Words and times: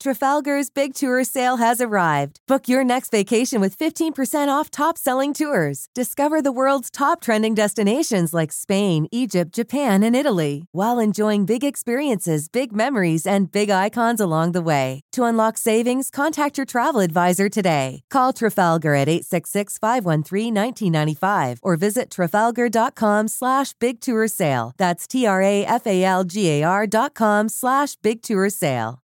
Trafalgar's 0.00 0.70
Big 0.70 0.94
Tour 0.94 1.24
sale 1.24 1.56
has 1.56 1.80
arrived. 1.80 2.38
Book 2.46 2.68
your 2.68 2.84
next 2.84 3.10
vacation 3.10 3.60
with 3.60 3.76
15% 3.76 4.46
off 4.46 4.70
top 4.70 4.96
selling 4.96 5.34
tours. 5.34 5.88
Discover 5.92 6.40
the 6.42 6.52
world's 6.52 6.88
top 6.88 7.20
trending 7.20 7.54
destinations 7.54 8.32
like 8.32 8.52
Spain, 8.52 9.08
Egypt, 9.10 9.52
Japan, 9.52 10.04
and 10.04 10.14
Italy, 10.14 10.66
while 10.70 11.00
enjoying 11.00 11.44
big 11.46 11.64
experiences, 11.64 12.48
big 12.48 12.72
memories, 12.72 13.26
and 13.26 13.50
big 13.50 13.70
icons 13.70 14.20
along 14.20 14.52
the 14.52 14.62
way. 14.62 15.00
To 15.12 15.24
unlock 15.24 15.58
savings, 15.58 16.10
contact 16.10 16.58
your 16.58 16.66
travel 16.66 17.00
advisor 17.00 17.48
today. 17.48 18.02
Call 18.08 18.32
Trafalgar 18.32 18.94
at 18.94 19.08
866 19.08 19.78
513 19.78 20.54
1995 20.54 21.58
or 21.62 21.76
visit 21.76 22.08
trafalgar.com 22.10 23.26
slash 23.26 23.72
big 23.80 24.00
tour 24.00 24.28
sale. 24.28 24.74
That's 24.76 25.08
T 25.08 25.26
R 25.26 25.42
A 25.42 25.64
F 25.64 25.88
A 25.88 26.04
L 26.04 26.22
G 26.22 26.48
A 26.60 26.62
R 26.62 26.86
dot 26.86 27.14
com 27.14 27.48
slash 27.48 27.96
big 27.96 28.22
tour 28.22 28.48
sale. 28.48 29.02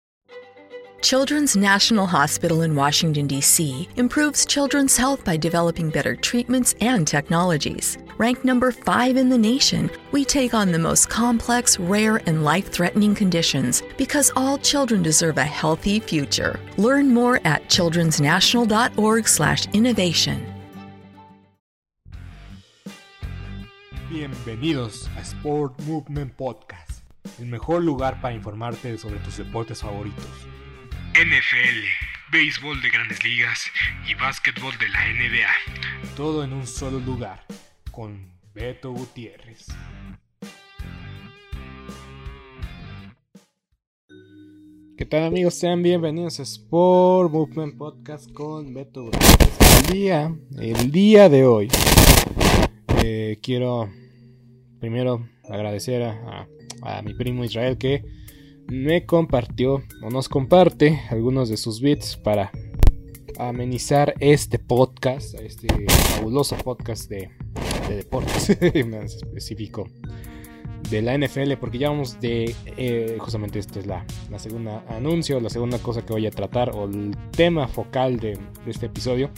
Children's 1.04 1.55
National 1.57 2.07
Hospital 2.07 2.61
in 2.61 2.75
Washington, 2.75 3.28
D.C. 3.28 3.89
improves 3.97 4.46
children's 4.46 4.96
health 4.96 5.25
by 5.25 5.36
developing 5.36 5.89
better 5.89 6.15
treatments 6.15 6.75
and 6.79 7.05
technologies. 7.05 7.97
Ranked 8.18 8.45
number 8.45 8.71
five 8.71 9.18
in 9.18 9.28
the 9.28 9.37
nation, 9.37 9.92
we 10.14 10.23
take 10.23 10.54
on 10.54 10.71
the 10.71 10.79
most 10.79 11.09
complex, 11.09 11.78
rare, 11.78 12.21
and 12.25 12.45
life 12.45 12.71
threatening 12.71 13.14
conditions 13.14 13.83
because 13.97 14.31
all 14.37 14.57
children 14.57 15.04
deserve 15.04 15.37
a 15.37 15.43
healthy 15.43 16.00
future. 16.00 16.57
Learn 16.78 17.14
more 17.14 17.42
at 17.43 17.67
childrensnational.org/slash 17.67 19.67
innovation. 19.73 20.54
Bienvenidos 24.09 25.09
a 25.17 25.25
Sport 25.25 25.78
Movement 25.81 26.37
Podcast, 26.37 27.01
el 27.39 27.47
mejor 27.47 27.83
lugar 27.83 28.21
para 28.21 28.33
informarte 28.33 28.97
sobre 28.97 29.20
tus 29.20 29.36
deportes 29.36 29.81
favoritos. 29.81 30.62
NFL, 31.13 32.31
béisbol 32.31 32.81
de 32.81 32.89
grandes 32.89 33.23
ligas 33.23 33.67
y 34.09 34.16
básquetbol 34.16 34.73
de 34.80 34.89
la 34.89 35.00
NBA. 35.14 36.16
Todo 36.16 36.44
en 36.44 36.53
un 36.53 36.66
solo 36.66 37.00
lugar, 37.00 37.45
con 37.92 38.33
Beto 38.55 38.92
Gutiérrez. 38.92 39.67
¿Qué 44.97 45.05
tal 45.05 45.25
amigos? 45.25 45.53
Sean 45.53 45.83
bienvenidos 45.83 46.39
a 46.39 46.44
Sport 46.44 47.31
Movement 47.31 47.77
Podcast 47.77 48.31
con 48.31 48.73
Beto 48.73 49.03
Gutiérrez. 49.03 49.59
El 49.81 49.94
día, 49.94 50.36
el 50.58 50.92
día 50.92 51.30
de 51.30 51.45
hoy, 51.45 51.67
eh, 53.03 53.38
quiero 53.44 53.88
primero 54.80 55.30
agradecer 55.48 56.02
a, 56.02 56.48
mi 57.03 57.14
primo 57.14 57.45
Israel 57.45 57.77
que 57.77 58.03
me 58.67 59.06
compartió 59.06 59.83
o 60.02 60.09
nos 60.09 60.30
comparte 60.30 61.02
algunos 61.09 61.50
de 61.50 61.58
sus 61.58 61.81
bits 61.81 62.17
para 62.17 62.52
amenizar 63.38 64.14
este 64.20 64.59
podcast, 64.59 65.33
este 65.39 65.67
fabuloso 65.88 66.55
podcast 66.58 67.09
de, 67.09 67.30
de 67.89 67.95
deportes, 67.97 68.58
más 68.88 69.16
específico, 69.16 69.88
de 70.89 71.02
la 71.02 71.17
NFL, 71.17 71.53
porque 71.59 71.78
ya 71.78 71.89
vamos 71.89 72.20
de, 72.20 72.55
eh, 72.78 73.17
justamente 73.20 73.59
esta 73.59 73.80
es 73.80 73.88
la, 73.88 74.05
la, 74.30 74.39
segunda 74.39 74.83
anuncio, 74.89 75.39
la 75.39 75.50
segunda 75.50 75.80
cosa 75.80 76.05
que 76.05 76.14
voy 76.14 76.27
a 76.27 76.31
tratar, 76.31 76.72
o 76.75 76.86
el 76.86 77.16
tema 77.31 77.67
focal 77.67 78.20
de, 78.20 78.38
este 78.67 78.88
episodio. 78.88 79.30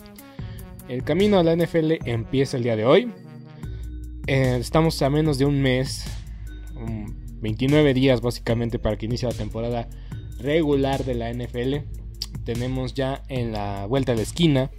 El 0.87 1.03
camino 1.03 1.39
a 1.39 1.43
la 1.43 1.55
NFL 1.55 1.93
empieza 2.05 2.57
el 2.57 2.63
día 2.63 2.75
de 2.75 2.85
hoy. 2.85 3.11
Eh, 4.27 4.57
estamos 4.59 5.01
a 5.01 5.09
menos 5.09 5.37
de 5.37 5.45
un 5.45 5.61
mes, 5.61 6.05
29 7.45 7.93
días 7.93 8.21
básicamente 8.21 8.79
para 8.79 8.97
que 8.97 9.05
inicie 9.05 9.29
la 9.29 9.35
temporada 9.35 9.87
regular 10.39 11.05
de 11.05 11.13
la 11.13 11.31
NFL. 11.31 11.75
Tenemos 12.43 12.95
ya 12.95 13.21
en 13.27 13.51
la 13.51 13.85
vuelta 13.85 14.13
de 14.13 14.17
la 14.17 14.23
esquina 14.23 14.71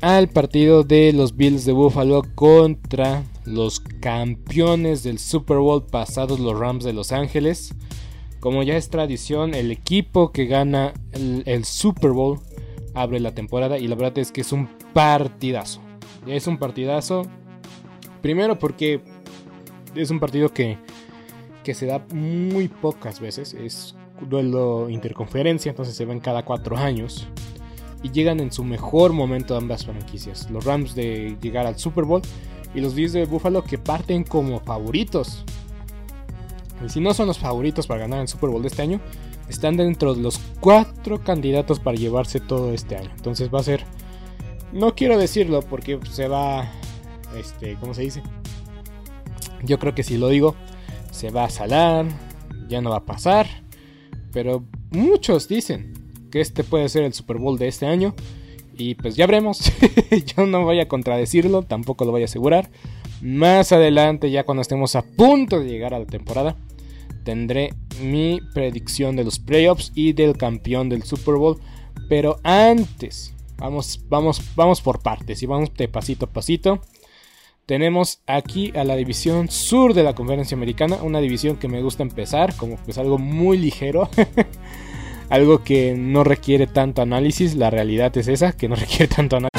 al 0.00 0.28
partido 0.28 0.82
de 0.82 1.12
los 1.12 1.36
Bills 1.36 1.64
de 1.64 1.70
Buffalo 1.70 2.24
contra 2.34 3.22
los 3.44 3.78
campeones 3.78 5.04
del 5.04 5.20
Super 5.20 5.58
Bowl 5.58 5.86
pasados, 5.86 6.40
los 6.40 6.58
Rams 6.58 6.82
de 6.82 6.92
Los 6.92 7.12
Ángeles. 7.12 7.72
Como 8.40 8.64
ya 8.64 8.76
es 8.76 8.90
tradición, 8.90 9.54
el 9.54 9.70
equipo 9.70 10.32
que 10.32 10.46
gana 10.46 10.94
el, 11.12 11.64
Super 11.64 12.10
Bowl 12.10 12.40
abre 12.92 13.20
la 13.20 13.36
temporada 13.36 13.78
y 13.78 13.86
la 13.86 13.94
verdad 13.94 14.18
es 14.18 14.32
que 14.32 14.40
es 14.40 14.50
un 14.50 14.68
partidazo. 14.92 15.80
Es 16.26 16.48
un 16.48 16.58
partidazo. 16.58 17.22
Primero 18.20 18.58
porque 18.58 19.00
es 19.94 20.10
un 20.10 20.18
partido 20.18 20.48
que 20.48 20.78
que 21.66 21.74
se 21.74 21.86
da 21.86 22.06
muy 22.14 22.68
pocas 22.68 23.18
veces. 23.18 23.52
Es 23.52 23.96
duelo 24.20 24.88
interconferencia, 24.88 25.68
entonces 25.68 25.96
se 25.96 26.04
ven 26.04 26.20
cada 26.20 26.44
cuatro 26.44 26.76
años. 26.76 27.26
Y 28.04 28.12
llegan 28.12 28.38
en 28.38 28.52
su 28.52 28.62
mejor 28.62 29.12
momento 29.12 29.56
ambas 29.56 29.84
franquicias. 29.84 30.48
Los 30.48 30.64
Rams 30.64 30.94
de 30.94 31.36
llegar 31.42 31.66
al 31.66 31.76
Super 31.76 32.04
Bowl 32.04 32.22
y 32.72 32.80
los 32.80 32.94
Bills 32.94 33.14
de 33.14 33.24
Buffalo 33.24 33.64
que 33.64 33.78
parten 33.78 34.22
como 34.22 34.60
favoritos. 34.60 35.44
Y 36.84 36.88
si 36.88 37.00
no 37.00 37.12
son 37.14 37.26
los 37.26 37.38
favoritos 37.38 37.88
para 37.88 38.02
ganar 38.02 38.20
el 38.20 38.28
Super 38.28 38.50
Bowl 38.50 38.62
de 38.62 38.68
este 38.68 38.82
año, 38.82 39.00
están 39.48 39.76
dentro 39.76 40.14
de 40.14 40.22
los 40.22 40.38
cuatro 40.60 41.20
candidatos 41.20 41.80
para 41.80 41.96
llevarse 41.96 42.38
todo 42.38 42.72
este 42.72 42.96
año. 42.96 43.10
Entonces 43.16 43.52
va 43.52 43.58
a 43.58 43.64
ser... 43.64 43.82
No 44.72 44.94
quiero 44.94 45.18
decirlo 45.18 45.62
porque 45.62 45.98
se 46.12 46.28
va... 46.28 46.70
Este, 47.36 47.74
¿cómo 47.80 47.92
se 47.92 48.02
dice? 48.02 48.22
Yo 49.64 49.80
creo 49.80 49.96
que 49.96 50.04
si 50.04 50.16
lo 50.16 50.28
digo, 50.28 50.54
se 51.16 51.30
va 51.30 51.44
a 51.44 51.50
salar, 51.50 52.06
ya 52.68 52.82
no 52.82 52.90
va 52.90 52.98
a 52.98 53.06
pasar. 53.06 53.46
Pero 54.32 54.64
muchos 54.90 55.48
dicen 55.48 55.94
que 56.30 56.42
este 56.42 56.62
puede 56.62 56.90
ser 56.90 57.04
el 57.04 57.14
Super 57.14 57.38
Bowl 57.38 57.58
de 57.58 57.68
este 57.68 57.86
año. 57.86 58.14
Y 58.76 58.94
pues 58.96 59.16
ya 59.16 59.26
veremos. 59.26 59.72
Yo 60.36 60.44
no 60.44 60.64
voy 60.64 60.80
a 60.80 60.88
contradecirlo, 60.88 61.62
tampoco 61.62 62.04
lo 62.04 62.10
voy 62.10 62.22
a 62.22 62.26
asegurar. 62.26 62.70
Más 63.22 63.72
adelante, 63.72 64.30
ya 64.30 64.44
cuando 64.44 64.60
estemos 64.60 64.94
a 64.94 65.02
punto 65.02 65.58
de 65.58 65.70
llegar 65.70 65.94
a 65.94 65.98
la 65.98 66.04
temporada, 66.04 66.56
tendré 67.24 67.72
mi 68.02 68.40
predicción 68.52 69.16
de 69.16 69.24
los 69.24 69.38
playoffs 69.38 69.92
y 69.94 70.12
del 70.12 70.36
campeón 70.36 70.90
del 70.90 71.02
Super 71.04 71.36
Bowl. 71.36 71.58
Pero 72.10 72.38
antes, 72.42 73.34
vamos, 73.56 74.04
vamos, 74.10 74.42
vamos 74.54 74.82
por 74.82 75.02
partes 75.02 75.42
y 75.42 75.46
vamos 75.46 75.72
de 75.72 75.88
pasito 75.88 76.26
a 76.26 76.30
pasito 76.30 76.82
tenemos 77.66 78.20
aquí 78.26 78.72
a 78.76 78.84
la 78.84 78.94
división 78.94 79.50
sur 79.50 79.92
de 79.92 80.04
la 80.04 80.14
conferencia 80.14 80.56
americana, 80.56 80.96
una 81.02 81.20
división 81.20 81.56
que 81.56 81.68
me 81.68 81.82
gusta 81.82 82.04
empezar 82.04 82.54
como 82.54 82.76
pues 82.76 82.96
algo 82.96 83.18
muy 83.18 83.58
ligero, 83.58 84.08
algo 85.28 85.64
que 85.64 85.94
no 85.98 86.22
requiere 86.22 86.68
tanto 86.68 87.02
análisis, 87.02 87.56
la 87.56 87.70
realidad 87.70 88.16
es 88.16 88.28
esa, 88.28 88.52
que 88.52 88.68
no 88.68 88.76
requiere 88.76 89.08
tanto 89.08 89.36
análisis. 89.36 89.56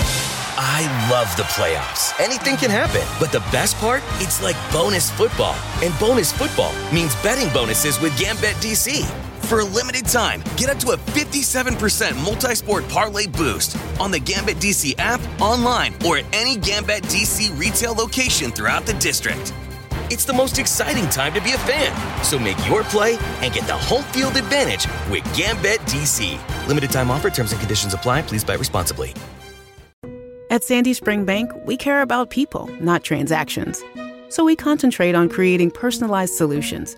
I 0.57 0.85
love 1.09 1.35
the 1.35 1.43
playoffs. 1.43 2.13
Anything 2.19 2.55
can 2.55 2.71
happen, 2.71 3.01
but 3.19 3.31
the 3.31 3.43
best 3.51 3.77
part, 3.79 4.01
it's 4.21 4.41
like 4.41 4.55
bonus 4.71 5.11
football. 5.11 5.55
And 5.83 5.93
bonus 5.99 6.31
football 6.31 6.71
means 6.93 7.15
betting 7.21 7.49
bonuses 7.53 7.99
with 8.01 8.17
Gambit 8.17 8.55
DC. 8.61 9.05
For 9.47 9.61
a 9.61 9.63
limited 9.63 10.03
time, 10.07 10.43
get 10.57 10.67
up 10.69 10.77
to 10.79 10.89
a 10.91 10.97
57% 10.97 12.21
multi 12.25 12.53
sport 12.53 12.85
parlay 12.89 13.27
boost 13.27 13.77
on 13.97 14.11
the 14.11 14.19
Gambit 14.19 14.57
DC 14.57 14.95
app, 14.97 15.21
online, 15.39 15.95
or 16.05 16.17
at 16.17 16.25
any 16.33 16.57
Gambit 16.57 17.03
DC 17.03 17.57
retail 17.57 17.93
location 17.93 18.51
throughout 18.51 18.85
the 18.85 18.91
district. 18.95 19.53
It's 20.11 20.25
the 20.25 20.33
most 20.33 20.59
exciting 20.59 21.07
time 21.07 21.33
to 21.33 21.39
be 21.39 21.53
a 21.53 21.57
fan, 21.59 21.95
so 22.25 22.37
make 22.37 22.57
your 22.67 22.83
play 22.83 23.17
and 23.39 23.53
get 23.53 23.65
the 23.67 23.73
home 23.73 24.03
field 24.11 24.35
advantage 24.35 24.85
with 25.09 25.23
Gambit 25.33 25.79
DC. 25.87 26.37
Limited 26.67 26.91
time 26.91 27.09
offer, 27.09 27.29
terms 27.29 27.53
and 27.53 27.61
conditions 27.61 27.93
apply. 27.93 28.23
Please 28.23 28.43
buy 28.43 28.55
responsibly. 28.55 29.13
At 30.51 30.61
Sandy 30.61 30.91
Spring 30.91 31.23
Bank, 31.23 31.53
we 31.65 31.77
care 31.77 32.01
about 32.01 32.31
people, 32.31 32.69
not 32.81 33.05
transactions. 33.05 33.81
So 34.27 34.43
we 34.43 34.57
concentrate 34.57 35.15
on 35.15 35.29
creating 35.29 35.71
personalized 35.71 36.33
solutions 36.33 36.97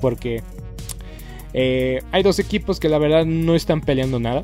porque 0.00 0.42
eh, 1.52 2.00
hay 2.12 2.22
dos 2.22 2.38
equipos 2.38 2.78
que 2.78 2.88
la 2.88 2.98
verdad 2.98 3.24
no 3.24 3.54
están 3.54 3.80
peleando 3.80 4.20
nada 4.20 4.42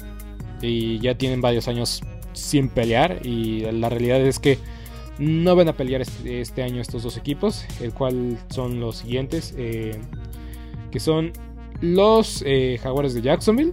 y 0.61 0.99
ya 0.99 1.17
tienen 1.17 1.41
varios 1.41 1.69
años 1.69 2.03
sin 2.32 2.69
pelear 2.69 3.25
y 3.25 3.61
la 3.61 3.88
realidad 3.88 4.20
es 4.20 4.38
que 4.38 4.58
no 5.19 5.56
van 5.56 5.69
a 5.69 5.73
pelear 5.73 6.03
este, 6.25 6.62
año 6.62 6.81
estos 6.81 7.03
dos 7.03 7.17
equipos, 7.17 7.64
el 7.81 7.94
cual 7.94 8.38
son 8.50 8.81
los 8.81 8.99
siguientes, 8.99 9.55
eh, 9.56 9.99
que 10.91 11.00
son 11.00 11.32
los 11.81 12.43
eh, 12.47 12.79
Jaguares 12.82 13.14
de 13.14 13.23
Jacksonville 13.23 13.73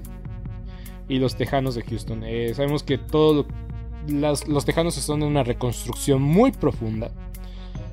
y 1.09 1.19
los 1.19 1.35
Tejanos 1.35 1.75
de 1.75 1.83
Houston. 1.83 2.23
sabemos 2.53 2.83
que 2.83 2.97
todos 2.97 3.45
los 4.07 4.65
Tejanos 4.65 4.97
están 4.97 5.21
en 5.21 5.29
una 5.29 5.43
reconstrucción 5.43 6.21
muy 6.21 6.51
profunda 6.51 7.11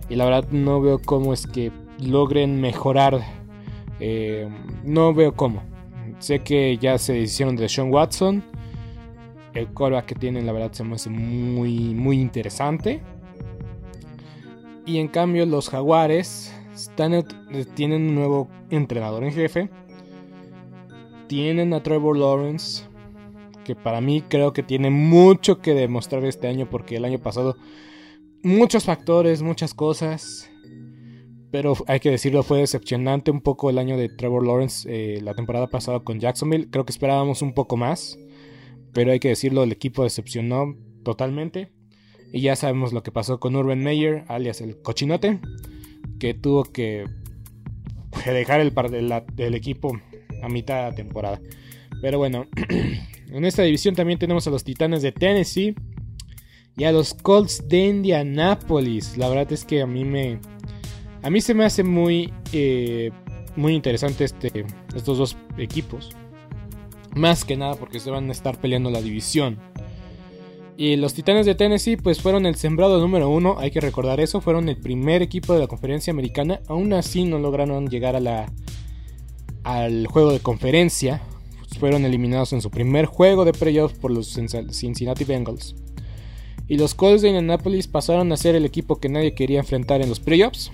y 0.08 0.16
la 0.16 0.24
verdad 0.24 0.48
no 0.50 0.80
veo 0.80 1.00
cómo 1.00 1.32
es 1.32 1.46
que 1.46 1.72
logren 2.00 2.60
mejorar 2.60 3.22
eh, 4.00 4.48
no 4.82 5.14
veo 5.14 5.34
cómo. 5.34 5.62
Sé 6.18 6.40
que 6.40 6.76
ya 6.78 6.98
se 6.98 7.18
hicieron 7.18 7.56
de 7.56 7.68
Sean 7.68 7.92
Watson. 7.92 8.42
El 9.52 9.72
coreback 9.72 10.06
que 10.06 10.14
tienen, 10.14 10.46
la 10.46 10.52
verdad, 10.52 10.72
se 10.72 10.84
me 10.84 10.94
hace 10.94 11.10
muy, 11.10 11.94
muy 11.94 12.20
interesante. 12.20 13.02
Y 14.86 14.98
en 14.98 15.08
cambio, 15.08 15.46
los 15.46 15.68
Jaguares 15.68 16.54
tienen 17.74 18.08
un 18.08 18.14
nuevo 18.14 18.48
entrenador 18.70 19.22
en 19.22 19.32
jefe. 19.32 19.70
Tienen 21.28 21.74
a 21.74 21.82
Trevor 21.82 22.16
Lawrence. 22.16 22.84
Que 23.64 23.76
para 23.76 24.00
mí 24.00 24.22
creo 24.22 24.52
que 24.52 24.62
tiene 24.62 24.90
mucho 24.90 25.60
que 25.60 25.74
demostrar 25.74 26.24
este 26.24 26.48
año. 26.48 26.68
Porque 26.70 26.96
el 26.96 27.04
año 27.04 27.18
pasado, 27.18 27.56
muchos 28.42 28.84
factores, 28.84 29.42
muchas 29.42 29.74
cosas 29.74 30.49
pero 31.50 31.74
hay 31.86 32.00
que 32.00 32.10
decirlo, 32.10 32.42
fue 32.42 32.58
decepcionante 32.58 33.30
un 33.30 33.40
poco 33.40 33.70
el 33.70 33.78
año 33.78 33.96
de 33.96 34.08
Trevor 34.08 34.46
Lawrence 34.46 34.88
eh, 34.88 35.20
la 35.20 35.34
temporada 35.34 35.66
pasada 35.68 36.00
con 36.00 36.20
Jacksonville. 36.20 36.68
Creo 36.70 36.84
que 36.84 36.92
esperábamos 36.92 37.42
un 37.42 37.54
poco 37.54 37.76
más, 37.76 38.18
pero 38.92 39.10
hay 39.10 39.18
que 39.18 39.28
decirlo, 39.28 39.64
el 39.64 39.72
equipo 39.72 40.04
decepcionó 40.04 40.76
totalmente. 41.02 41.72
Y 42.32 42.42
ya 42.42 42.54
sabemos 42.54 42.92
lo 42.92 43.02
que 43.02 43.10
pasó 43.10 43.40
con 43.40 43.56
Urban 43.56 43.82
Meyer, 43.82 44.24
alias 44.28 44.60
el 44.60 44.80
cochinote, 44.80 45.40
que 46.20 46.34
tuvo 46.34 46.62
que 46.64 47.04
dejar 48.26 48.60
el, 48.60 48.72
del 49.34 49.54
equipo 49.54 49.98
a 50.42 50.48
mitad 50.48 50.76
de 50.76 50.90
la 50.90 50.94
temporada. 50.94 51.40
Pero 52.00 52.18
bueno, 52.18 52.46
en 53.28 53.44
esta 53.44 53.62
división 53.62 53.96
también 53.96 54.20
tenemos 54.20 54.46
a 54.46 54.50
los 54.50 54.62
Titanes 54.62 55.02
de 55.02 55.10
Tennessee 55.10 55.74
y 56.76 56.84
a 56.84 56.92
los 56.92 57.14
Colts 57.14 57.68
de 57.68 57.86
Indianapolis. 57.86 59.18
La 59.18 59.28
verdad 59.28 59.52
es 59.52 59.64
que 59.64 59.82
a 59.82 59.86
mí 59.86 60.04
me, 60.04 60.38
a 61.22 61.30
mí 61.30 61.40
se 61.40 61.54
me 61.54 61.64
hace 61.64 61.82
muy, 61.82 62.32
eh, 62.52 63.10
muy 63.56 63.74
interesante 63.74 64.24
este, 64.24 64.64
estos 64.94 65.18
dos 65.18 65.36
equipos. 65.58 66.10
Más 67.14 67.44
que 67.44 67.56
nada 67.56 67.74
porque 67.74 68.00
se 68.00 68.10
van 68.10 68.28
a 68.28 68.32
estar 68.32 68.60
peleando 68.60 68.90
la 68.90 69.02
división. 69.02 69.58
Y 70.76 70.96
los 70.96 71.12
Titanes 71.12 71.44
de 71.44 71.54
Tennessee 71.54 71.96
pues 71.98 72.22
fueron 72.22 72.46
el 72.46 72.54
sembrado 72.54 73.00
número 73.00 73.28
uno, 73.28 73.56
hay 73.58 73.70
que 73.70 73.80
recordar 73.80 74.18
eso, 74.18 74.40
fueron 74.40 74.68
el 74.70 74.78
primer 74.78 75.20
equipo 75.20 75.52
de 75.52 75.60
la 75.60 75.66
conferencia 75.66 76.10
americana, 76.10 76.60
aún 76.68 76.94
así 76.94 77.24
no 77.24 77.38
lograron 77.38 77.88
llegar 77.88 78.16
a 78.16 78.20
la, 78.20 78.50
al 79.62 80.06
juego 80.06 80.32
de 80.32 80.40
conferencia, 80.40 81.20
fueron 81.78 82.06
eliminados 82.06 82.54
en 82.54 82.62
su 82.62 82.70
primer 82.70 83.04
juego 83.04 83.44
de 83.44 83.52
playoffs 83.52 83.98
por 83.98 84.10
los 84.10 84.38
Cincinnati 84.72 85.24
Bengals. 85.24 85.76
Y 86.66 86.78
los 86.78 86.94
Colts 86.94 87.20
de 87.20 87.28
Indianapolis 87.28 87.86
pasaron 87.86 88.32
a 88.32 88.38
ser 88.38 88.54
el 88.54 88.64
equipo 88.64 89.00
que 89.00 89.10
nadie 89.10 89.34
quería 89.34 89.58
enfrentar 89.58 90.00
en 90.00 90.08
los 90.08 90.20
playoffs 90.20 90.72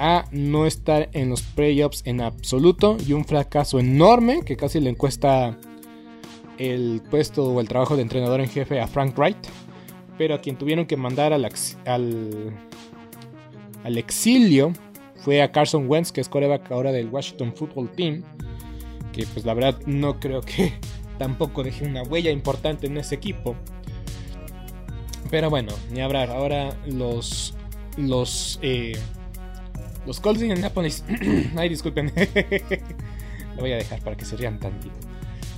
a 0.00 0.24
no 0.32 0.64
estar 0.64 1.10
en 1.12 1.28
los 1.28 1.42
playoffs 1.42 2.00
en 2.06 2.22
absoluto 2.22 2.96
y 3.06 3.12
un 3.12 3.26
fracaso 3.26 3.78
enorme 3.78 4.40
que 4.46 4.56
casi 4.56 4.80
le 4.80 4.88
encuesta 4.88 5.58
el 6.56 7.02
puesto 7.10 7.44
o 7.44 7.60
el 7.60 7.68
trabajo 7.68 7.96
de 7.96 8.02
entrenador 8.02 8.40
en 8.40 8.48
jefe 8.48 8.80
a 8.80 8.86
Frank 8.86 9.16
Wright, 9.18 9.36
pero 10.16 10.34
a 10.34 10.40
quien 10.40 10.56
tuvieron 10.56 10.86
que 10.86 10.96
mandar 10.96 11.34
al, 11.34 11.46
al, 13.84 13.98
exilio 13.98 14.72
fue 15.16 15.42
a 15.42 15.52
Carson 15.52 15.86
Wentz, 15.86 16.12
que 16.12 16.22
es 16.22 16.30
coreback 16.30 16.72
ahora 16.72 16.92
del 16.92 17.08
Washington 17.08 17.52
Football 17.54 17.90
Team, 17.92 18.22
que 19.12 19.26
pues 19.26 19.44
la 19.44 19.52
verdad 19.52 19.78
no 19.84 20.18
creo 20.18 20.40
que 20.40 20.72
tampoco 21.18 21.62
deje 21.62 21.84
una 21.84 22.04
huella 22.04 22.30
importante 22.30 22.86
en 22.86 22.96
ese 22.96 23.16
equipo. 23.16 23.54
Pero 25.30 25.50
bueno, 25.50 25.72
ni 25.92 26.00
hablar. 26.00 26.30
Ahora 26.30 26.74
los, 26.86 27.54
los 27.96 28.58
eh, 28.62 28.98
los 30.06 30.20
Colts 30.20 30.40
de 30.40 30.46
Indianapolis. 30.46 31.04
Ay, 31.56 31.68
disculpen. 31.68 32.12
Lo 33.56 33.62
voy 33.62 33.72
a 33.72 33.76
dejar 33.76 34.00
para 34.00 34.16
que 34.16 34.24
se 34.24 34.36
rían 34.36 34.58
tantito. 34.58 34.94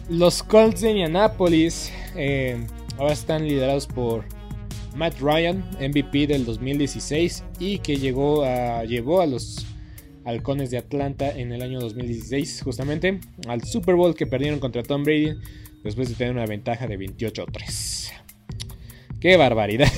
Los 0.08 0.42
Colts 0.42 0.80
de 0.80 0.90
Indianapolis 0.90 1.92
eh, 2.16 2.66
ahora 2.98 3.12
están 3.12 3.46
liderados 3.46 3.86
por 3.86 4.24
Matt 4.94 5.20
Ryan, 5.20 5.64
MVP 5.80 6.26
del 6.26 6.44
2016 6.44 7.44
y 7.58 7.78
que 7.78 7.96
llegó 7.96 8.44
a, 8.44 8.84
llevó 8.84 9.20
a 9.20 9.26
los 9.26 9.66
Halcones 10.24 10.70
de 10.70 10.78
Atlanta 10.78 11.30
en 11.30 11.52
el 11.52 11.62
año 11.62 11.80
2016 11.80 12.62
justamente 12.62 13.20
al 13.48 13.64
Super 13.64 13.94
Bowl 13.94 14.14
que 14.14 14.26
perdieron 14.26 14.60
contra 14.60 14.82
Tom 14.82 15.02
Brady 15.02 15.34
después 15.82 16.08
de 16.08 16.14
tener 16.14 16.32
una 16.32 16.46
ventaja 16.46 16.86
de 16.86 16.98
28-3. 16.98 18.12
¡Qué 19.20 19.36
barbaridad! 19.36 19.88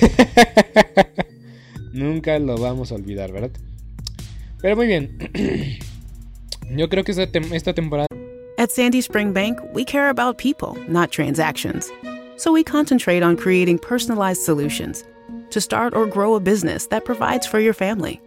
Nunca 1.92 2.38
lo 2.38 2.56
vamos 2.56 2.92
a 2.92 2.96
olvidar, 2.96 3.32
¿verdad? 3.32 3.50
Pero 4.64 4.76
muy 4.76 4.86
bien. 4.86 5.30
Yo 6.74 6.88
creo 6.88 7.04
que 7.04 7.12
esta, 7.12 7.26
tem 7.26 7.52
esta 7.52 7.74
temporada. 7.74 8.06
At 8.56 8.70
Sandy 8.70 9.02
Spring 9.02 9.34
Bank, 9.34 9.60
we 9.74 9.84
care 9.84 10.08
about 10.08 10.38
people, 10.38 10.78
not 10.88 11.10
transactions. 11.10 11.92
So 12.38 12.50
we 12.50 12.64
concentrate 12.64 13.22
on 13.22 13.36
creating 13.36 13.78
personalized 13.78 14.40
solutions 14.40 15.04
to 15.50 15.60
start 15.60 15.94
or 15.94 16.06
grow 16.06 16.34
a 16.34 16.40
business 16.40 16.86
that 16.86 17.04
provides 17.04 17.46
for 17.46 17.60
your 17.60 17.74
family, 17.74 18.22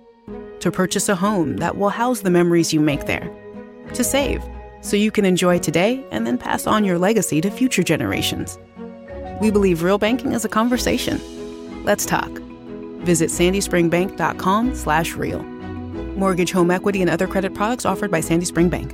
to 0.59 0.69
purchase 0.69 1.09
a 1.09 1.15
home 1.15 1.57
that 1.57 1.75
will 1.75 1.89
house 1.89 2.21
the 2.21 2.29
memories 2.29 2.71
you 2.71 2.81
make 2.81 3.07
there, 3.07 3.27
to 3.95 4.03
save 4.03 4.43
so 4.81 4.95
you 4.95 5.09
can 5.09 5.25
enjoy 5.25 5.57
today 5.57 6.05
and 6.11 6.27
then 6.27 6.37
pass 6.37 6.67
on 6.67 6.83
your 6.83 6.99
legacy 6.99 7.41
to 7.41 7.49
future 7.49 7.81
generations. 7.81 8.59
We 9.41 9.49
believe 9.49 9.81
real 9.81 9.97
banking 9.97 10.33
is 10.33 10.45
a 10.45 10.49
conversation. 10.49 11.19
Let's 11.83 12.05
talk. 12.05 12.29
Visit 13.01 13.31
sandyspringbank.com/real. 13.31 15.56
Mortgage, 16.17 16.51
home 16.51 16.71
equity, 16.71 17.01
and 17.01 17.09
other 17.09 17.27
credit 17.27 17.53
products 17.53 17.85
offered 17.85 18.11
by 18.11 18.19
Sandy 18.19 18.45
Spring 18.45 18.69
Bank. 18.69 18.93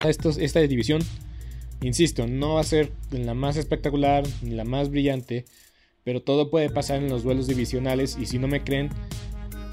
Esta 0.00 0.60
división, 0.60 1.00
insisto, 1.80 2.26
no 2.26 2.54
va 2.54 2.60
a 2.60 2.64
ser 2.64 2.92
la 3.10 3.32
más 3.32 3.56
espectacular 3.56 4.24
ni 4.42 4.50
la 4.50 4.64
más 4.64 4.90
brillante, 4.90 5.46
pero 6.04 6.22
todo 6.22 6.50
puede 6.50 6.68
pasar 6.68 6.98
en 6.98 7.08
los 7.08 7.22
duelos 7.22 7.46
divisionales 7.46 8.16
y 8.20 8.26
si 8.26 8.38
no 8.38 8.46
me 8.46 8.62
creen, 8.62 8.90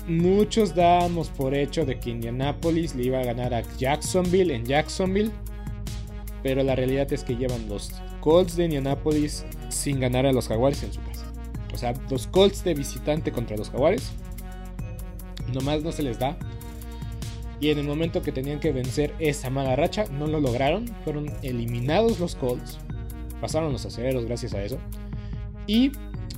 muchos 0.08 0.76
damos 0.76 1.30
por 1.30 1.54
hecho 1.54 1.86
de 1.86 2.00
que 2.00 2.12
Indianapolis 2.12 2.96
le 2.96 3.04
iba 3.04 3.20
a 3.20 3.26
ganar 3.26 3.54
a 3.54 3.64
Jacksonville 3.78 4.54
en 4.54 4.66
Jacksonville, 4.66 5.32
pero 6.42 6.64
la 6.64 6.76
realidad 6.76 7.12
es 7.12 7.24
que 7.24 7.36
llevan 7.36 7.68
los 7.68 7.92
Colts 8.22 8.56
de 8.56 8.66
Indianapolis 8.66 9.46
sin 9.70 10.00
ganar 10.00 10.26
a 10.26 10.32
los 10.32 10.48
Jaguares 10.48 10.84
en 10.84 10.94
su 10.94 11.02
casa. 11.02 11.30
O 11.74 11.78
sea, 11.78 11.94
los 12.10 12.28
Colts 12.28 12.64
de 12.64 12.74
visitante 12.74 13.34
contra 13.34 13.58
los 13.58 13.70
Jaguares 13.70 14.12
nomás 15.54 15.84
no 15.84 15.92
se 15.92 16.04
les 16.04 16.18
da. 16.18 16.38
Y 17.64 17.70
en 17.70 17.80
el 17.80 17.86
momento 17.86 18.22
que 18.22 18.34
tenían 18.34 18.60
que 18.60 18.74
vencer 18.74 19.14
esa 19.20 19.50
mala 19.50 19.78
racha, 19.78 20.04
no 20.12 20.28
lo 20.28 20.42
lograron. 20.42 20.86
Fueron 21.06 21.32
eliminados 21.44 22.20
los 22.20 22.36
Colts. 22.36 22.78
Pasaron 23.40 23.72
los 23.72 23.86
acereros 23.86 24.26
gracias 24.26 24.54
a 24.54 24.62
eso. 24.62 24.80
Y, 25.66 25.94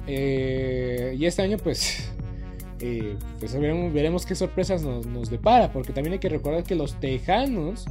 eh, 0.05 1.15
y 1.17 1.25
este 1.25 1.41
año, 1.41 1.57
pues, 1.57 2.11
eh, 2.79 3.17
pues 3.39 3.59
veremos, 3.59 4.23
qué 4.23 4.35
sorpresas 4.35 4.83
nos, 4.83 5.07
nos, 5.07 5.31
depara. 5.31 5.73
Porque 5.73 5.93
también 5.93 6.13
hay 6.13 6.19
que 6.19 6.29
recordar 6.29 6.63
que 6.63 6.75
los 6.75 6.99
Tejanos 6.99 7.85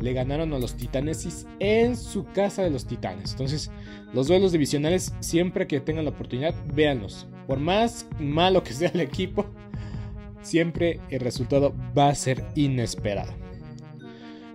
le 0.00 0.12
ganaron 0.12 0.52
a 0.52 0.58
los 0.60 0.76
Titanes 0.76 1.48
en 1.58 1.96
su 1.96 2.26
casa 2.26 2.62
de 2.62 2.70
los 2.70 2.86
Titanes. 2.86 3.32
Entonces, 3.32 3.72
los 4.14 4.28
duelos 4.28 4.52
divisionales, 4.52 5.12
siempre 5.18 5.66
que 5.66 5.80
tengan 5.80 6.04
la 6.04 6.12
oportunidad, 6.12 6.54
véanlos. 6.74 7.26
Por 7.48 7.58
más 7.58 8.06
malo 8.20 8.62
que 8.62 8.72
sea 8.72 8.92
el 8.94 9.00
equipo, 9.00 9.46
siempre 10.42 11.00
el 11.10 11.20
resultado 11.20 11.74
va 11.96 12.08
a 12.08 12.14
ser 12.14 12.44
inesperado. 12.54 13.32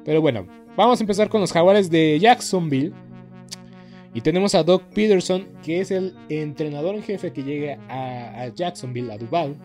Pero 0.06 0.22
bueno, 0.22 0.48
vamos 0.76 1.00
a 1.00 1.04
empezar 1.04 1.30
con 1.30 1.42
los 1.42 1.52
jaguares 1.52 1.90
de 1.90 2.20
Jacksonville. 2.20 2.94
Y 4.16 4.22
tenemos 4.22 4.54
a 4.54 4.64
Doug 4.64 4.84
Peterson, 4.94 5.48
que 5.64 5.80
es 5.80 5.90
el 5.90 6.14
entrenador 6.30 6.96
en 6.96 7.02
jefe 7.02 7.34
que 7.34 7.44
llega 7.44 7.80
a, 7.90 8.50
Jacksonville, 8.50 9.12
a 9.12 9.18
Duval, 9.18 9.56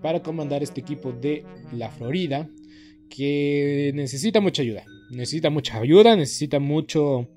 para 0.00 0.22
comandar 0.22 0.62
este 0.62 0.80
equipo 0.80 1.10
de 1.10 1.44
la 1.72 1.90
Florida, 1.90 2.48
que 3.10 3.90
necesita 3.94 4.40
mucha 4.40 4.62
ayuda. 4.62 4.84
Necesita 5.10 5.50
mucha 5.50 5.78
ayuda, 5.78 6.14
necesita 6.14 6.60
mucho 6.60 7.28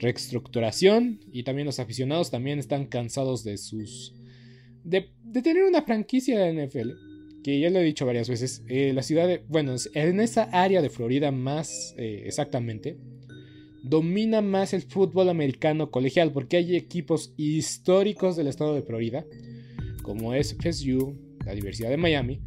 reestructuración 0.00 1.20
y 1.32 1.44
también 1.44 1.66
los 1.66 1.78
aficionados 1.78 2.30
también 2.30 2.58
están 2.58 2.86
cansados 2.86 3.42
de 3.42 3.58
sus 3.58 4.14
de, 4.84 5.10
de 5.24 5.42
tener 5.42 5.64
una 5.64 5.82
franquicia 5.82 6.38
de 6.38 6.66
NFL 6.66 7.07
que 7.42 7.60
ya 7.60 7.70
lo 7.70 7.78
he 7.78 7.84
dicho 7.84 8.06
varias 8.06 8.28
veces, 8.28 8.62
eh, 8.68 8.92
la 8.92 9.02
ciudad 9.02 9.26
de, 9.26 9.42
bueno, 9.48 9.74
en 9.94 10.20
esa 10.20 10.44
área 10.44 10.82
de 10.82 10.90
Florida 10.90 11.30
más 11.30 11.94
eh, 11.96 12.22
exactamente, 12.26 12.98
domina 13.82 14.40
más 14.40 14.74
el 14.74 14.82
fútbol 14.82 15.28
americano 15.28 15.90
colegial, 15.90 16.32
porque 16.32 16.56
hay 16.58 16.76
equipos 16.76 17.32
históricos 17.36 18.36
del 18.36 18.48
estado 18.48 18.74
de 18.74 18.82
Florida, 18.82 19.24
como 20.02 20.34
es 20.34 20.56
FSU, 20.56 21.16
la 21.44 21.52
Universidad 21.52 21.90
de 21.90 21.96
Miami, 21.96 22.40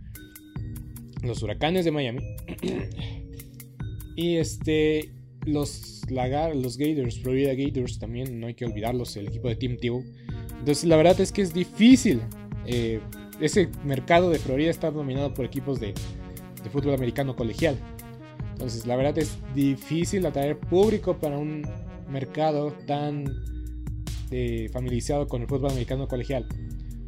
los 1.24 1.42
Huracanes 1.42 1.86
de 1.86 1.92
Miami, 1.92 2.22
y 4.16 4.36
este, 4.38 5.12
los, 5.46 6.02
los 6.10 6.78
Gators, 6.78 7.20
Florida 7.20 7.54
Gators 7.54 8.00
también, 8.00 8.40
no 8.40 8.48
hay 8.48 8.54
que 8.54 8.66
olvidarlos, 8.66 9.16
el 9.18 9.28
equipo 9.28 9.48
de 9.48 9.56
Team 9.56 9.78
Tebow. 9.78 10.04
Entonces 10.60 10.84
la 10.84 10.98
verdad 10.98 11.20
es 11.20 11.32
que 11.32 11.42
es 11.42 11.54
difícil 11.54 12.22
eh, 12.66 13.00
ese 13.42 13.70
mercado 13.84 14.30
de 14.30 14.40
Florida 14.40 14.70
está 14.70 14.92
dominado 14.92 15.34
por 15.34 15.46
equipos 15.46 15.80
de, 15.80 15.94
fútbol 16.72 16.94
americano 16.94 17.36
colegial. 17.36 17.78
Entonces, 18.54 18.86
la 18.86 18.96
verdad 18.96 19.18
es 19.18 19.38
difícil 19.56 20.26
atraer 20.26 20.58
público 20.60 21.18
para 21.18 21.38
un 21.38 21.68
mercado 22.08 22.72
tan 22.86 23.26
eh, 24.30 24.70
familiarizado 24.72 25.28
con 25.28 25.42
el 25.42 25.48
fútbol 25.48 25.72
americano 25.72 26.08
colegial 26.08 26.48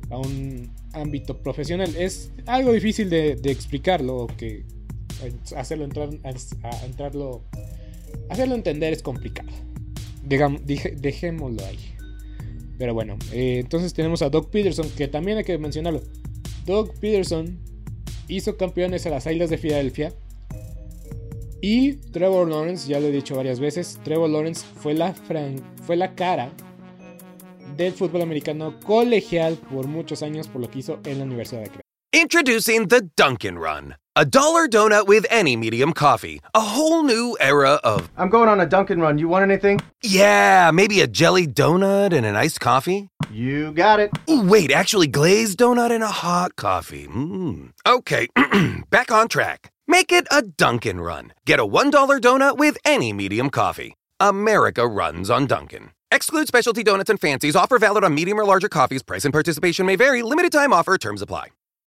a 0.10 0.18
un 0.18 0.72
ámbito 0.94 1.38
profesional. 1.38 1.96
Es 1.96 2.32
algo 2.48 2.72
difícil 2.72 3.10
de, 3.10 3.34
explicarlo, 3.46 4.28
que 4.38 4.66
hacerlo 5.56 5.86
entrar, 5.86 6.10
hacerlo 8.30 8.56
entender 8.56 8.92
es 8.92 9.04
complicado. 9.04 9.50
dejémoslo 10.26 11.64
ahí. 11.66 11.93
Pero 12.84 12.94
bueno, 12.94 13.18
eh, 13.32 13.60
entonces 13.62 13.94
tenemos 13.94 14.22
a 14.24 14.30
Doug 14.30 14.50
Peterson, 14.52 14.90
que 14.98 15.08
también 15.08 15.38
hay 15.38 15.46
que 15.46 15.58
mencionarlo. 15.58 16.02
Doug 16.66 16.92
Peterson 17.00 17.58
hizo 18.28 18.58
campeones 18.58 19.06
a 19.06 19.10
las 19.10 19.26
Islas 19.26 19.50
de 19.50 19.58
Filadelfia. 19.58 20.12
Y 21.62 21.94
Trevor 22.12 22.50
Lawrence, 22.50 22.90
ya 22.90 23.00
lo 23.00 23.08
he 23.08 23.12
dicho 23.12 23.38
varias 23.38 23.62
veces, 23.62 24.02
Trevor 24.04 24.30
Lawrence 24.30 24.66
fue 24.82 24.96
la, 24.96 25.14
fue 25.14 25.96
la 25.96 26.14
cara 26.14 26.52
del 27.78 27.94
fútbol 27.94 28.22
americano 28.22 28.78
colegial 28.82 29.56
por 29.72 29.88
muchos 29.88 30.22
años 30.22 30.50
por 30.50 30.60
lo 30.60 30.70
que 30.70 30.80
hizo 30.80 31.00
en 31.06 31.20
la 31.20 31.24
Universidad 31.24 31.62
de 31.62 31.70
Crea. 31.70 31.82
Introducing 32.12 32.90
the 32.90 33.04
Dunkin' 33.16 33.56
Run, 33.56 33.96
a 34.16 34.26
dollar 34.26 34.68
donut 34.68 35.08
with 35.08 35.26
any 35.30 35.56
medium 35.56 35.94
coffee. 35.94 36.40
A 36.54 36.60
whole 36.60 37.04
new 37.04 37.36
era 37.40 37.80
of. 37.84 38.10
I'm 38.18 38.30
going 38.30 38.48
on 38.50 38.60
a 38.60 38.66
Dunkin' 38.66 39.00
Run. 39.00 39.18
You 39.18 39.28
want 39.28 39.44
anything? 39.44 39.80
Yeah, 40.04 40.72
maybe 40.74 41.02
a 41.02 41.08
jelly 41.08 41.48
donut 41.48 42.14
and 42.14 42.26
an 42.26 42.36
iced 42.36 42.60
coffee. 42.60 43.10
You 43.32 43.72
got 43.72 44.00
it. 44.00 44.12
Ooh, 44.30 44.48
wait, 44.48 44.72
actually, 44.72 45.08
glazed 45.08 45.58
donut 45.60 45.92
and 45.92 46.04
a 46.04 46.08
hot 46.08 46.56
coffee. 46.56 47.08
Mmm. 47.08 47.72
Okay, 47.88 48.28
back 48.90 49.12
on 49.12 49.28
track. 49.28 49.72
Make 49.88 50.12
it 50.12 50.28
a 50.32 50.44
Dunkin' 50.44 51.02
Run. 51.02 51.34
Get 51.46 51.60
a 51.60 51.66
$1 51.66 51.92
donut 51.92 52.58
with 52.58 52.78
any 52.86 53.14
medium 53.14 53.50
coffee. 53.50 53.96
America 54.20 54.88
runs 54.88 55.30
on 55.30 55.48
Dunkin'. 55.48 55.90
Exclude 56.12 56.48
specialty 56.48 56.84
donuts 56.84 57.10
and 57.10 57.20
fancies. 57.20 57.56
Offer 57.56 57.80
valid 57.80 58.04
on 58.04 58.14
medium 58.14 58.40
or 58.40 58.46
larger 58.46 58.70
coffees. 58.70 59.02
Price 59.02 59.26
and 59.26 59.34
participation 59.34 59.88
may 59.88 59.96
vary. 59.96 60.22
Limited 60.22 60.52
time 60.52 60.72
offer. 60.72 60.98
Terms 61.00 61.24
apply. 61.24 61.48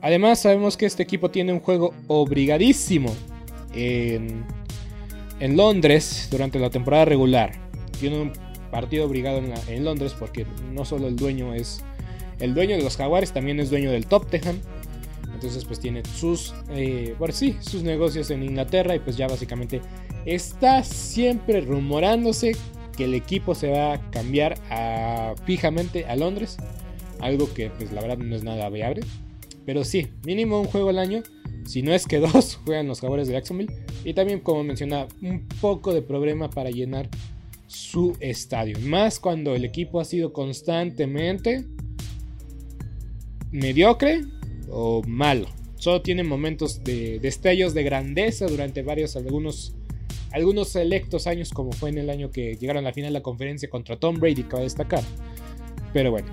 Además, 0.00 0.40
sabemos 0.40 0.76
que 0.76 0.86
este 0.86 1.02
equipo 1.02 1.30
tiene 1.30 1.52
un 1.52 1.60
juego 1.60 1.94
obligadísimo 2.08 3.14
en, 3.72 4.44
Londres 5.40 6.28
durante 6.30 6.58
la 6.58 6.70
temporada 6.70 7.04
regular. 7.04 7.52
Tiene 7.98 8.20
un 8.20 8.32
partido 8.70 9.06
obligado 9.06 9.40
en, 9.68 9.84
Londres 9.84 10.14
porque 10.18 10.46
no 10.72 10.84
solo 10.84 11.06
el 11.08 11.16
dueño 11.16 11.54
es 11.54 11.82
el 12.40 12.54
dueño 12.54 12.76
de 12.76 12.82
los 12.82 12.96
Jaguares, 12.96 13.32
también 13.32 13.60
es 13.60 13.70
dueño 13.70 13.90
del 13.90 14.06
Tottenham. 14.06 14.58
Entonces 15.32 15.64
pues 15.64 15.80
tiene 15.80 16.02
sus, 16.04 16.54
eh, 16.70 17.14
sí, 17.30 17.56
sus 17.60 17.82
negocios 17.82 18.30
en 18.30 18.42
Inglaterra 18.42 18.94
y 18.94 18.98
pues 18.98 19.16
ya 19.16 19.26
básicamente 19.26 19.80
está 20.24 20.82
siempre 20.82 21.60
rumorándose 21.60 22.56
que 22.96 23.04
el 23.04 23.14
equipo 23.14 23.54
se 23.54 23.70
va 23.70 23.94
a 23.94 24.10
cambiar 24.10 24.56
fijamente 25.44 26.06
a 26.06 26.16
Londres. 26.16 26.56
Algo 27.24 27.52
que 27.54 27.70
pues 27.70 27.90
la 27.90 28.02
verdad 28.02 28.18
no 28.18 28.36
es 28.36 28.44
nada 28.44 28.68
viable. 28.68 29.00
Pero 29.64 29.82
sí, 29.82 30.08
mínimo 30.26 30.60
un 30.60 30.66
juego 30.66 30.90
al 30.90 30.98
año. 30.98 31.22
Si 31.64 31.80
no 31.80 31.94
es 31.94 32.06
que 32.06 32.18
dos 32.20 32.60
juegan 32.66 32.86
los 32.86 33.00
jugadores 33.00 33.28
de 33.28 33.32
Jacksonville. 33.32 33.72
Y 34.04 34.12
también 34.12 34.40
como 34.40 34.62
mencionaba, 34.62 35.08
un 35.22 35.48
poco 35.62 35.94
de 35.94 36.02
problema 36.02 36.50
para 36.50 36.68
llenar 36.68 37.08
su 37.66 38.14
estadio. 38.20 38.78
Más 38.80 39.18
cuando 39.18 39.54
el 39.54 39.64
equipo 39.64 40.00
ha 40.00 40.04
sido 40.04 40.34
constantemente 40.34 41.64
mediocre 43.50 44.24
o 44.68 45.02
malo. 45.06 45.46
Solo 45.76 46.02
tiene 46.02 46.24
momentos 46.24 46.84
de 46.84 47.20
destellos 47.20 47.72
de 47.72 47.84
grandeza 47.84 48.46
durante 48.46 48.82
varios, 48.82 49.16
algunos, 49.16 49.74
algunos 50.30 50.68
selectos 50.68 51.26
años, 51.26 51.52
como 51.54 51.72
fue 51.72 51.88
en 51.88 51.96
el 51.96 52.10
año 52.10 52.30
que 52.30 52.56
llegaron 52.56 52.84
a 52.84 52.88
la 52.88 52.92
final 52.92 53.14
de 53.14 53.18
la 53.18 53.22
conferencia 53.22 53.70
contra 53.70 53.96
Tom 53.96 54.20
Brady, 54.20 54.42
que 54.42 54.52
va 54.52 54.58
a 54.58 54.64
destacar. 54.64 55.02
Pero 55.94 56.10
bueno, 56.10 56.28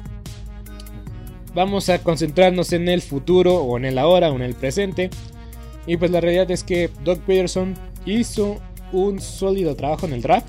vamos 1.53 1.89
a 1.89 1.99
concentrarnos 1.99 2.73
en 2.73 2.87
el 2.87 3.01
futuro, 3.01 3.57
o 3.57 3.77
en 3.77 3.85
el 3.85 3.97
ahora, 3.97 4.31
o 4.31 4.35
en 4.35 4.41
el 4.41 4.55
presente. 4.55 5.09
Y 5.85 5.97
pues 5.97 6.11
la 6.11 6.21
realidad 6.21 6.49
es 6.51 6.63
que 6.63 6.89
Doug 7.03 7.19
Peterson 7.21 7.75
hizo 8.05 8.57
un 8.91 9.19
sólido 9.19 9.75
trabajo 9.75 10.05
en 10.05 10.13
el 10.13 10.21
draft. 10.21 10.47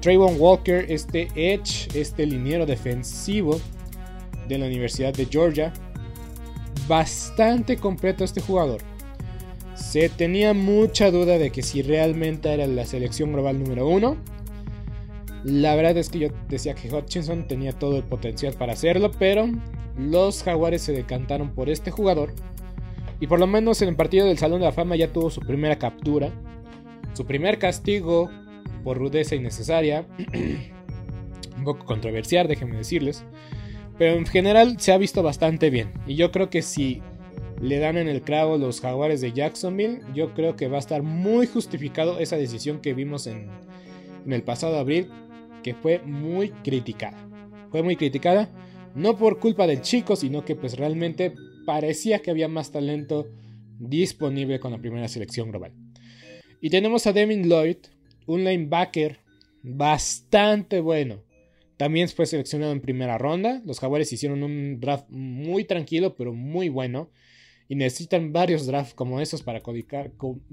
Trayvon 0.00 0.36
Walker, 0.38 0.86
este 0.88 1.28
edge, 1.34 1.88
este 1.94 2.24
liniero 2.24 2.66
defensivo 2.66 3.60
de 4.46 4.58
la 4.58 4.66
Universidad 4.66 5.12
de 5.12 5.26
Georgia, 5.26 5.72
bastante 6.86 7.76
completo 7.76 8.24
este 8.24 8.40
jugador. 8.40 8.80
Se 9.74 10.08
tenía 10.08 10.54
mucha 10.54 11.10
duda 11.10 11.38
de 11.38 11.50
que 11.50 11.62
si 11.62 11.82
realmente 11.82 12.52
era 12.52 12.66
la 12.66 12.84
selección 12.84 13.32
global 13.32 13.58
número 13.58 13.88
uno. 13.88 14.16
La 15.44 15.76
verdad 15.76 15.96
es 15.96 16.08
que 16.08 16.18
yo 16.18 16.28
decía 16.48 16.74
que 16.74 16.92
Hutchinson 16.92 17.46
tenía 17.46 17.72
todo 17.72 17.96
el 17.96 18.02
potencial 18.02 18.54
para 18.54 18.72
hacerlo, 18.72 19.12
pero 19.18 19.48
los 19.98 20.42
jaguares 20.42 20.82
se 20.82 20.92
decantaron 20.92 21.50
por 21.50 21.68
este 21.68 21.90
jugador. 21.90 22.32
Y 23.20 23.26
por 23.26 23.40
lo 23.40 23.46
menos 23.46 23.82
en 23.82 23.88
el 23.88 23.96
partido 23.96 24.26
del 24.26 24.38
Salón 24.38 24.60
de 24.60 24.66
la 24.66 24.72
Fama 24.72 24.96
ya 24.96 25.12
tuvo 25.12 25.30
su 25.30 25.40
primera 25.40 25.76
captura, 25.76 26.30
su 27.14 27.26
primer 27.26 27.58
castigo 27.58 28.30
por 28.84 28.96
rudeza 28.96 29.34
innecesaria. 29.34 30.06
Un 31.56 31.64
poco 31.64 31.84
controversial, 31.84 32.46
déjenme 32.46 32.76
decirles. 32.76 33.24
Pero 33.98 34.14
en 34.16 34.26
general 34.26 34.78
se 34.78 34.92
ha 34.92 34.98
visto 34.98 35.24
bastante 35.24 35.70
bien. 35.70 35.92
Y 36.06 36.14
yo 36.14 36.30
creo 36.30 36.48
que 36.48 36.62
si 36.62 37.02
le 37.60 37.80
dan 37.80 37.96
en 37.96 38.06
el 38.06 38.22
clavo 38.22 38.56
los 38.56 38.80
jaguares 38.80 39.20
de 39.20 39.32
Jacksonville, 39.32 40.02
yo 40.14 40.32
creo 40.34 40.54
que 40.54 40.68
va 40.68 40.76
a 40.76 40.80
estar 40.80 41.02
muy 41.02 41.48
justificado 41.48 42.20
esa 42.20 42.36
decisión 42.36 42.80
que 42.80 42.94
vimos 42.94 43.26
en, 43.26 43.48
en 44.24 44.32
el 44.32 44.44
pasado 44.44 44.78
abril, 44.78 45.10
que 45.64 45.74
fue 45.74 45.98
muy 46.04 46.50
criticada. 46.50 47.18
Fue 47.72 47.82
muy 47.82 47.96
criticada, 47.96 48.48
no 48.98 49.16
por 49.16 49.38
culpa 49.38 49.66
del 49.66 49.80
chico, 49.80 50.16
sino 50.16 50.44
que 50.44 50.56
pues 50.56 50.76
realmente 50.76 51.32
parecía 51.64 52.18
que 52.18 52.32
había 52.32 52.48
más 52.48 52.72
talento 52.72 53.28
disponible 53.78 54.58
con 54.58 54.72
la 54.72 54.78
primera 54.78 55.06
selección 55.06 55.50
global. 55.50 55.72
Y 56.60 56.70
tenemos 56.70 57.06
a 57.06 57.12
Devin 57.12 57.48
Lloyd, 57.48 57.76
un 58.26 58.42
linebacker 58.44 59.20
bastante 59.62 60.80
bueno. 60.80 61.22
También 61.76 62.08
fue 62.08 62.26
seleccionado 62.26 62.72
en 62.72 62.80
primera 62.80 63.18
ronda. 63.18 63.62
Los 63.64 63.78
Jaguares 63.78 64.12
hicieron 64.12 64.42
un 64.42 64.80
draft 64.80 65.08
muy 65.10 65.62
tranquilo, 65.62 66.16
pero 66.16 66.34
muy 66.34 66.68
bueno. 66.68 67.10
Y 67.68 67.76
necesitan 67.76 68.32
varios 68.32 68.66
drafts 68.66 68.94
como 68.94 69.20
esos 69.20 69.42
para, 69.42 69.62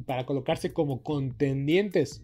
para 0.06 0.26
colocarse 0.28 0.72
como 0.72 1.02
contendientes. 1.02 2.22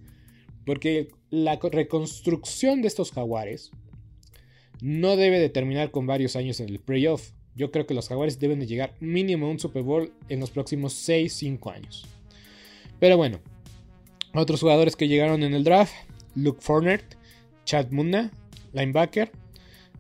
Porque 0.68 1.08
la 1.32 1.58
reconstrucción 1.58 2.84
de 2.84 2.90
estos 2.90 3.12
Jaguares 3.12 3.72
no 4.82 5.16
debe 5.16 5.40
de 5.40 5.50
terminar 5.50 5.92
con 5.92 6.08
varios 6.08 6.36
años 6.36 6.60
en 6.60 6.70
el 6.70 6.80
playoff. 6.80 7.32
Yo 7.56 7.72
creo 7.72 7.86
que 7.86 7.94
los 7.94 8.10
Jaguares 8.10 8.40
deben 8.40 8.60
de 8.60 8.68
llegar 8.68 8.96
mínimo 9.00 9.46
a 9.46 9.50
un 9.50 9.60
Super 9.60 9.84
Bowl 9.84 10.12
en 10.30 10.40
los 10.40 10.52
próximos 10.52 10.94
6-5 11.08 11.74
años. 11.74 12.06
Pero 13.00 13.18
bueno, 13.18 13.40
otros 14.34 14.60
jugadores 14.60 14.96
que 14.96 15.08
llegaron 15.08 15.44
en 15.44 15.54
el 15.54 15.64
draft: 15.64 15.94
Luke 16.36 16.62
Fornert, 16.62 17.16
Chad 17.66 17.92
Munna, 17.92 18.32
linebacker. 18.74 19.32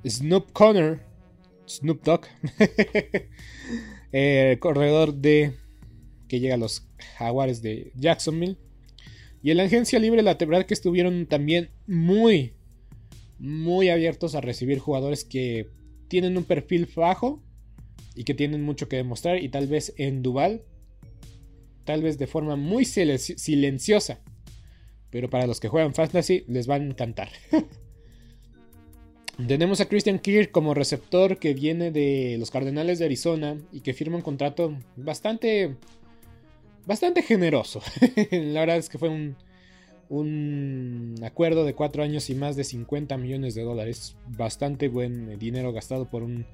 Snoop 0.07 0.51
Connor, 0.51 0.99
Snoop 1.67 2.03
Dogg, 2.03 2.25
eh, 4.11 4.57
corredor 4.59 5.13
de 5.13 5.53
que 6.27 6.39
llega 6.39 6.55
a 6.55 6.57
los 6.57 6.87
Jaguares 7.17 7.61
de 7.61 7.91
Jacksonville. 7.95 8.57
Y 9.43 9.51
en 9.51 9.57
la 9.57 9.63
agencia 9.63 9.99
libre, 9.99 10.21
la 10.21 10.35
verdad 10.35 10.65
que 10.65 10.73
estuvieron 10.73 11.25
también 11.25 11.69
muy, 11.87 12.53
muy 13.41 13.89
abiertos 13.89 14.35
a 14.35 14.41
recibir 14.41 14.77
jugadores 14.77 15.25
que 15.25 15.67
tienen 16.07 16.37
un 16.37 16.43
perfil 16.43 16.87
bajo 16.95 17.41
y 18.15 18.23
que 18.23 18.35
tienen 18.35 18.61
mucho 18.61 18.87
que 18.87 18.97
demostrar. 18.97 19.41
Y 19.43 19.49
tal 19.49 19.65
vez 19.65 19.93
en 19.97 20.21
Duval, 20.21 20.61
tal 21.83 22.03
vez 22.03 22.19
de 22.19 22.27
forma 22.27 22.55
muy 22.55 22.85
silenciosa. 22.85 24.19
Pero 25.09 25.29
para 25.29 25.47
los 25.47 25.59
que 25.59 25.69
juegan 25.69 25.95
Fantasy 25.95 26.45
les 26.47 26.69
va 26.69 26.75
a 26.75 26.77
encantar. 26.77 27.29
Tenemos 29.47 29.81
a 29.81 29.89
Christian 29.89 30.19
Kirk 30.19 30.51
como 30.51 30.75
receptor 30.75 31.39
que 31.39 31.55
viene 31.55 31.89
de 31.89 32.35
los 32.37 32.51
Cardenales 32.51 32.99
de 32.99 33.05
Arizona 33.05 33.57
y 33.71 33.81
que 33.81 33.95
firma 33.95 34.17
un 34.17 34.21
contrato 34.21 34.77
bastante 34.95 35.77
bastante 36.85 37.23
generoso. 37.23 37.81
La 38.31 38.59
verdad 38.59 38.77
es 38.77 38.87
que 38.87 38.99
fue 38.99 39.09
un, 39.09 39.35
un 40.11 41.15
acuerdo 41.23 41.63
de 41.63 41.73
cuatro 41.73 42.03
años 42.03 42.29
y 42.29 42.35
más 42.35 42.57
de 42.57 42.65
50 42.65 43.15
millones 43.17 43.55
de 43.55 43.63
dólares. 43.63 44.17
Bastante 44.27 44.89
buen 44.89 45.39
dinero 45.39 45.71
gastado 45.71 46.09
por 46.09 46.21
un 46.21 46.45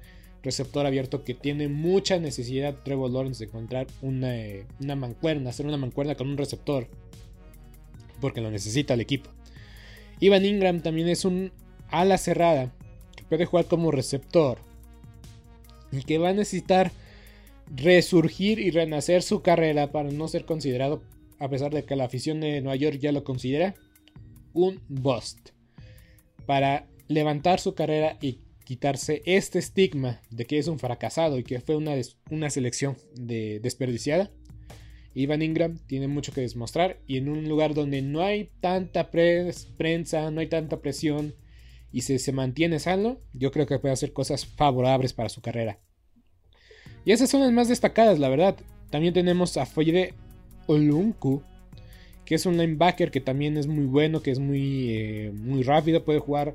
receptor 0.44 0.86
abierto 0.86 1.24
que 1.24 1.34
tiene 1.34 1.66
mucha 1.66 2.20
necesidad 2.20 2.76
Trevor 2.84 3.10
Lawrence 3.10 3.40
de 3.44 3.48
encontrar 3.50 3.88
una, 4.00 4.32
una 4.80 4.94
mancuerna, 4.94 5.50
hacer 5.50 5.66
una 5.66 5.76
mancuerna 5.76 6.14
con 6.14 6.28
un 6.28 6.36
receptor. 6.36 6.86
Porque 8.20 8.40
lo 8.40 8.50
necesita 8.50 8.94
el 8.94 9.00
equipo. 9.00 9.28
Ivan 10.20 10.44
Ingram 10.44 10.80
también 10.80 11.08
es 11.08 11.24
un 11.24 11.50
ala 11.90 12.16
cerrada 12.16 12.72
que 13.16 13.24
puede 13.24 13.44
jugar 13.44 13.66
como 13.66 13.90
receptor 13.90 14.58
y 15.90 16.02
que 16.04 16.18
va 16.18 16.28
a 16.28 16.32
necesitar 16.32 16.92
resurgir 17.74 18.60
y 18.60 18.70
renacer 18.70 19.22
su 19.22 19.42
carrera 19.42 19.90
para 19.90 20.10
no 20.12 20.28
ser 20.28 20.44
considerado, 20.44 21.02
a 21.38 21.48
pesar 21.48 21.72
de 21.72 21.84
que 21.84 21.96
la 21.96 22.04
afición 22.04 22.40
de 22.40 22.60
Nueva 22.60 22.76
York 22.76 22.98
ya 22.98 23.12
lo 23.12 23.24
considera, 23.24 23.74
un 24.52 24.80
bust. 24.88 25.50
Para 26.46 26.86
levantar 27.08 27.60
su 27.60 27.74
carrera 27.74 28.18
y 28.20 28.40
quitarse 28.64 29.22
este 29.24 29.58
estigma 29.58 30.20
de 30.30 30.44
que 30.44 30.58
es 30.58 30.68
un 30.68 30.78
fracasado 30.78 31.38
y 31.38 31.44
que 31.44 31.60
fue 31.60 31.76
una, 31.76 31.94
una 32.30 32.50
selección 32.50 32.96
de, 33.14 33.60
desperdiciada. 33.60 34.30
Ivan 35.14 35.42
Ingram 35.42 35.78
tiene 35.86 36.06
mucho 36.06 36.32
que 36.32 36.42
demostrar 36.42 37.00
y 37.06 37.16
en 37.16 37.28
un 37.28 37.48
lugar 37.48 37.74
donde 37.74 38.02
no 38.02 38.22
hay 38.22 38.50
tanta 38.60 39.10
prensa, 39.10 40.30
no 40.30 40.40
hay 40.40 40.48
tanta 40.48 40.80
presión, 40.80 41.34
y 41.90 42.02
si 42.02 42.18
se 42.18 42.32
mantiene 42.32 42.78
sano, 42.78 43.20
yo 43.32 43.50
creo 43.50 43.66
que 43.66 43.78
puede 43.78 43.94
hacer 43.94 44.12
cosas 44.12 44.46
favorables 44.46 45.12
para 45.12 45.28
su 45.28 45.40
carrera. 45.40 45.80
Y 47.04 47.12
esas 47.12 47.30
son 47.30 47.40
las 47.40 47.52
más 47.52 47.68
destacadas, 47.68 48.18
la 48.18 48.28
verdad. 48.28 48.56
También 48.90 49.14
tenemos 49.14 49.56
a 49.56 49.66
Foyde 49.66 50.14
Olunku, 50.68 51.42
que 52.24 52.36
es 52.36 52.46
un 52.46 52.56
linebacker 52.56 53.10
que 53.10 53.20
también 53.20 53.56
es 53.56 53.66
muy 53.66 53.86
bueno, 53.86 54.22
que 54.22 54.30
es 54.30 54.38
muy, 54.38 54.90
eh, 54.90 55.32
muy 55.34 55.64
rápido, 55.64 56.04
puede 56.04 56.20
jugar 56.20 56.54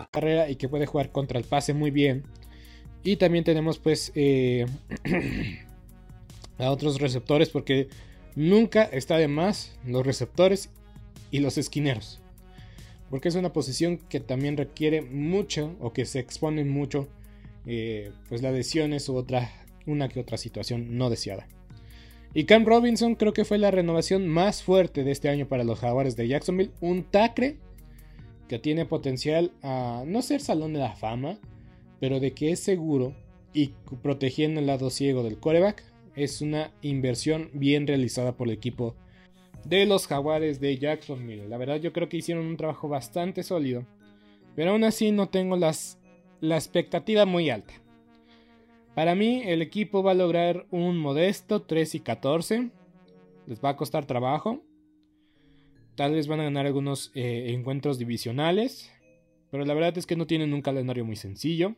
carrera 0.11 0.49
y 0.49 0.55
que 0.55 0.69
puede 0.69 0.85
jugar 0.85 1.11
contra 1.11 1.39
el 1.39 1.45
pase 1.45 1.73
muy 1.73 1.91
bien. 1.91 2.23
Y 3.03 3.17
también 3.17 3.43
tenemos 3.43 3.79
pues 3.79 4.11
eh, 4.15 4.65
a 6.57 6.71
otros 6.71 6.99
receptores 7.01 7.49
porque 7.49 7.87
nunca 8.35 8.83
está 8.83 9.17
de 9.17 9.27
más 9.27 9.77
los 9.85 10.05
receptores 10.05 10.69
y 11.31 11.39
los 11.39 11.57
esquineros. 11.57 12.19
Porque 13.09 13.27
es 13.27 13.35
una 13.35 13.51
posición 13.51 13.97
que 13.97 14.19
también 14.19 14.55
requiere 14.55 15.01
mucho 15.01 15.75
o 15.79 15.91
que 15.91 16.05
se 16.05 16.19
exponen 16.19 16.69
mucho 16.69 17.07
eh, 17.65 18.11
pues 18.29 18.41
las 18.41 18.53
lesiones 18.53 19.07
u 19.09 19.15
otra, 19.15 19.51
una 19.85 20.07
que 20.07 20.19
otra 20.19 20.37
situación 20.37 20.97
no 20.97 21.09
deseada. 21.09 21.47
Y 22.33 22.45
Cam 22.45 22.65
Robinson 22.65 23.15
creo 23.15 23.33
que 23.33 23.43
fue 23.43 23.57
la 23.57 23.71
renovación 23.71 24.27
más 24.27 24.63
fuerte 24.63 25.03
de 25.03 25.11
este 25.11 25.27
año 25.27 25.47
para 25.47 25.65
los 25.65 25.79
Jaguares 25.79 26.15
de 26.15 26.27
Jacksonville. 26.29 26.71
Un 26.79 27.03
tacre 27.03 27.57
que 28.51 28.59
tiene 28.59 28.85
potencial 28.85 29.53
a 29.63 30.03
no 30.05 30.21
ser 30.21 30.41
salón 30.41 30.73
de 30.73 30.79
la 30.79 30.93
fama, 30.93 31.37
pero 32.01 32.19
de 32.19 32.33
que 32.33 32.51
es 32.51 32.59
seguro 32.59 33.15
y 33.53 33.67
protegiendo 34.03 34.59
el 34.59 34.67
lado 34.67 34.89
ciego 34.89 35.23
del 35.23 35.39
coreback, 35.39 35.81
es 36.17 36.41
una 36.41 36.73
inversión 36.81 37.49
bien 37.53 37.87
realizada 37.87 38.33
por 38.33 38.49
el 38.49 38.53
equipo 38.53 38.93
de 39.63 39.85
los 39.85 40.05
jaguares 40.05 40.59
de 40.59 40.77
Jacksonville. 40.77 41.47
La 41.47 41.57
verdad 41.57 41.77
yo 41.77 41.93
creo 41.93 42.09
que 42.09 42.17
hicieron 42.17 42.45
un 42.45 42.57
trabajo 42.57 42.89
bastante 42.89 43.41
sólido, 43.43 43.85
pero 44.53 44.71
aún 44.71 44.83
así 44.83 45.11
no 45.11 45.29
tengo 45.29 45.55
las, 45.55 45.97
la 46.41 46.57
expectativa 46.57 47.25
muy 47.25 47.49
alta. 47.49 47.73
Para 48.95 49.15
mí 49.15 49.43
el 49.45 49.61
equipo 49.61 50.03
va 50.03 50.11
a 50.11 50.15
lograr 50.15 50.65
un 50.71 50.97
modesto 50.97 51.61
3 51.61 51.95
y 51.95 51.99
14. 52.01 52.69
Les 53.47 53.63
va 53.63 53.69
a 53.69 53.77
costar 53.77 54.05
trabajo. 54.05 54.61
Tal 55.95 56.13
vez 56.13 56.27
van 56.27 56.39
a 56.39 56.43
ganar 56.43 56.65
algunos 56.65 57.11
eh, 57.15 57.53
encuentros 57.53 57.97
divisionales. 57.97 58.91
Pero 59.51 59.65
la 59.65 59.73
verdad 59.73 59.97
es 59.97 60.05
que 60.05 60.15
no 60.15 60.27
tienen 60.27 60.53
un 60.53 60.61
calendario 60.61 61.05
muy 61.05 61.17
sencillo. 61.17 61.75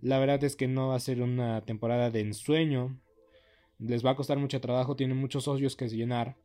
La 0.00 0.18
verdad 0.18 0.42
es 0.44 0.54
que 0.54 0.68
no 0.68 0.88
va 0.88 0.96
a 0.96 1.00
ser 1.00 1.20
una 1.20 1.62
temporada 1.62 2.10
de 2.10 2.20
ensueño. 2.20 3.00
Les 3.78 4.04
va 4.04 4.10
a 4.10 4.16
costar 4.16 4.38
mucho 4.38 4.60
trabajo. 4.60 4.94
Tienen 4.94 5.16
muchos 5.16 5.44
socios 5.44 5.74
que 5.74 5.88
llenar. 5.88 6.36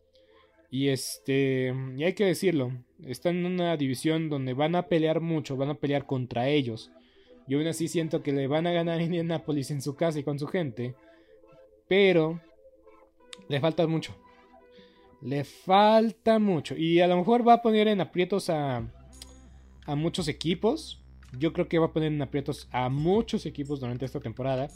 Y 0.71 0.88
este. 0.88 1.73
Y 1.95 2.04
hay 2.04 2.13
que 2.13 2.25
decirlo. 2.25 2.71
Están 3.06 3.38
en 3.38 3.45
una 3.45 3.78
división 3.78 4.30
donde 4.30 4.54
van 4.54 4.75
a 4.75 4.88
pelear 4.88 5.21
mucho. 5.21 5.56
Van 5.56 5.69
a 5.69 5.75
pelear 5.75 6.08
contra 6.08 6.49
ellos. 6.49 6.91
Yo 7.47 7.58
aún 7.60 7.67
así 7.67 7.88
siento 7.88 8.23
que 8.23 8.32
le 8.32 8.47
van 8.47 8.65
a 8.65 8.71
ganar 8.71 8.99
a 8.99 9.04
Indianapolis 9.04 9.71
en 9.71 9.82
su 9.82 9.95
casa 9.95 10.19
y 10.19 10.23
con 10.23 10.39
su 10.39 10.47
gente. 10.47 10.95
Pero. 11.88 12.41
Le 13.47 13.60
falta 13.60 13.86
mucho. 13.88 14.15
Le 15.21 15.43
falta 15.43 16.39
mucho. 16.39 16.75
Y 16.77 17.01
a 17.01 17.08
lo 17.08 17.17
mejor 17.17 17.47
va 17.47 17.55
a 17.55 17.62
poner 17.62 17.88
en 17.88 18.01
aprietos 18.01 18.49
a, 18.49 18.88
a 19.86 19.95
muchos 19.95 20.27
equipos. 20.27 21.03
Yo 21.38 21.53
creo 21.53 21.67
que 21.67 21.79
va 21.79 21.88
a 21.88 21.93
poner 21.93 22.12
en 22.12 22.21
aprietos 22.21 22.67
a 22.71 22.89
muchos 22.89 23.45
equipos 23.45 23.79
durante 23.79 24.05
esta 24.05 24.19
temporada. 24.19 24.69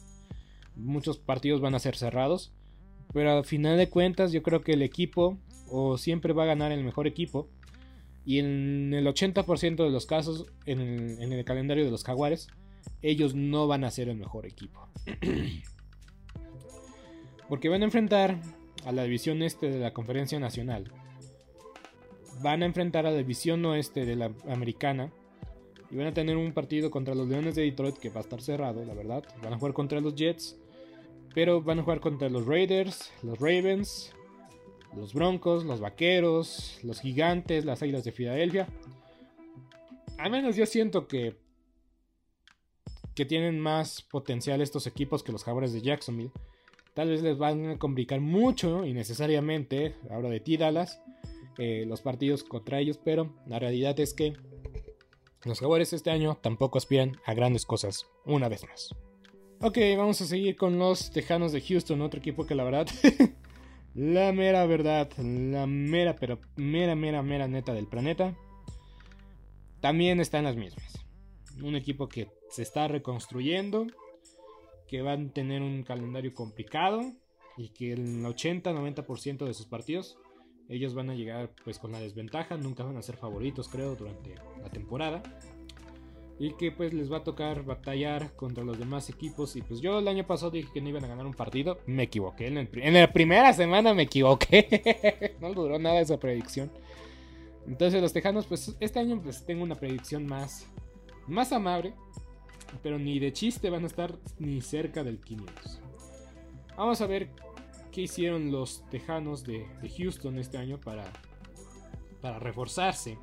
Muchos 0.75 1.17
partidos 1.17 1.61
van 1.61 1.75
a 1.75 1.79
ser 1.79 1.95
cerrados. 1.95 2.51
Pero 3.13 3.31
al 3.31 3.45
final 3.45 3.77
de 3.77 3.89
cuentas 3.89 4.31
yo 4.31 4.43
creo 4.43 4.61
que 4.61 4.73
el 4.73 4.81
equipo 4.81 5.37
o 5.69 5.97
siempre 5.97 6.33
va 6.33 6.43
a 6.43 6.47
ganar 6.47 6.71
el 6.71 6.83
mejor 6.83 7.07
equipo. 7.07 7.47
Y 8.25 8.39
en 8.39 8.93
el 8.93 9.05
80% 9.05 9.75
de 9.83 9.89
los 9.89 10.05
casos 10.05 10.45
en 10.65 10.79
el, 10.79 11.21
en 11.21 11.33
el 11.33 11.45
calendario 11.45 11.85
de 11.85 11.91
los 11.91 12.03
jaguares, 12.03 12.47
ellos 13.01 13.35
no 13.35 13.67
van 13.67 13.83
a 13.83 13.91
ser 13.91 14.09
el 14.09 14.17
mejor 14.17 14.45
equipo. 14.45 14.87
Porque 17.49 17.69
van 17.69 17.81
a 17.81 17.85
enfrentar 17.85 18.39
a 18.85 18.91
la 18.91 19.03
división 19.03 19.41
este 19.41 19.69
de 19.69 19.79
la 19.79 19.93
Conferencia 19.93 20.39
Nacional. 20.39 20.91
Van 22.41 22.63
a 22.63 22.65
enfrentar 22.65 23.05
a 23.05 23.11
la 23.11 23.17
división 23.17 23.65
oeste 23.65 24.05
de 24.05 24.15
la 24.15 24.31
Americana. 24.47 25.11
Y 25.91 25.95
van 25.95 26.07
a 26.07 26.13
tener 26.13 26.37
un 26.37 26.53
partido 26.53 26.89
contra 26.89 27.13
los 27.13 27.27
Leones 27.27 27.55
de 27.55 27.61
Detroit 27.61 27.97
que 27.97 28.09
va 28.09 28.17
a 28.17 28.23
estar 28.23 28.41
cerrado, 28.41 28.83
la 28.83 28.95
verdad. 28.95 29.23
Van 29.43 29.53
a 29.53 29.57
jugar 29.57 29.73
contra 29.73 30.01
los 30.01 30.15
Jets. 30.15 30.57
Pero 31.35 31.61
van 31.61 31.79
a 31.79 31.83
jugar 31.83 31.99
contra 31.99 32.29
los 32.29 32.45
Raiders, 32.45 33.11
los 33.21 33.39
Ravens, 33.39 34.13
los 34.95 35.13
Broncos, 35.13 35.65
los 35.65 35.79
Vaqueros, 35.79 36.79
los 36.83 36.99
Gigantes, 36.99 37.65
las 37.65 37.81
Águilas 37.81 38.03
de 38.03 38.11
Filadelfia. 38.11 38.67
Al 40.17 40.31
menos 40.31 40.55
yo 40.55 40.65
siento 40.65 41.07
que 41.07 41.35
que 43.15 43.25
tienen 43.25 43.59
más 43.59 44.01
potencial 44.01 44.61
estos 44.61 44.87
equipos 44.87 45.23
que 45.23 45.31
los 45.31 45.43
Jaguares 45.43 45.73
de 45.73 45.81
Jacksonville. 45.81 46.31
Tal 46.93 47.09
vez 47.09 47.23
les 47.23 47.37
van 47.37 47.71
a 47.71 47.79
complicar 47.79 48.21
mucho 48.21 48.85
y 48.85 48.93
necesariamente, 48.93 49.95
ahora 50.11 50.29
de 50.29 50.39
ti 50.39 50.57
Dallas, 50.57 51.01
eh, 51.57 51.85
los 51.87 52.01
partidos 52.01 52.43
contra 52.43 52.79
ellos, 52.79 52.99
pero 53.03 53.33
la 53.47 53.59
realidad 53.59 53.99
es 53.99 54.13
que 54.13 54.33
los 55.43 55.59
Jaguares 55.59 55.91
este 55.93 56.11
año 56.11 56.37
tampoco 56.41 56.77
aspiran 56.77 57.17
a 57.25 57.33
grandes 57.33 57.65
cosas, 57.65 58.07
una 58.25 58.47
vez 58.47 58.63
más. 58.67 58.95
Ok, 59.59 59.77
vamos 59.97 60.21
a 60.21 60.25
seguir 60.25 60.55
con 60.55 60.77
los 60.77 61.11
Tejanos 61.11 61.51
de 61.51 61.61
Houston, 61.61 62.01
otro 62.01 62.19
equipo 62.19 62.45
que 62.45 62.55
la 62.55 62.63
verdad, 62.63 62.87
la 63.95 64.31
mera 64.31 64.65
verdad, 64.65 65.09
la 65.17 65.65
mera, 65.67 66.15
pero 66.15 66.39
mera, 66.55 66.95
mera, 66.95 67.21
mera 67.23 67.47
neta 67.47 67.73
del 67.73 67.87
planeta, 67.87 68.35
también 69.79 70.19
está 70.19 70.37
en 70.39 70.45
las 70.45 70.55
mismas. 70.55 71.05
Un 71.61 71.75
equipo 71.75 72.07
que 72.07 72.29
se 72.49 72.61
está 72.61 72.87
reconstruyendo, 72.87 73.87
que 74.87 75.01
van 75.01 75.27
a 75.27 75.33
tener 75.33 75.61
un 75.61 75.83
calendario 75.83 76.33
complicado 76.33 77.01
y 77.57 77.69
que 77.69 77.93
el 77.93 78.23
80-90% 78.23 79.45
de 79.45 79.53
sus 79.53 79.67
partidos 79.67 80.17
ellos 80.69 80.93
van 80.93 81.09
a 81.09 81.15
llegar 81.15 81.51
pues 81.63 81.77
con 81.77 81.91
la 81.91 81.99
desventaja, 81.99 82.57
nunca 82.57 82.83
van 82.83 82.97
a 82.97 83.01
ser 83.01 83.17
favoritos 83.17 83.67
creo 83.67 83.95
durante 83.95 84.35
la 84.61 84.69
temporada. 84.69 85.21
Y 86.39 86.53
que 86.55 86.71
pues 86.71 86.93
les 86.93 87.11
va 87.11 87.17
a 87.17 87.23
tocar 87.23 87.63
batallar 87.63 88.35
contra 88.35 88.63
los 88.63 88.79
demás 88.79 89.09
equipos. 89.09 89.55
Y 89.55 89.61
pues 89.61 89.81
yo 89.81 89.99
el 89.99 90.07
año 90.07 90.25
pasado 90.25 90.51
dije 90.51 90.69
que 90.73 90.81
no 90.81 90.89
iban 90.89 91.05
a 91.05 91.07
ganar 91.07 91.25
un 91.25 91.33
partido, 91.33 91.77
me 91.85 92.03
equivoqué, 92.03 92.47
en, 92.47 92.93
la 92.93 93.13
primera 93.13 93.53
semana 93.53 93.93
me 93.93 94.03
equivoqué, 94.03 95.35
no 95.41 95.53
duró 95.53 95.77
nada 95.77 96.01
esa 96.01 96.19
predicción. 96.19 96.71
Entonces 97.67 98.01
los 98.01 98.13
Tejanos 98.13 98.47
pues 98.47 98.75
este 98.79 98.99
año 98.99 99.21
pues 99.21 99.45
tengo 99.45 99.63
una 99.63 99.75
predicción 99.75 100.25
más 100.25 100.67
más 101.27 101.53
amable 101.53 101.93
pero 102.81 102.97
ni 102.97 103.19
de 103.19 103.33
chiste 103.33 103.69
van 103.69 103.83
a 103.83 103.87
estar 103.87 104.17
ni 104.39 104.61
cerca 104.61 105.03
del 105.03 105.19
500. 105.19 105.81
Vamos 106.77 107.01
a 107.01 107.07
ver 107.07 107.29
qué 107.91 108.01
hicieron 108.01 108.51
los 108.51 108.83
Tejanos 108.89 109.43
de, 109.43 109.67
Houston 109.97 110.39
este 110.39 110.57
año 110.57 110.79
para, 110.79 111.03
para 112.21 112.39
reforzarse. 112.39 113.17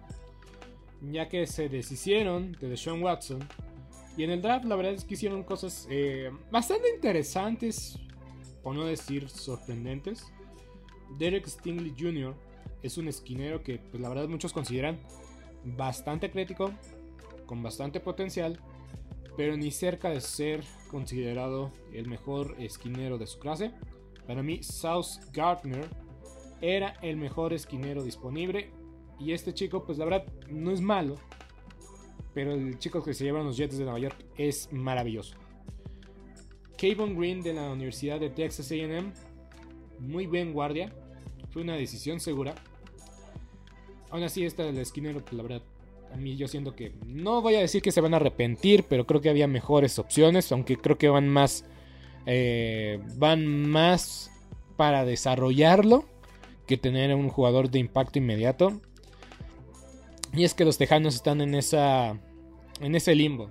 Ya 1.03 1.29
que 1.29 1.47
se 1.47 1.69
deshicieron 1.69 2.53
de 2.53 2.69
Deshaun 2.69 3.03
Watson. 3.03 3.41
Y 4.17 4.25
en 4.25 4.31
el 4.31 4.43
draft 4.43 4.65
la 4.67 4.77
verdad 4.77 4.93
es 4.93 5.05
que 5.05 5.15
hicieron 5.15 5.43
cosas 5.43 5.87
eh, 5.91 6.31
bastante 6.51 6.91
interesantes, 6.95 7.99
o 8.63 8.75
no 8.75 8.85
decir 8.85 9.29
sorprendentes. 9.29 10.33
Derek 11.19 11.47
Stingley 11.47 11.95
Jr. 11.99 12.35
es 12.83 12.99
un 12.99 13.09
esquinero 13.09 13.63
que 13.63 13.79
pues, 13.79 14.01
la 14.01 14.09
verdad 14.09 14.29
muchos 14.29 14.53
consideran 14.53 15.01
bastante 15.65 16.31
crítico, 16.31 16.71
con 17.47 17.63
bastante 17.63 17.99
potencial 18.01 18.61
pero 19.37 19.57
ni 19.57 19.71
cerca 19.71 20.11
de 20.11 20.21
ser 20.21 20.65
considerado 20.91 21.73
el 21.93 22.09
mejor 22.09 22.57
esquinero 22.59 23.19
de 23.19 23.27
su 23.27 23.39
clase. 23.39 23.73
Para 24.27 24.43
mí, 24.43 24.63
South 24.63 25.23
Gardner 25.33 25.89
era 26.61 26.95
el 27.03 27.17
mejor 27.17 27.53
esquinero 27.53 28.03
disponible. 28.03 28.71
Y 29.19 29.33
este 29.33 29.53
chico, 29.55 29.85
pues 29.85 29.99
la 29.99 30.05
verdad, 30.05 30.27
no 30.49 30.71
es 30.71 30.81
malo. 30.81 31.17
pero 32.33 32.53
el 32.53 32.79
chico 32.79 33.03
que 33.03 33.15
se 33.15 33.25
llevan 33.25 33.45
los 33.45 33.57
Jets 33.57 33.77
de 33.77 33.85
Nueva 33.85 33.99
York 33.99 34.25
es 34.37 34.73
maravilloso. 34.73 35.37
Kayvon 36.79 37.19
Green 37.19 37.43
de 37.43 37.53
la 37.53 37.71
Universidad 37.71 38.21
de 38.21 38.31
Texas 38.31 38.71
AM, 38.73 39.13
muy 39.99 40.27
buen 40.27 40.53
guardia, 40.53 40.93
fue 41.51 41.63
una 41.63 41.75
decisión 41.75 42.21
segura. 42.21 42.55
Aún 44.11 44.23
así, 44.23 44.45
esta 44.45 44.63
del 44.65 44.79
esquinero, 44.79 45.21
pues 45.21 45.33
la 45.35 45.43
verdad, 45.43 45.63
a 46.13 46.17
mí 46.17 46.37
yo 46.37 46.49
siento 46.49 46.75
que 46.75 46.93
no 47.07 47.43
voy 47.43 47.55
a 47.55 47.61
decir 47.61 47.83
que 47.83 47.93
se 47.93 48.01
van 48.01 48.15
a 48.15 48.17
arrepentir, 48.17 48.85
pero 48.89 49.07
creo 49.07 49.21
que 49.21 49.31
había 49.31 49.47
mejores 49.47 49.99
opciones, 49.99 50.51
aunque 50.53 50.77
creo 50.77 50.99
que 50.99 51.09
van 51.09 51.29
más, 51.29 51.65
eh, 52.27 53.01
van 53.17 53.47
más 53.69 54.31
para 54.77 55.05
desarrollarlo 55.05 56.05
que 56.67 56.77
tener 56.77 57.15
un 57.15 57.29
jugador 57.29 57.71
de 57.71 57.79
impacto 57.79 58.19
inmediato. 58.19 58.81
Y 60.33 60.45
es 60.45 60.55
que 60.55 60.65
los 60.65 60.79
Tejanos 60.79 61.15
están 61.15 61.41
en 61.41 61.55
esa, 61.55 62.19
en 62.81 62.95
ese 62.95 63.15
limbo. 63.15 63.51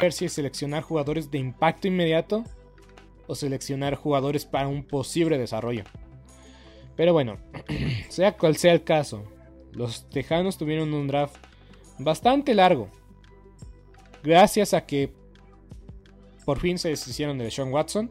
ver 0.00 0.12
si 0.12 0.28
seleccionar 0.28 0.82
jugadores 0.82 1.30
de 1.30 1.38
impacto 1.38 1.88
inmediato 1.88 2.44
o 3.26 3.34
seleccionar 3.34 3.94
jugadores 3.94 4.44
para 4.44 4.68
un 4.68 4.82
posible 4.82 5.38
desarrollo. 5.38 5.84
Pero 6.96 7.12
bueno, 7.12 7.38
sea 8.08 8.36
cual 8.36 8.56
sea 8.56 8.72
el 8.72 8.84
caso, 8.84 9.24
los 9.72 10.08
Tejanos 10.10 10.58
tuvieron 10.58 10.92
un 10.92 11.06
draft 11.06 11.36
bastante 11.98 12.54
largo. 12.54 12.88
Gracias 14.22 14.74
a 14.74 14.84
que 14.84 15.12
por 16.44 16.58
fin 16.58 16.78
se 16.78 16.88
deshicieron 16.88 17.38
de 17.38 17.50
Sean 17.50 17.72
Watson. 17.72 18.10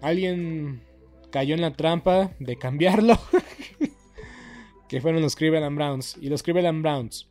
Alguien 0.00 0.82
cayó 1.30 1.54
en 1.54 1.62
la 1.62 1.72
trampa 1.72 2.30
de 2.38 2.56
cambiarlo. 2.56 3.18
que 4.88 5.00
fueron 5.00 5.22
los 5.22 5.34
Cleveland 5.34 5.76
Browns. 5.76 6.16
Y 6.20 6.28
los 6.28 6.42
Cleveland 6.42 6.82
Browns 6.82 7.28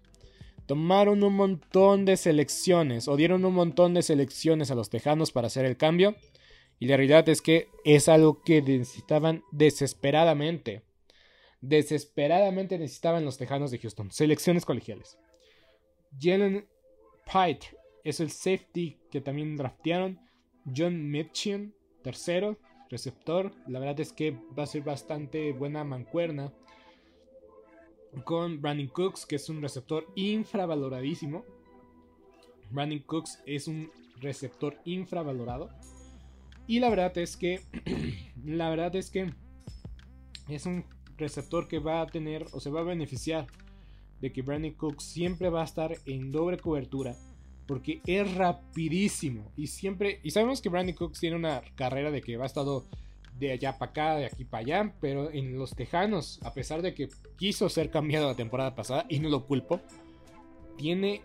tomaron 0.65 1.23
un 1.23 1.35
montón 1.35 2.05
de 2.05 2.17
selecciones 2.17 3.07
o 3.07 3.15
dieron 3.15 3.45
un 3.45 3.53
montón 3.53 3.93
de 3.93 4.01
selecciones 4.01 4.71
a 4.71 4.75
los 4.75 4.89
Tejanos 4.89 5.31
para 5.31 5.47
hacer 5.47 5.65
el 5.65 5.77
cambio. 5.77 6.15
Y 6.79 6.87
la 6.87 6.97
realidad 6.97 7.27
es 7.29 7.41
que 7.41 7.69
es 7.85 8.09
algo 8.09 8.41
que 8.41 8.61
necesitaban 8.61 9.43
desesperadamente. 9.51 10.83
Desesperadamente 11.61 12.77
necesitaban 12.77 13.25
los 13.25 13.37
Tejanos 13.37 13.71
de 13.71 13.79
Houston. 13.79 14.11
Selecciones 14.11 14.65
colegiales. 14.65 15.17
Jalen 16.19 16.67
Pite 17.25 17.67
es 18.03 18.19
el 18.19 18.31
safety 18.31 18.99
que 19.09 19.21
también 19.21 19.55
draftearon. 19.55 20.19
John 20.75 21.09
Mitchin, 21.09 21.73
tercero, 22.03 22.57
receptor. 22.89 23.53
La 23.67 23.79
verdad 23.79 23.99
es 23.99 24.11
que 24.13 24.31
va 24.57 24.63
a 24.63 24.67
ser 24.67 24.83
bastante 24.83 25.53
buena 25.53 25.83
mancuerna 25.83 26.53
con 28.21 28.61
Brandon 28.61 28.87
Cooks, 28.87 29.25
que 29.25 29.35
es 29.35 29.49
un 29.49 29.61
receptor 29.61 30.05
infravaloradísimo. 30.15 31.43
Brandon 32.69 32.99
Cooks 32.99 33.41
es 33.45 33.67
un 33.67 33.89
receptor 34.19 34.77
infravalorado. 34.85 35.69
Y 36.67 36.79
la 36.79 36.89
verdad 36.89 37.17
es 37.17 37.37
que. 37.37 37.61
la 38.45 38.69
verdad 38.69 38.95
es 38.95 39.09
que. 39.09 39.33
Es 40.47 40.65
un 40.65 40.85
receptor 41.17 41.67
que 41.67 41.79
va 41.79 42.01
a 42.01 42.07
tener. 42.07 42.45
O 42.51 42.59
se 42.59 42.69
va 42.69 42.81
a 42.81 42.83
beneficiar. 42.83 43.47
De 44.21 44.31
que 44.31 44.41
Brandon 44.41 44.73
Cooks 44.73 45.03
siempre 45.03 45.49
va 45.49 45.61
a 45.61 45.65
estar 45.65 45.95
en 46.05 46.31
doble 46.31 46.57
cobertura. 46.57 47.15
Porque 47.67 48.01
es 48.05 48.33
rapidísimo. 48.35 49.51
Y 49.55 49.67
siempre. 49.67 50.19
Y 50.23 50.31
sabemos 50.31 50.61
que 50.61 50.69
Brandon 50.69 50.95
Cooks 50.95 51.19
tiene 51.19 51.35
una 51.35 51.61
carrera 51.75 52.11
de 52.11 52.21
que 52.21 52.37
va 52.37 52.43
a 52.43 52.47
estar 52.47 52.65
de 53.39 53.51
allá 53.51 53.77
para 53.77 53.91
acá, 53.91 54.15
de 54.15 54.25
aquí 54.25 54.45
para 54.45 54.61
allá, 54.61 54.93
pero 55.01 55.31
en 55.31 55.57
los 55.57 55.75
Tejanos, 55.75 56.39
a 56.43 56.53
pesar 56.53 56.81
de 56.81 56.93
que 56.93 57.09
quiso 57.37 57.69
ser 57.69 57.89
cambiado 57.89 58.27
la 58.27 58.35
temporada 58.35 58.75
pasada, 58.75 59.05
y 59.09 59.19
no 59.19 59.29
lo 59.29 59.45
culpo, 59.45 59.81
tiene 60.77 61.21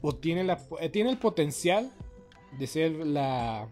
o 0.00 0.14
tiene, 0.14 0.44
la, 0.44 0.60
eh, 0.80 0.90
tiene 0.90 1.10
el 1.10 1.18
potencial 1.18 1.90
de 2.58 2.66
ser 2.66 2.92
la, 2.92 3.68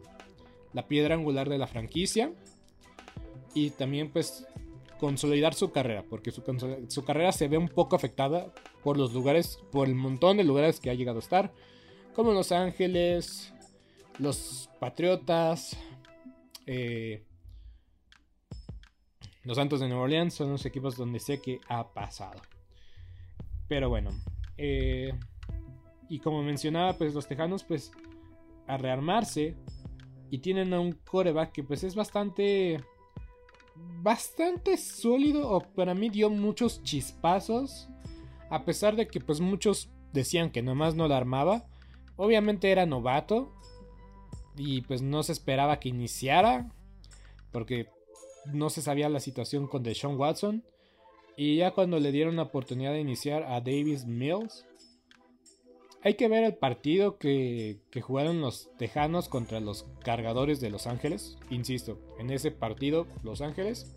la 0.72 0.88
piedra 0.88 1.14
angular 1.14 1.48
de 1.48 1.58
la 1.58 1.66
franquicia 1.66 2.32
y 3.54 3.70
también 3.70 4.10
pues 4.10 4.46
consolidar 4.98 5.52
su 5.52 5.72
carrera, 5.72 6.04
porque 6.08 6.30
su, 6.30 6.42
su, 6.88 7.04
carrera 7.04 7.32
se 7.32 7.48
ve 7.48 7.58
un 7.58 7.68
poco 7.68 7.96
afectada 7.96 8.52
por 8.82 8.96
los 8.96 9.12
lugares, 9.12 9.58
por 9.70 9.88
el 9.88 9.94
montón 9.94 10.36
de 10.36 10.44
lugares 10.44 10.80
que 10.80 10.90
ha 10.90 10.94
llegado 10.94 11.18
a 11.18 11.22
estar, 11.22 11.52
como 12.14 12.32
Los 12.32 12.52
Ángeles, 12.52 13.52
los 14.18 14.70
Patriotas, 14.78 15.76
eh, 16.66 17.24
los 19.44 19.56
Santos 19.56 19.80
de 19.80 19.88
Nueva 19.88 20.04
Orleans 20.04 20.34
son 20.34 20.50
los 20.50 20.64
equipos 20.66 20.96
donde 20.96 21.18
sé 21.18 21.40
que 21.40 21.60
ha 21.68 21.92
pasado. 21.92 22.40
Pero 23.68 23.88
bueno. 23.88 24.10
Eh, 24.56 25.12
y 26.08 26.18
como 26.20 26.42
mencionaba, 26.42 26.92
pues 26.96 27.14
los 27.14 27.26
Tejanos, 27.26 27.64
pues 27.64 27.90
a 28.66 28.76
rearmarse. 28.76 29.56
Y 30.30 30.38
tienen 30.38 30.72
a 30.72 30.80
un 30.80 30.92
coreback 30.92 31.52
que 31.52 31.64
pues 31.64 31.82
es 31.84 31.94
bastante... 31.94 32.84
Bastante 33.74 34.76
sólido. 34.76 35.48
O 35.48 35.60
para 35.60 35.94
mí 35.94 36.08
dio 36.08 36.30
muchos 36.30 36.82
chispazos. 36.82 37.88
A 38.48 38.64
pesar 38.64 38.94
de 38.94 39.08
que 39.08 39.20
pues 39.20 39.40
muchos 39.40 39.90
decían 40.12 40.50
que 40.50 40.62
nomás 40.62 40.94
no 40.94 41.08
la 41.08 41.16
armaba. 41.16 41.64
Obviamente 42.16 42.70
era 42.70 42.86
novato. 42.86 43.52
Y 44.56 44.82
pues 44.82 45.02
no 45.02 45.22
se 45.24 45.32
esperaba 45.32 45.80
que 45.80 45.88
iniciara. 45.88 46.70
Porque 47.50 47.88
no 48.46 48.70
se 48.70 48.82
sabía 48.82 49.08
la 49.08 49.20
situación 49.20 49.66
con 49.66 49.82
Deshaun 49.82 50.18
Watson. 50.18 50.64
Y 51.36 51.56
ya 51.56 51.70
cuando 51.70 51.98
le 51.98 52.12
dieron 52.12 52.36
la 52.36 52.42
oportunidad 52.42 52.92
de 52.92 53.00
iniciar 53.00 53.44
a 53.44 53.60
Davis 53.60 54.04
Mills, 54.04 54.66
hay 56.02 56.14
que 56.14 56.28
ver 56.28 56.42
el 56.44 56.54
partido 56.54 57.16
que, 57.16 57.78
jugaron 58.02 58.40
los 58.40 58.68
Tejanos 58.76 59.28
contra 59.28 59.60
los 59.60 59.86
cargadores 60.04 60.60
de 60.60 60.70
Los 60.70 60.86
Ángeles. 60.86 61.38
Insisto, 61.48 61.98
en 62.18 62.30
ese 62.30 62.50
partido, 62.50 63.06
Los 63.22 63.40
Ángeles. 63.40 63.96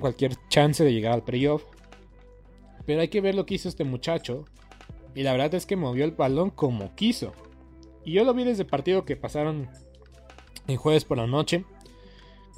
Cualquier 0.00 0.36
chance 0.48 0.82
de 0.82 0.92
llegar 0.92 1.12
al 1.12 1.24
playoff. 1.24 1.64
Pero 2.86 3.00
hay 3.00 3.08
que 3.08 3.20
ver 3.20 3.34
lo 3.34 3.46
que 3.46 3.54
hizo 3.54 3.68
este 3.68 3.84
muchacho. 3.84 4.44
Y 5.14 5.22
la 5.22 5.32
verdad 5.32 5.54
es 5.54 5.66
que 5.66 5.76
movió 5.76 6.04
el 6.04 6.10
balón 6.10 6.50
como 6.50 6.94
quiso. 6.94 7.32
Y 8.04 8.12
yo 8.12 8.24
lo 8.24 8.34
vi 8.34 8.44
desde 8.44 8.62
el 8.62 8.68
partido 8.68 9.04
que 9.04 9.16
pasaron 9.16 9.68
en 10.66 10.76
jueves 10.76 11.04
por 11.04 11.18
la 11.18 11.26
noche. 11.26 11.64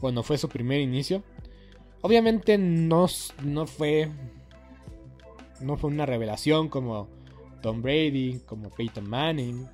Cuando 0.01 0.23
fue 0.23 0.39
su 0.39 0.49
primer 0.49 0.81
inicio. 0.81 1.23
Obviamente 2.03 2.59
no, 2.59 3.07
no 3.43 3.67
fue. 3.67 4.11
No 5.61 5.77
fue 5.77 5.91
una 5.91 6.07
revelación 6.07 6.69
como 6.69 7.09
Tom 7.63 7.83
Brady, 7.83 8.41
como 8.47 8.71
Peyton 8.71 9.09
Manning. 9.09 9.67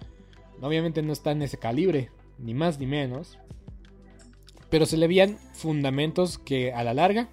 Obviamente 0.61 1.03
no 1.03 1.13
está 1.13 1.33
en 1.33 1.43
ese 1.43 1.59
calibre. 1.59 2.11
Ni 2.39 2.55
más 2.55 2.79
ni 2.79 2.87
menos. 2.87 3.39
Pero 4.73 4.87
se 4.87 4.97
le 4.97 5.07
veían 5.07 5.37
fundamentos 5.53 6.39
que 6.39 6.73
a 6.73 6.83
la 6.83 6.95
larga 6.95 7.29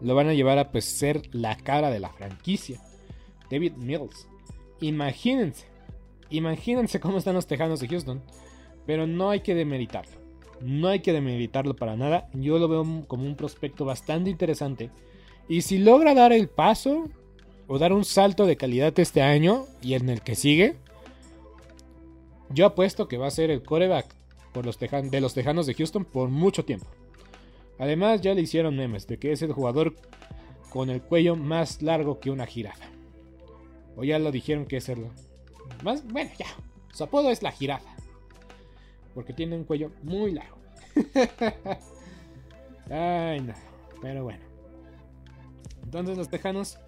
lo 0.00 0.14
van 0.14 0.28
a 0.28 0.32
llevar 0.32 0.58
a 0.58 0.72
pues, 0.72 0.86
ser 0.86 1.20
la 1.30 1.58
cara 1.58 1.90
de 1.90 2.00
la 2.00 2.08
franquicia. 2.08 2.80
David 3.50 3.74
Mills. 3.74 4.26
Imagínense. 4.80 5.66
Imagínense 6.30 7.00
cómo 7.00 7.18
están 7.18 7.34
los 7.34 7.46
Tejanos 7.46 7.80
de 7.80 7.88
Houston. 7.88 8.22
Pero 8.86 9.06
no 9.06 9.28
hay 9.28 9.40
que 9.40 9.54
demeritarlo. 9.54 10.16
No 10.62 10.88
hay 10.88 11.00
que 11.00 11.12
demeritarlo 11.12 11.76
para 11.76 11.96
nada. 11.96 12.30
Yo 12.32 12.58
lo 12.58 12.66
veo 12.66 13.04
como 13.08 13.26
un 13.26 13.36
prospecto 13.36 13.84
bastante 13.84 14.30
interesante. 14.30 14.88
Y 15.50 15.60
si 15.60 15.76
logra 15.76 16.14
dar 16.14 16.32
el 16.32 16.48
paso 16.48 17.10
o 17.66 17.78
dar 17.78 17.92
un 17.92 18.06
salto 18.06 18.46
de 18.46 18.56
calidad 18.56 18.98
este 18.98 19.20
año 19.20 19.66
y 19.82 19.92
en 19.92 20.08
el 20.08 20.22
que 20.22 20.34
sigue, 20.34 20.76
yo 22.48 22.64
apuesto 22.64 23.06
que 23.06 23.18
va 23.18 23.26
a 23.26 23.30
ser 23.30 23.50
el 23.50 23.62
coreback 23.62 24.23
por 24.54 24.64
los 24.64 24.78
de 24.78 25.20
los 25.20 25.34
Tejanos 25.34 25.66
de 25.66 25.74
Houston 25.74 26.04
por 26.04 26.30
mucho 26.30 26.64
tiempo. 26.64 26.86
Además, 27.78 28.22
ya 28.22 28.32
le 28.34 28.40
hicieron 28.40 28.76
memes 28.76 29.06
de 29.08 29.18
que 29.18 29.32
es 29.32 29.42
el 29.42 29.52
jugador 29.52 29.94
con 30.70 30.88
el 30.90 31.02
cuello 31.02 31.36
más 31.36 31.82
largo 31.82 32.20
que 32.20 32.30
una 32.30 32.46
jirafa. 32.46 32.86
O 33.96 34.04
ya 34.04 34.18
lo 34.18 34.30
dijeron 34.30 34.64
que 34.66 34.76
es 34.76 34.88
el 34.88 35.06
más. 35.82 36.06
Bueno, 36.06 36.30
ya. 36.38 36.46
Su 36.92 37.04
apodo 37.04 37.30
es 37.30 37.42
la 37.42 37.50
jirafa. 37.50 37.90
Porque 39.12 39.32
tiene 39.32 39.56
un 39.56 39.64
cuello 39.64 39.90
muy 40.02 40.32
largo. 40.32 40.56
Ay, 42.90 43.40
no. 43.40 43.54
Pero 44.00 44.22
bueno. 44.22 44.44
Entonces 45.82 46.16
los 46.16 46.28
tejanos 46.28 46.78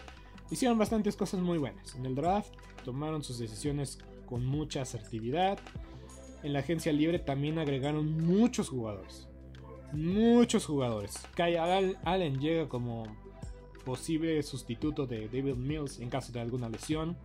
hicieron 0.51 0.79
bastantes 0.79 1.17
cosas 1.17 1.41
muy 1.41 1.59
buenas. 1.59 1.97
En 1.97 2.07
el 2.07 2.15
draft 2.15 2.53
tomaron 2.85 3.25
sus 3.25 3.39
decisiones 3.39 3.99
con 4.27 4.47
mucha 4.47 4.83
asertividad. 4.83 5.59
En 6.43 6.53
la 6.53 6.61
agencia 6.61 6.93
libre 6.93 7.19
también 7.19 7.59
agregaron 7.59 8.25
muchos 8.25 8.69
jugadores 8.69 9.29
muchos 9.93 10.67
jugadores. 10.67 11.23
Kai 11.35 11.57
Allen 11.57 12.41
llega 12.41 12.69
como 12.69 13.05
posible 13.85 14.43
sustituto 14.43 15.07
de 15.07 15.29
David 15.29 15.55
Mills 15.55 16.01
en 16.01 16.11
caso 16.11 16.33
de 16.33 16.41
alguna 16.41 16.69
lesión. 16.69 17.17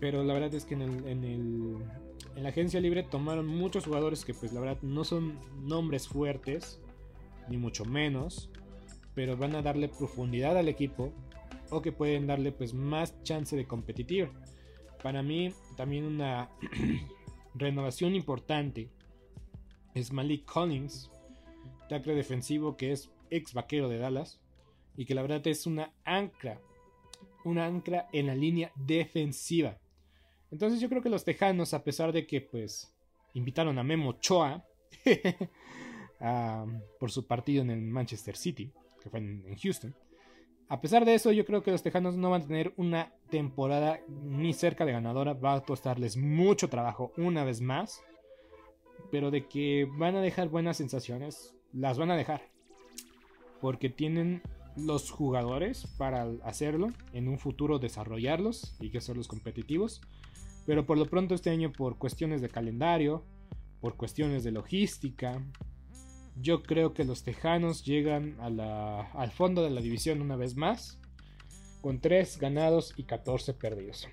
Pero 0.00 0.22
la 0.22 0.34
verdad 0.34 0.54
es 0.54 0.64
que 0.64 0.74
en, 0.74 0.82
el, 0.82 1.06
en, 1.06 2.42
la 2.42 2.50
agencia 2.50 2.80
libre 2.80 3.02
tomaron 3.02 3.46
muchos 3.46 3.84
jugadores 3.84 4.24
que 4.24 4.34
pues 4.34 4.52
la 4.52 4.60
verdad 4.60 4.78
no 4.82 5.02
son 5.02 5.38
nombres 5.62 6.06
fuertes, 6.06 6.80
ni 7.48 7.56
mucho 7.56 7.84
menos. 7.84 8.50
Pero 9.14 9.36
van 9.36 9.56
a 9.56 9.62
darle 9.62 9.88
profundidad 9.88 10.56
al 10.56 10.68
equipo 10.68 11.12
o 11.70 11.82
que 11.82 11.90
pueden 11.90 12.26
darle 12.26 12.52
pues 12.52 12.74
más 12.74 13.20
chance 13.24 13.56
de 13.56 13.66
competir. 13.66 14.30
Para 15.02 15.22
mí 15.22 15.52
también 15.76 16.04
una 16.04 16.48
renovación 17.54 18.14
importante 18.14 18.88
es 19.94 20.12
Malik 20.12 20.44
Collins, 20.44 21.10
tackle 21.88 22.14
defensivo 22.14 22.76
que 22.76 22.92
es 22.92 23.10
ex 23.30 23.54
vaquero 23.54 23.88
de 23.88 23.98
Dallas 23.98 24.40
y 24.96 25.04
que 25.04 25.14
la 25.14 25.22
verdad 25.22 25.46
es 25.46 25.66
una 25.66 25.92
ancla, 26.04 26.60
una 27.44 27.66
ancla 27.66 28.08
en 28.12 28.26
la 28.26 28.34
línea 28.34 28.72
defensiva. 28.76 29.78
Entonces 30.50 30.80
yo 30.80 30.88
creo 30.88 31.02
que 31.02 31.10
los 31.10 31.24
Tejanos, 31.24 31.74
a 31.74 31.84
pesar 31.84 32.12
de 32.12 32.26
que 32.26 32.40
pues 32.40 32.94
invitaron 33.34 33.78
a 33.78 33.84
Memo 33.84 34.14
Choa 34.14 34.64
por 36.98 37.10
su 37.10 37.26
partido 37.26 37.62
en 37.62 37.70
el 37.70 37.80
Manchester 37.80 38.36
City, 38.36 38.72
que 39.00 39.10
fue 39.10 39.20
en, 39.20 39.56
Houston, 39.56 39.94
a 40.68 40.80
pesar 40.80 41.04
de 41.04 41.14
eso 41.14 41.32
yo 41.32 41.46
creo 41.46 41.62
que 41.62 41.70
los 41.70 41.82
Tejanos 41.82 42.16
no 42.16 42.30
van 42.30 42.42
a 42.42 42.46
tener 42.46 42.74
una 42.76 43.12
temporada 43.30 44.00
ni 44.08 44.52
cerca 44.52 44.84
de 44.84 44.92
ganadora, 44.92 45.32
va 45.32 45.54
a 45.54 45.62
costarles 45.62 46.16
mucho 46.16 46.68
trabajo 46.68 47.12
una 47.16 47.44
vez 47.44 47.60
más, 47.60 48.02
pero 49.10 49.30
de 49.30 49.46
que 49.46 49.88
van 49.96 50.16
a 50.16 50.20
dejar 50.20 50.48
buenas 50.48 50.76
sensaciones, 50.76 51.54
las 51.72 51.98
van 51.98 52.10
a 52.10 52.16
dejar. 52.16 52.42
Porque 53.60 53.88
tienen 53.88 54.42
los 54.76 55.10
jugadores 55.10 55.86
para 55.96 56.28
hacerlo, 56.44 56.88
en 57.12 57.28
un 57.28 57.38
futuro 57.38 57.78
desarrollarlos 57.78 58.76
y 58.78 58.90
que 58.90 59.00
son 59.00 59.16
los 59.16 59.26
competitivos. 59.26 60.00
Pero 60.66 60.86
por 60.86 60.98
lo 60.98 61.06
pronto 61.06 61.34
este 61.34 61.50
año 61.50 61.72
por 61.72 61.96
cuestiones 61.96 62.42
de 62.42 62.50
calendario, 62.50 63.24
por 63.80 63.96
cuestiones 63.96 64.44
de 64.44 64.52
logística, 64.52 65.42
yo 66.40 66.62
creo 66.62 66.94
que 66.94 67.04
los 67.04 67.22
Tejanos 67.22 67.84
llegan 67.84 68.36
al 68.40 69.30
fondo 69.30 69.62
de 69.62 69.70
la 69.70 69.80
división 69.80 70.20
una 70.20 70.36
vez 70.36 70.56
más, 70.56 70.98
con 71.80 72.00
3 72.00 72.38
ganados 72.38 72.94
y 72.96 73.04
14 73.04 73.54
perdidos. 73.54 74.08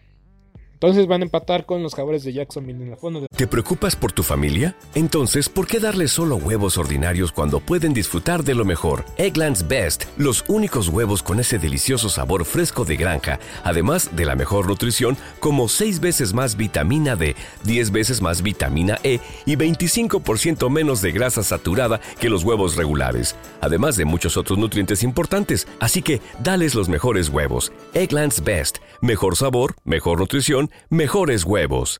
Entonces 0.75 1.07
van 1.07 1.21
a 1.21 1.25
empatar 1.25 1.65
con 1.65 1.81
los 1.81 1.95
jaguares 1.95 2.25
de 2.25 2.33
Jacksonville 2.33 2.83
en 2.83 2.91
la 2.91 2.97
fondo. 2.97 3.21
De... 3.21 3.27
¿Te 3.33 3.47
preocupas 3.47 3.95
por 3.95 4.11
tu 4.11 4.23
familia? 4.23 4.75
Entonces, 4.93 5.47
¿por 5.47 5.67
qué 5.67 5.79
darles 5.79 6.11
solo 6.11 6.35
huevos 6.35 6.77
ordinarios 6.77 7.31
cuando 7.31 7.61
pueden 7.61 7.93
disfrutar 7.93 8.43
de 8.43 8.55
lo 8.55 8.65
mejor? 8.65 9.05
Egglands 9.17 9.69
Best, 9.69 10.03
los 10.17 10.43
únicos 10.49 10.89
huevos 10.89 11.23
con 11.23 11.39
ese 11.39 11.59
delicioso 11.59 12.09
sabor 12.09 12.43
fresco 12.43 12.83
de 12.83 12.97
granja, 12.97 13.39
además 13.63 14.17
de 14.17 14.25
la 14.25 14.35
mejor 14.35 14.67
nutrición, 14.67 15.15
como 15.39 15.69
6 15.69 16.01
veces 16.01 16.33
más 16.33 16.57
vitamina 16.57 17.15
D, 17.15 17.37
10 17.63 17.91
veces 17.91 18.21
más 18.21 18.41
vitamina 18.41 18.97
E 19.03 19.19
y 19.45 19.55
25% 19.55 20.69
menos 20.69 21.01
de 21.01 21.13
grasa 21.13 21.41
saturada 21.41 22.01
que 22.19 22.29
los 22.29 22.43
huevos 22.43 22.75
regulares, 22.75 23.37
además 23.61 23.95
de 23.95 24.03
muchos 24.03 24.35
otros 24.35 24.59
nutrientes 24.59 25.03
importantes. 25.03 25.69
Así 25.79 26.01
que, 26.01 26.21
dales 26.43 26.75
los 26.75 26.89
mejores 26.89 27.29
huevos. 27.29 27.71
Egglands 27.93 28.43
Best, 28.43 28.79
mejor 28.99 29.37
sabor, 29.37 29.75
mejor 29.85 30.19
nutrición, 30.19 30.65
mejores 30.89 31.43
huevos. 31.43 31.99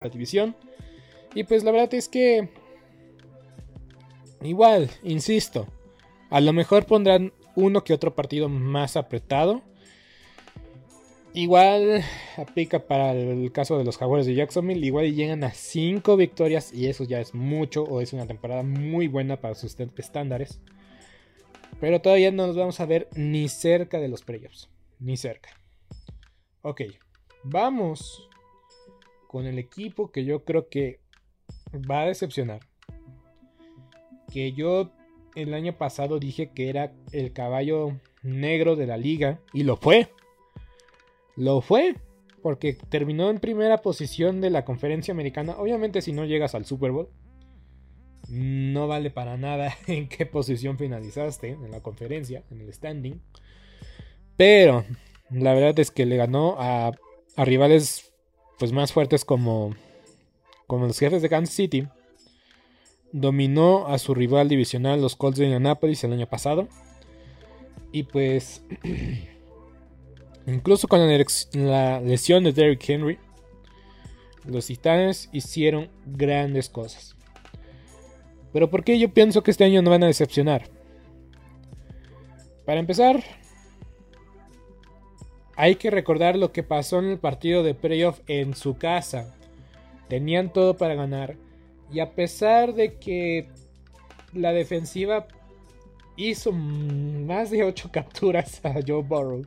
la 0.00 0.08
división. 0.08 0.56
Y 1.34 1.44
pues 1.44 1.64
la 1.64 1.70
verdad 1.70 1.94
es 1.94 2.08
que... 2.08 2.48
Igual, 4.42 4.90
insisto. 5.02 5.68
A 6.30 6.40
lo 6.40 6.52
mejor 6.52 6.86
pondrán 6.86 7.32
uno 7.54 7.84
que 7.84 7.92
otro 7.92 8.14
partido 8.14 8.48
más 8.48 8.96
apretado. 8.96 9.62
Igual 11.34 12.04
aplica 12.36 12.86
para 12.86 13.12
el 13.12 13.52
caso 13.52 13.78
de 13.78 13.84
los 13.84 13.96
Jaguares 13.96 14.26
de 14.26 14.34
Jacksonville. 14.34 14.84
Igual 14.84 15.14
llegan 15.14 15.44
a 15.44 15.52
5 15.52 16.16
victorias 16.16 16.72
y 16.74 16.88
eso 16.88 17.04
ya 17.04 17.20
es 17.20 17.34
mucho 17.34 17.84
o 17.84 18.00
es 18.00 18.12
una 18.12 18.26
temporada 18.26 18.62
muy 18.62 19.08
buena 19.08 19.40
para 19.40 19.54
sus 19.54 19.76
estándares. 19.78 20.60
Pero 21.80 22.00
todavía 22.00 22.30
no 22.30 22.46
nos 22.46 22.56
vamos 22.56 22.80
a 22.80 22.86
ver 22.86 23.08
ni 23.14 23.48
cerca 23.48 23.98
de 23.98 24.08
los 24.08 24.22
playoffs. 24.22 24.68
Ni 24.98 25.16
cerca. 25.16 25.50
Ok, 26.60 26.82
vamos 27.44 28.28
con 29.32 29.46
el 29.46 29.58
equipo 29.58 30.12
que 30.12 30.26
yo 30.26 30.44
creo 30.44 30.68
que 30.68 31.00
va 31.90 32.02
a 32.02 32.06
decepcionar. 32.06 32.60
Que 34.30 34.52
yo 34.52 34.92
el 35.34 35.54
año 35.54 35.76
pasado 35.78 36.18
dije 36.18 36.50
que 36.50 36.68
era 36.68 36.92
el 37.12 37.32
caballo 37.32 37.98
negro 38.22 38.76
de 38.76 38.86
la 38.86 38.98
liga. 38.98 39.40
Y 39.54 39.62
lo 39.62 39.76
fue. 39.76 40.10
Lo 41.34 41.62
fue. 41.62 41.96
Porque 42.42 42.74
terminó 42.74 43.30
en 43.30 43.40
primera 43.40 43.78
posición 43.78 44.42
de 44.42 44.50
la 44.50 44.66
conferencia 44.66 45.12
americana. 45.12 45.56
Obviamente 45.56 46.02
si 46.02 46.12
no 46.12 46.26
llegas 46.26 46.54
al 46.54 46.66
Super 46.66 46.90
Bowl. 46.90 47.08
No 48.28 48.86
vale 48.86 49.10
para 49.10 49.38
nada 49.38 49.74
en 49.86 50.08
qué 50.08 50.26
posición 50.26 50.76
finalizaste 50.76 51.48
en 51.48 51.70
la 51.70 51.80
conferencia, 51.80 52.44
en 52.50 52.60
el 52.60 52.72
standing. 52.74 53.22
Pero 54.36 54.84
la 55.30 55.54
verdad 55.54 55.78
es 55.78 55.90
que 55.90 56.04
le 56.04 56.16
ganó 56.18 56.56
a, 56.58 56.92
rivales 57.36 58.11
pues 58.62 58.70
más 58.70 58.92
fuertes 58.92 59.24
como, 59.24 59.74
como 60.68 60.86
los 60.86 60.96
jefes 60.96 61.20
de 61.20 61.28
Kansas 61.28 61.52
City, 61.52 61.88
dominó 63.10 63.88
a 63.88 63.98
su 63.98 64.14
rival 64.14 64.48
divisional 64.48 65.02
los 65.02 65.16
Colts 65.16 65.40
de 65.40 65.46
Indianapolis 65.46 66.04
el 66.04 66.12
año 66.12 66.28
pasado. 66.28 66.68
Y 67.90 68.04
pues, 68.04 68.62
incluso 70.46 70.86
con 70.86 71.00
la, 71.00 72.00
lesión 72.02 72.44
de 72.44 72.52
Derrick 72.52 72.88
Henry, 72.88 73.18
los 74.44 74.66
Titanes 74.66 75.28
hicieron 75.32 75.90
grandes 76.06 76.68
cosas. 76.68 77.16
Pero 78.52 78.70
¿por 78.70 78.84
qué 78.84 78.96
yo 78.96 79.12
pienso 79.12 79.42
que 79.42 79.50
este 79.50 79.64
año 79.64 79.82
no 79.82 79.90
van 79.90 80.04
a 80.04 80.06
decepcionar? 80.06 80.70
Para 82.64 82.78
empezar, 82.78 83.24
hay 85.56 85.76
que 85.76 85.90
recordar 85.90 86.36
lo 86.36 86.52
que 86.52 86.62
pasó 86.62 86.98
en 86.98 87.06
el 87.06 87.18
partido 87.18 87.62
de 87.62 87.74
playoff 87.74 88.20
en 88.26 88.54
su 88.54 88.76
casa. 88.78 89.34
Tenían 90.08 90.52
todo 90.52 90.76
para 90.76 90.94
ganar. 90.94 91.36
Y 91.92 92.00
a 92.00 92.12
pesar 92.14 92.74
de 92.74 92.94
que 92.94 93.48
la 94.32 94.52
defensiva 94.52 95.26
hizo 96.16 96.52
más 96.52 97.50
de 97.50 97.64
8 97.64 97.90
capturas 97.92 98.64
a 98.64 98.74
Joe 98.86 99.02
Burrow, 99.02 99.46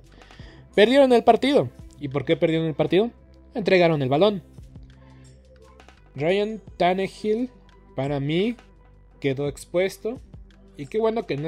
perdieron 0.75 1.11
el 1.13 1.23
partido. 1.23 1.69
¿Y 1.99 2.09
por 2.09 2.25
qué 2.25 2.37
perdieron 2.37 2.67
el 2.67 2.75
partido? 2.75 3.09
Entregaron 3.53 4.01
el 4.01 4.09
balón. 4.09 4.43
Ryan 6.15 6.61
Tannehill, 6.77 7.49
para 7.95 8.19
mí, 8.19 8.55
quedó 9.19 9.47
expuesto. 9.47 10.19
Y 10.77 10.87
qué 10.87 10.99
bueno 10.99 11.25
que 11.25 11.37
no, 11.37 11.47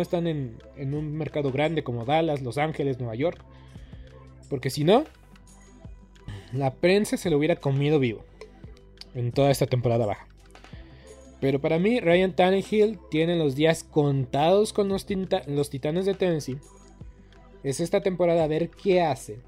están 0.00 0.26
en, 0.26 0.58
en 0.76 0.94
un 0.94 1.16
mercado 1.16 1.50
grande 1.50 1.82
como 1.82 2.04
Dallas, 2.04 2.42
Los 2.42 2.58
Ángeles, 2.58 2.98
Nueva 2.98 3.14
York 3.14 3.42
porque 4.48 4.70
si 4.70 4.84
no, 4.84 5.04
la 6.52 6.74
prensa 6.74 7.16
se 7.16 7.30
lo 7.30 7.38
hubiera 7.38 7.56
comido 7.56 7.98
vivo 7.98 8.24
en 9.14 9.32
toda 9.32 9.50
esta 9.50 9.66
temporada 9.66 10.06
baja. 10.06 10.28
Pero 11.40 11.60
para 11.60 11.78
mí, 11.78 12.00
Ryan 12.00 12.34
Tannehill 12.34 12.98
tiene 13.10 13.36
los 13.36 13.54
días 13.54 13.84
contados 13.84 14.72
con 14.72 14.88
los, 14.88 15.04
Titanes 15.06 16.06
de 16.06 16.14
Tennessee. 16.14 16.58
Es 17.62 17.80
esta 17.80 18.00
temporada 18.00 18.44
a 18.44 18.48
ver 18.48 18.70
qué 18.70 19.02
hace. 19.02 19.40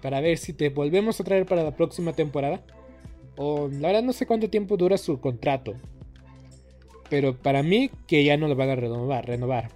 Para 0.00 0.20
ver 0.20 0.38
si 0.38 0.52
te 0.52 0.70
volvemos 0.70 1.20
a 1.20 1.24
traer 1.24 1.46
para 1.46 1.62
la 1.62 1.76
próxima 1.76 2.12
temporada. 2.12 2.62
O 3.36 3.68
la 3.68 3.88
verdad 3.88 4.02
no 4.02 4.12
sé 4.12 4.26
cuánto 4.26 4.48
tiempo 4.48 4.76
dura 4.76 4.96
su 4.96 5.20
contrato. 5.20 5.74
Pero 7.10 7.36
para 7.36 7.62
mí 7.62 7.90
que 8.06 8.24
ya 8.24 8.36
no 8.36 8.48
lo 8.48 8.56
van 8.56 8.70
a 8.70 8.76
renovar. 8.76 9.26
renovar. 9.26 9.70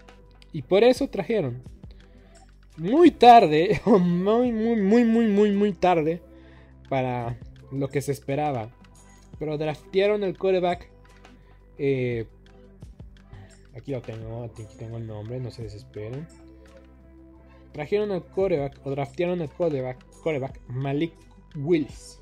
Y 0.52 0.62
por 0.62 0.84
eso 0.84 1.08
trajeron 1.08 1.62
muy 2.76 3.10
tarde, 3.10 3.80
muy, 3.86 4.52
muy, 4.52 4.76
muy, 4.76 5.04
muy, 5.04 5.26
muy, 5.26 5.52
muy 5.52 5.72
tarde 5.72 6.20
para 6.88 7.38
lo 7.72 7.88
que 7.88 8.00
se 8.00 8.12
esperaba. 8.12 8.70
Pero 9.38 9.58
draftearon 9.58 10.24
el 10.24 10.36
coreback. 10.36 10.88
Eh, 11.78 12.26
aquí 13.76 13.92
lo 13.92 14.00
tengo, 14.00 14.44
aquí 14.44 14.64
tengo 14.78 14.96
el 14.96 15.06
nombre, 15.06 15.40
no 15.40 15.50
se 15.50 15.62
desesperen. 15.62 16.26
Trajeron 17.72 18.10
el 18.10 18.22
coreback 18.22 18.80
o 18.84 18.90
draftearon 18.90 19.42
el 19.42 19.50
coreback, 19.50 20.02
coreback 20.22 20.60
Malik 20.68 21.12
Willis. 21.54 22.18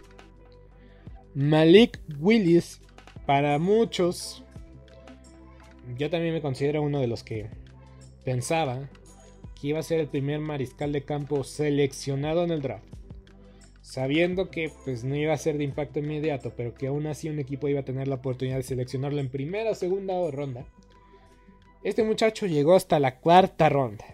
Malik 1.35 2.01
Willis, 2.19 2.81
para 3.27 3.59
muchos, 3.59 4.45
yo 5.97 6.11
también 6.11 6.35
me 6.35 6.41
considero 6.41 6.83
uno 6.83 7.01
de 7.01 7.07
los 7.07 7.23
que 7.23 7.51
pensaba 8.25 8.89
iba 9.69 9.79
a 9.79 9.83
ser 9.83 10.01
el 10.01 10.09
primer 10.09 10.41
mariscal 10.41 10.93
de 10.93 11.05
campo 11.05 11.43
seleccionado 11.43 12.45
en 12.45 12.51
el 12.51 12.61
draft. 12.61 12.85
Sabiendo 13.81 14.51
que 14.51 14.71
pues, 14.85 15.05
no 15.05 15.17
iba 15.17 15.33
a 15.33 15.39
ser 15.39 15.57
de 15.57 15.65
impacto 15.65 16.01
inmediato, 16.01 16.53
pero 16.55 16.75
que 16.75 16.89
aún 16.89 17.07
así 17.07 17.31
un 17.31 17.39
equipo 17.39 17.69
iba 17.69 17.81
a 17.81 17.85
tener 17.85 18.07
la 18.07 18.17
oportunidad 18.17 18.57
de 18.57 18.63
seleccionarlo 18.63 19.21
en 19.21 19.31
primera 19.31 19.71
o 19.71 19.75
segunda 19.75 20.15
ronda. 20.31 20.67
Este 21.83 22.05
muchacho 22.05 22.47
llegó 22.47 22.75
hasta 22.75 23.01
la 23.01 23.21
cuarta 23.21 23.71
ronda. 23.71 24.05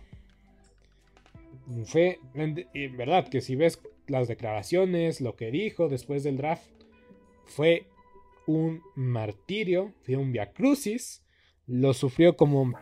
Fue, 1.84 2.18
en 2.34 2.96
verdad, 2.96 3.28
que 3.28 3.40
si 3.40 3.56
ves 3.56 3.80
las 4.06 4.28
declaraciones, 4.28 5.20
lo 5.20 5.34
que 5.34 5.50
dijo 5.50 5.88
después 5.88 6.22
del 6.22 6.36
draft, 6.36 6.66
fue 7.44 7.86
un 8.46 8.82
martirio, 8.94 9.94
fue 10.02 10.16
un 10.16 10.30
viacrucis, 10.32 11.24
lo 11.66 11.92
sufrió 11.92 12.36
como, 12.36 12.72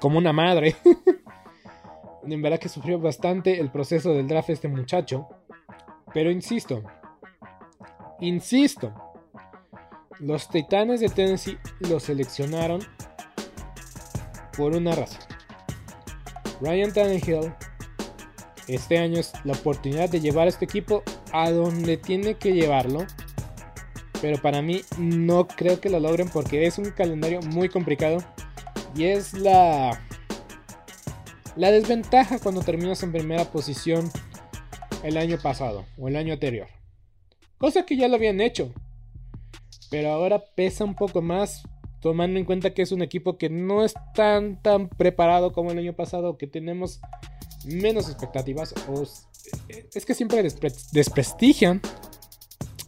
como 0.00 0.18
una 0.18 0.32
madre. 0.34 0.74
En 2.26 2.42
verdad 2.42 2.58
que 2.58 2.68
sufrió 2.68 2.98
bastante 2.98 3.60
el 3.60 3.70
proceso 3.70 4.12
del 4.12 4.26
draft 4.26 4.50
este 4.50 4.68
muchacho. 4.68 5.28
Pero 6.12 6.30
insisto, 6.30 6.82
insisto, 8.20 8.92
los 10.18 10.48
Titanes 10.48 11.00
de 11.00 11.08
Tennessee 11.08 11.58
lo 11.80 12.00
seleccionaron 12.00 12.80
por 14.56 14.74
una 14.74 14.94
razón. 14.94 15.20
Ryan 16.60 16.92
Tannehill 16.92 17.52
este 18.66 18.98
año 18.98 19.20
es 19.20 19.32
la 19.44 19.52
oportunidad 19.52 20.08
de 20.10 20.20
llevar 20.20 20.46
a 20.46 20.50
este 20.50 20.64
equipo 20.64 21.02
a 21.32 21.50
donde 21.50 21.96
tiene 21.96 22.34
que 22.34 22.52
llevarlo. 22.52 23.06
Pero 24.20 24.40
para 24.40 24.62
mí 24.62 24.80
no 24.98 25.46
creo 25.46 25.80
que 25.80 25.90
lo 25.90 26.00
logren 26.00 26.28
porque 26.28 26.66
es 26.66 26.78
un 26.78 26.90
calendario 26.90 27.40
muy 27.42 27.68
complicado. 27.68 28.18
Y 28.94 29.04
es 29.04 29.34
la 29.34 30.00
la 31.56 31.70
desventaja 31.70 32.38
cuando 32.38 32.62
terminas 32.62 33.02
en 33.02 33.12
primera 33.12 33.44
posición 33.46 34.10
el 35.02 35.16
año 35.16 35.38
pasado 35.42 35.86
o 35.98 36.08
el 36.08 36.16
año 36.16 36.34
anterior. 36.34 36.68
Cosa 37.58 37.86
que 37.86 37.96
ya 37.96 38.08
lo 38.08 38.16
habían 38.16 38.40
hecho. 38.40 38.72
Pero 39.90 40.10
ahora 40.10 40.44
pesa 40.54 40.84
un 40.84 40.94
poco 40.94 41.22
más 41.22 41.62
tomando 42.00 42.38
en 42.38 42.44
cuenta 42.44 42.74
que 42.74 42.82
es 42.82 42.92
un 42.92 43.02
equipo 43.02 43.38
que 43.38 43.48
no 43.48 43.84
es 43.84 43.94
tan 44.14 44.60
tan 44.62 44.88
preparado 44.88 45.52
como 45.52 45.70
el 45.70 45.78
año 45.78 45.94
pasado, 45.94 46.36
que 46.36 46.46
tenemos 46.46 47.00
menos 47.64 48.08
expectativas. 48.08 48.74
es 49.94 50.04
que 50.04 50.14
siempre 50.14 50.42
desprestigian 50.92 51.80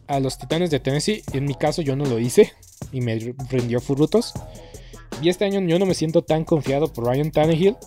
a 0.07 0.19
los 0.19 0.37
Titanes 0.37 0.71
de 0.71 0.79
Tennessee. 0.79 1.23
En 1.33 1.45
mi 1.45 1.55
caso 1.55 1.81
yo 1.81 1.95
no 1.95 2.05
lo 2.05 2.19
hice 2.19 2.53
y 2.91 3.01
me 3.01 3.17
rindió 3.49 3.79
frutos. 3.79 4.33
Y 5.21 5.29
este 5.29 5.45
año 5.45 5.59
yo 5.61 5.79
no 5.79 5.85
me 5.85 5.95
siento 5.95 6.23
tan 6.23 6.45
confiado 6.45 6.91
por 6.91 7.05
Ryan 7.05 7.31
Tannehill. 7.31 7.77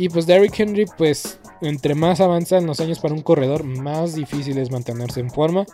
Y 0.00 0.08
pues 0.08 0.26
Derrick 0.26 0.58
Henry, 0.58 0.86
pues 0.96 1.38
entre 1.60 1.94
más 1.94 2.22
avanzan 2.22 2.64
los 2.64 2.80
años 2.80 2.98
para 3.00 3.12
un 3.12 3.20
corredor, 3.20 3.64
más 3.64 4.14
difícil 4.14 4.56
es 4.56 4.70
mantenerse 4.70 5.20
en 5.20 5.30
forma. 5.30 5.66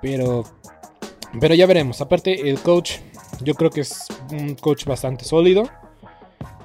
Pero, 0.00 0.42
pero 1.40 1.54
ya 1.54 1.64
veremos. 1.66 2.00
Aparte, 2.00 2.50
el 2.50 2.58
coach, 2.58 2.94
yo 3.40 3.54
creo 3.54 3.70
que 3.70 3.82
es 3.82 4.08
un 4.32 4.56
coach 4.56 4.84
bastante 4.84 5.24
sólido, 5.24 5.70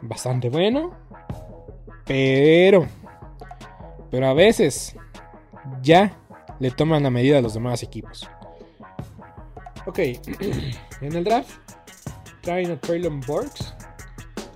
bastante 0.01 0.49
bueno. 0.49 0.89
Pero, 2.03 2.87
pero 4.09 4.27
a 4.29 4.33
veces 4.33 4.95
ya 5.83 6.17
le 6.59 6.71
toman 6.71 7.03
la 7.03 7.11
medida 7.11 7.37
a 7.37 7.41
los 7.41 7.53
demás 7.53 7.83
equipos. 7.83 8.27
Ok, 9.85 9.99
en 11.01 11.15
el 11.15 11.23
draft 11.23 11.51
traen 12.41 12.71
a 12.71 12.81
Traylon 12.81 13.19
Burks 13.21 13.76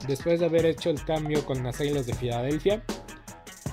después 0.08 0.40
de 0.40 0.46
haber 0.46 0.66
hecho 0.66 0.90
el 0.90 1.04
cambio 1.06 1.46
con 1.46 1.64
las 1.64 1.80
Águilas 1.80 2.06
de 2.06 2.14
Filadelfia 2.14 2.84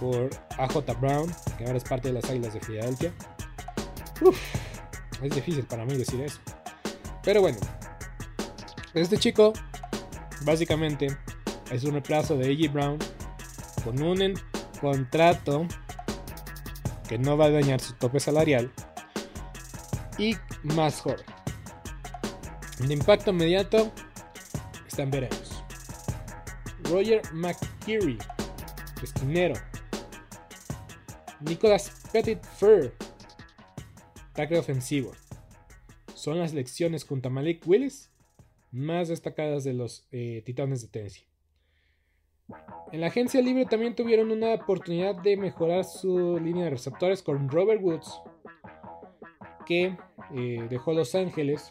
por 0.01 0.31
AJ 0.59 1.01
Brown, 1.01 1.33
que 1.57 1.65
ahora 1.65 1.79
es 1.79 1.85
parte 1.85 2.09
de 2.09 2.15
las 2.15 2.31
Águilas 2.31 2.55
de 2.55 2.61
Filadelfia. 2.61 3.15
Uf, 4.21 4.39
es 5.23 5.35
difícil 5.35 5.65
para 5.65 5.85
mí 5.85 5.97
decir 5.97 6.21
eso. 6.21 6.39
Pero 7.23 7.41
bueno, 7.41 7.59
este 8.95 9.19
chico 9.19 9.53
básicamente 10.43 11.09
es 11.71 11.85
un 11.85 11.93
reemplazo 11.93 12.37
de 12.37 12.53
AJ 12.53 12.73
Brown 12.73 12.99
con 13.85 14.03
un 14.03 14.35
contrato 14.81 15.67
que 17.09 17.19
no 17.19 17.37
va 17.37 17.47
a 17.47 17.51
dañar 17.51 17.81
su 17.81 17.95
tope 17.95 18.21
salarial 18.21 18.71
y 20.19 20.37
más 20.63 21.01
joven. 21.01 21.25
De 22.79 22.95
impacto 22.95 23.31
inmediato 23.31 23.93
están 24.87 25.11
veremos. 25.11 25.48
Roger 26.91 27.21
McKeary, 27.33 28.19
esquinero. 29.03 29.55
Nicolas 31.41 32.09
Petit 32.13 32.43
Fur, 32.43 32.95
tackle 34.33 34.59
ofensivo. 34.59 35.13
Son 36.15 36.39
las 36.39 36.55
lecciones 36.55 37.05
junto 37.05 37.29
a 37.29 37.33
Malik 37.33 37.63
Willis 37.67 38.11
más 38.73 39.09
destacadas 39.09 39.65
de 39.65 39.75
los 39.75 40.07
eh, 40.13 40.43
Titanes 40.45 40.83
de 40.83 40.89
Tennessee. 40.89 41.27
En 42.93 43.03
la 43.03 43.09
agencia 43.09 43.43
libre 43.43 43.67
también 43.67 43.95
tuvieron 43.95 44.31
una 44.31 44.55
oportunidad 44.55 45.15
de 45.17 45.37
mejorar 45.37 45.85
su 45.85 46.39
línea 46.39 46.65
de 46.65 46.71
receptores 46.71 47.23
con 47.23 47.51
Robert 47.51 47.83
Woods, 47.83 48.23
que 49.67 49.97
eh, 50.35 50.67
dejó 50.71 50.95
Los 50.95 51.15
Ángeles 51.15 51.71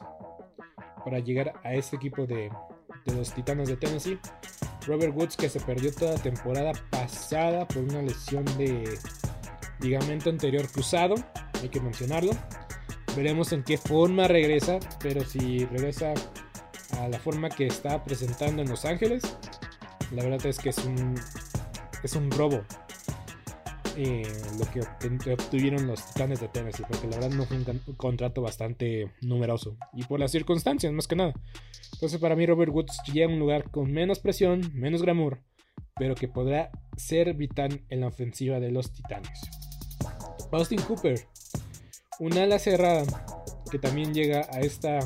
para 1.04 1.20
llegar 1.20 1.54
a 1.64 1.74
este 1.74 1.96
equipo 1.96 2.28
de 2.28 2.52
los 3.06 3.34
Titanes 3.34 3.68
de 3.68 3.78
Tennessee. 3.78 4.20
Robert 4.88 5.16
Woods 5.16 5.36
que 5.36 5.50
se 5.50 5.60
perdió 5.60 5.94
toda 5.94 6.16
temporada 6.16 6.72
pasada 6.90 7.68
por 7.68 7.84
una 7.84 8.02
lesión 8.02 8.46
de 8.58 8.98
ligamento 9.82 10.30
anterior 10.30 10.68
cruzado, 10.70 11.16
hay 11.62 11.70
que 11.70 11.82
mencionarlo. 11.82 12.32
Veremos 13.16 13.52
en 13.52 13.64
qué 13.64 13.78
forma 13.78 14.28
regresa, 14.28 14.80
pero 15.00 15.24
si 15.24 15.66
regresa 15.66 16.14
a 17.00 17.08
la 17.10 17.20
forma 17.20 17.50
que 17.50 17.68
está 17.68 18.04
presentando 18.04 18.62
en 18.62 18.70
Los 18.70 18.86
Ángeles, 18.86 19.24
la 20.12 20.24
verdad 20.24 20.46
es 20.46 20.58
que 20.58 20.70
es 20.70 20.78
un, 20.80 21.16
es 22.04 22.16
un 22.16 22.32
robo 22.32 22.64
eh, 24.00 24.32
lo 24.60 24.70
que 25.20 25.34
obtuvieron 25.34 25.88
los 25.88 26.06
Titanes 26.06 26.40
de 26.40 26.48
Tennessee, 26.50 26.86
porque 26.88 27.08
la 27.08 27.18
verdad 27.18 27.36
no 27.36 27.46
fue 27.46 27.58
un, 27.58 27.80
contrato 27.96 28.44
bastante 28.44 29.12
numeroso 29.22 29.76
y 29.94 30.04
por 30.04 30.20
las 30.20 30.32
circunstancias, 30.32 30.94
más 30.94 31.08
que 31.08 31.16
nada. 31.16 31.34
Entonces, 31.98 32.20
para 32.20 32.36
mí, 32.36 32.46
Robert 32.46 32.72
Woods 32.72 33.02
llega 33.12 33.26
a 33.26 33.34
un 33.34 33.40
lugar 33.40 33.72
con 33.72 33.92
menos 33.92 34.20
presión, 34.20 34.62
menos 34.76 35.02
glamour, 35.02 35.42
pero 35.96 36.14
que 36.14 36.28
podrá 36.28 36.70
ser 36.96 37.34
vital 37.34 37.82
en 37.90 38.02
la 38.02 38.08
ofensiva 38.08 38.60
de 38.60 38.70
los 38.70 38.94
Titanes. 38.94 39.42
Austin 40.52 40.80
Cooper, 40.82 41.28
un 42.20 42.38
ala 42.38 42.60
cerrada 42.60 43.04
que 43.72 43.80
también 43.80 44.14
llega 44.14 44.48
a 44.52 44.60
esta 44.60 45.00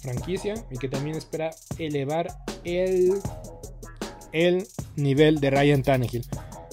franquicia 0.00 0.54
y 0.70 0.78
que 0.78 0.88
también 0.88 1.16
espera 1.16 1.50
elevar 1.78 2.28
el 2.64 3.20
el 4.32 4.66
nivel 4.96 5.40
de 5.40 5.50
Ryan 5.50 5.82
Tannehill. 5.82 6.24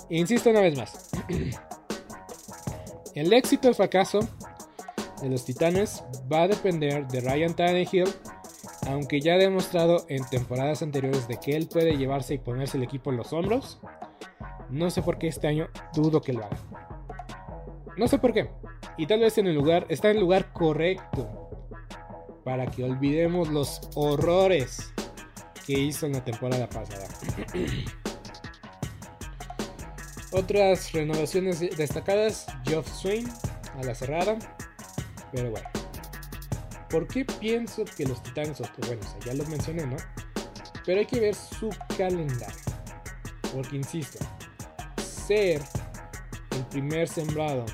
Insisto 0.10 0.50
una 0.50 0.62
vez 0.62 0.78
más. 0.78 1.10
el 3.16 3.34
éxito 3.34 3.70
o 3.70 3.74
fracaso 3.74 4.20
de 5.22 5.30
los 5.30 5.46
Titanes 5.46 6.04
va 6.32 6.44
a 6.44 6.48
depender 6.48 7.08
de 7.08 7.22
Ryan 7.22 7.56
Tannehill, 7.56 8.10
aunque 8.88 9.20
ya 9.20 9.34
ha 9.34 9.38
demostrado 9.38 10.06
en 10.10 10.24
temporadas 10.26 10.82
anteriores 10.82 11.28
de 11.28 11.40
que 11.40 11.56
él 11.56 11.68
puede 11.68 11.98
llevarse 11.98 12.36
y 12.36 12.38
ponerse 12.38 12.78
el 12.78 12.84
equipo 12.84 13.12
en 13.12 13.18
los 13.18 13.34
hombros. 13.34 13.80
No 14.70 14.90
sé 14.90 15.02
por 15.02 15.18
qué 15.18 15.28
este 15.28 15.48
año 15.48 15.70
dudo 15.94 16.22
que 16.22 16.34
lo 16.34 16.44
haga. 16.46 16.58
No 17.98 18.08
sé 18.08 18.18
por 18.18 18.34
qué. 18.34 18.50
Y 18.98 19.08
tal 19.08 19.20
vez 19.20 19.38
en 19.38 19.48
el 19.48 19.56
lugar 19.56 19.86
está 19.90 20.10
en 20.10 20.18
el 20.18 20.22
lugar 20.22 20.52
correcto 20.54 21.50
para 22.44 22.68
que 22.68 22.84
olvidemos 22.84 23.50
los 23.50 23.82
horrores 23.96 24.94
que 25.66 25.74
hizo 25.74 26.06
en 26.06 26.14
la 26.14 26.24
temporada 26.24 26.70
pasada. 26.70 27.08
Otras 30.32 30.92
renovaciones 30.92 31.60
destacadas, 31.78 32.46
Geoff 32.66 32.88
Swain 32.88 33.28
a 33.80 33.84
la 33.84 33.96
cerrada. 33.96 34.38
Pero 35.32 35.52
bueno. 35.52 35.85
¿Por 36.90 37.08
qué 37.08 37.26
pienso 37.26 37.84
que 37.86 38.06
los 38.06 38.22
Titanes, 38.24 38.60
bueno, 38.78 39.02
ya 39.26 39.34
lo 39.34 39.46
mencioné, 39.46 39.86
¿no? 39.86 39.98
Pero 40.86 41.00
hay 41.00 41.06
que 41.06 41.20
ver 41.20 41.36
su 41.36 41.70
calendario. 41.98 42.56
Porque 43.54 43.78
insisto, 43.78 44.20
ser 44.98 45.62
el 46.52 46.66
primer 46.68 47.08
sembrado 47.08 47.66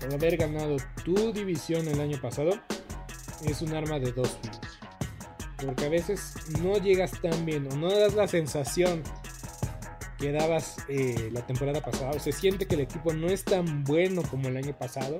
por 0.00 0.14
haber 0.14 0.36
ganado 0.36 0.76
tu 1.04 1.32
división 1.32 1.86
el 1.86 2.00
año 2.00 2.20
pasado 2.20 2.50
es 3.44 3.62
un 3.62 3.74
arma 3.74 3.98
de 3.98 4.12
dos 4.12 4.36
filos. 4.40 4.60
Porque 5.64 5.86
a 5.86 5.88
veces 5.88 6.34
no 6.60 6.76
llegas 6.78 7.12
tan 7.20 7.44
bien 7.44 7.68
o 7.70 7.76
no 7.76 7.90
das 7.96 8.14
la 8.14 8.26
sensación 8.26 9.02
que 10.18 10.32
dabas 10.32 10.76
eh, 10.88 11.30
la 11.32 11.46
temporada 11.46 11.80
pasada. 11.80 12.10
O 12.12 12.18
se 12.18 12.32
siente 12.32 12.66
que 12.66 12.74
el 12.74 12.82
equipo 12.82 13.12
no 13.12 13.28
es 13.28 13.44
tan 13.44 13.84
bueno 13.84 14.22
como 14.22 14.48
el 14.48 14.56
año 14.56 14.76
pasado. 14.76 15.18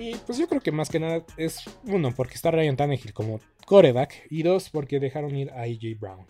Y 0.00 0.14
pues 0.14 0.38
yo 0.38 0.48
creo 0.48 0.62
que 0.62 0.72
más 0.72 0.88
que 0.88 0.98
nada 0.98 1.22
es, 1.36 1.62
uno, 1.84 2.14
porque 2.16 2.34
está 2.34 2.50
Ryan 2.50 2.74
Tannehill 2.74 3.12
como 3.12 3.38
coreback. 3.66 4.26
Y 4.30 4.42
dos, 4.42 4.70
porque 4.70 4.98
dejaron 4.98 5.36
ir 5.36 5.50
a 5.50 5.64
AJ 5.64 6.00
Brown. 6.00 6.26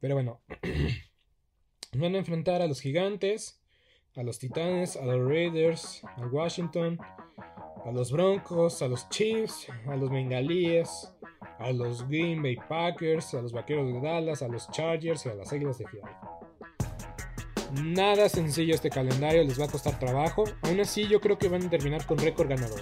Pero 0.00 0.16
bueno, 0.16 0.40
van 1.92 2.16
a 2.16 2.18
enfrentar 2.18 2.60
a 2.60 2.66
los 2.66 2.80
gigantes, 2.80 3.60
a 4.16 4.24
los 4.24 4.40
titanes, 4.40 4.96
a 4.96 5.04
los 5.04 5.28
Raiders, 5.28 6.02
a 6.16 6.26
Washington, 6.26 6.98
a 7.84 7.92
los 7.92 8.10
Broncos, 8.10 8.82
a 8.82 8.88
los 8.88 9.08
Chiefs, 9.08 9.68
a 9.86 9.94
los 9.94 10.10
Bengalíes, 10.10 11.14
a 11.60 11.70
los 11.70 12.08
Green 12.08 12.42
Bay 12.42 12.56
Packers, 12.68 13.34
a 13.34 13.42
los 13.42 13.52
Vaqueros 13.52 13.86
de 13.86 14.00
Dallas, 14.00 14.42
a 14.42 14.48
los 14.48 14.68
Chargers 14.72 15.26
y 15.26 15.28
a 15.28 15.34
las 15.34 15.52
Águilas 15.52 15.78
de 15.78 15.86
Filadelfia. 15.86 16.47
Nada 17.72 18.28
sencillo 18.28 18.74
este 18.74 18.88
calendario, 18.88 19.44
les 19.44 19.60
va 19.60 19.66
a 19.66 19.68
costar 19.68 19.98
trabajo. 19.98 20.44
Aún 20.62 20.80
así, 20.80 21.06
yo 21.06 21.20
creo 21.20 21.38
que 21.38 21.48
van 21.48 21.66
a 21.66 21.70
terminar 21.70 22.06
con 22.06 22.18
récord 22.18 22.48
ganador. 22.48 22.80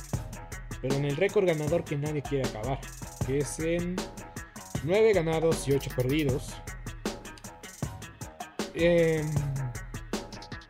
Pero 0.80 0.94
en 0.94 1.04
el 1.04 1.16
récord 1.16 1.46
ganador 1.46 1.84
que 1.84 1.96
nadie 1.96 2.22
quiere 2.22 2.48
acabar, 2.48 2.78
que 3.26 3.38
es 3.38 3.58
en 3.58 3.96
9 4.84 5.12
ganados 5.12 5.66
y 5.66 5.72
8 5.72 5.90
perdidos. 5.96 6.54
Em, 8.74 9.26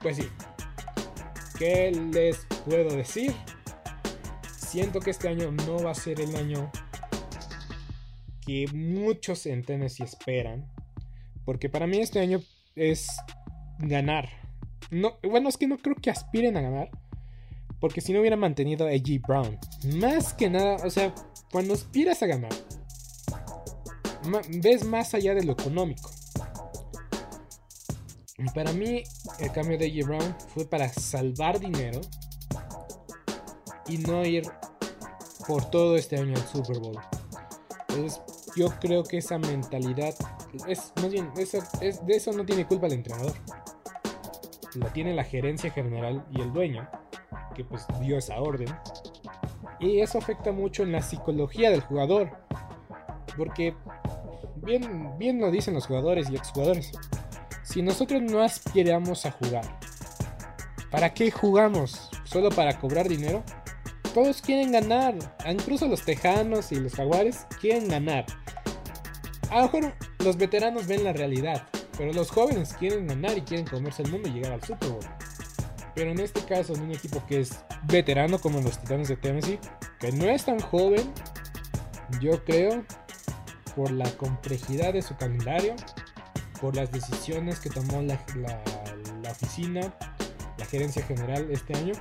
pues 0.01 0.17
sí, 0.17 0.29
¿qué 1.59 1.91
les 1.91 2.47
puedo 2.65 2.97
decir? 2.97 3.35
Siento 4.57 5.01
que 5.01 5.11
este 5.11 5.29
año 5.29 5.51
no 5.51 5.83
va 5.83 5.91
a 5.91 5.95
ser 5.95 6.21
el 6.21 6.35
año 6.37 6.71
que 8.47 8.67
muchos 8.73 9.45
en 9.47 9.63
Tennessee 9.63 10.05
esperan. 10.05 10.71
Porque 11.45 11.69
para 11.69 11.87
mí 11.87 11.99
este 11.99 12.21
año 12.21 12.41
es 12.77 13.09
ganar. 13.79 14.29
No, 14.91 15.19
bueno, 15.23 15.49
es 15.49 15.57
que 15.57 15.67
no 15.67 15.79
creo 15.79 15.97
que 15.97 16.11
aspiren 16.11 16.57
a 16.57 16.61
ganar. 16.61 16.91
Porque 17.81 18.01
si 18.01 18.13
no 18.13 18.21
hubiera 18.21 18.37
mantenido 18.37 18.87
a 18.87 18.93
G. 18.93 19.21
Brown. 19.21 19.59
Más 19.99 20.33
que 20.33 20.49
nada, 20.49 20.77
o 20.85 20.91
sea, 20.91 21.15
cuando 21.53 21.75
aspiras 21.75 22.23
a 22.23 22.27
ganar, 22.27 22.53
ves 24.63 24.85
más 24.85 25.15
allá 25.15 25.35
de 25.35 25.45
lo 25.45 25.53
económico. 25.53 26.11
Para 28.55 28.73
mí, 28.73 29.03
el 29.41 29.53
cambio 29.53 29.79
de 29.79 29.93
G. 29.93 30.05
Brown 30.05 30.35
fue 30.55 30.67
para 30.67 30.89
salvar 30.89 31.59
dinero 31.59 32.01
y 33.89 33.99
no 33.99 34.25
ir 34.25 34.45
por 35.47 35.71
todo 35.71 35.97
este 35.97 36.17
año 36.17 36.35
al 36.35 36.47
Super 36.47 36.79
Bowl. 36.79 36.99
Entonces, 37.89 38.21
yo 38.57 38.69
creo 38.81 39.05
que 39.05 39.19
esa 39.19 39.39
mentalidad 39.39 40.15
es 40.67 40.93
más 40.97 41.11
bien 41.11 41.31
es, 41.37 41.53
de 42.07 42.17
eso 42.17 42.33
no 42.33 42.45
tiene 42.45 42.67
culpa 42.67 42.87
el 42.87 42.95
entrenador 42.95 43.35
la 44.77 44.93
tiene 44.93 45.15
la 45.15 45.25
gerencia 45.25 45.71
general 45.71 46.25
y 46.31 46.41
el 46.41 46.53
dueño 46.53 46.89
que 47.55 47.65
pues 47.65 47.87
dio 48.01 48.19
esa 48.19 48.41
orden 48.41 48.69
y 49.81 50.01
eso 50.01 50.19
afecta 50.19 50.53
mucho 50.53 50.83
en 50.83 50.93
la 50.93 51.03
psicología 51.03 51.71
del 51.71 51.81
jugador 51.81 52.31
porque 53.37 53.75
bien 54.57 55.19
bien 55.19 55.41
lo 55.41 55.51
dicen 55.51 55.75
los 55.75 55.87
jugadores 55.87 56.31
y 56.31 56.37
exjugadores 56.37 56.93
si 57.63 57.83
nosotros 57.83 58.23
no 58.23 58.43
aspiramos 58.43 59.27
a 59.27 59.33
jugar 59.33 59.65
¿para 60.91 61.13
qué 61.13 61.31
jugamos? 61.31 62.11
¿Solo 62.25 62.51
para 62.51 62.79
cobrar 62.79 63.09
dinero? 63.09 63.43
todos 64.17 64.41
quieren 64.41 64.73
ganar. 64.73 65.15
Incluso 65.47 65.87
los 65.89 66.03
Tejanos 66.03 66.73
y 66.73 66.77
los 66.77 66.95
Jaguares 66.95 67.47
quieren 67.61 67.87
ganar. 67.87 68.25
A 69.51 69.57
lo 69.57 69.63
mejor 69.65 69.95
los 70.25 70.39
veteranos 70.39 70.87
ven 70.87 71.05
la 71.05 71.13
realidad, 71.13 71.69
pero 71.97 72.13
los 72.13 72.31
jóvenes 72.31 72.75
quieren 72.75 73.07
ganar 73.07 73.37
y 73.37 73.43
quieren 73.43 73.67
comerse 73.67 74.03
el 74.03 74.11
mundo 74.11 74.29
y 74.29 74.33
llegar 74.33 74.53
al 74.53 74.63
Super 74.63 74.89
Bowl. 74.91 75.05
Pero 75.95 76.11
en 76.11 76.21
este 76.21 76.45
caso, 76.45 76.75
en 76.75 76.83
un 76.83 76.93
equipo 76.93 77.25
que 77.27 77.41
es 77.41 77.59
veterano 77.85 78.39
como 78.39 78.61
los 78.61 78.79
Titanes 78.79 79.09
de 79.09 79.17
Tennessee, 79.17 79.59
que 79.99 80.13
no 80.13 80.27
es 80.27 80.45
tan 80.45 80.61
joven, 80.61 81.11
yo 82.21 82.45
creo, 82.45 82.85
por 83.75 83.91
la 83.91 84.11
complejidad 84.13 84.93
de 84.93 85.01
su 85.01 85.17
calendario, 85.17 85.75
por 86.61 86.77
las 86.77 86.93
decisiones 86.93 87.61
que 87.61 87.71
tomó 87.71 88.03
la, 88.03 88.21
oficina, 89.31 89.95
la 90.59 90.65
gerencia 90.67 91.03
general 91.03 91.49
este 91.51 91.75
año, 91.77 91.95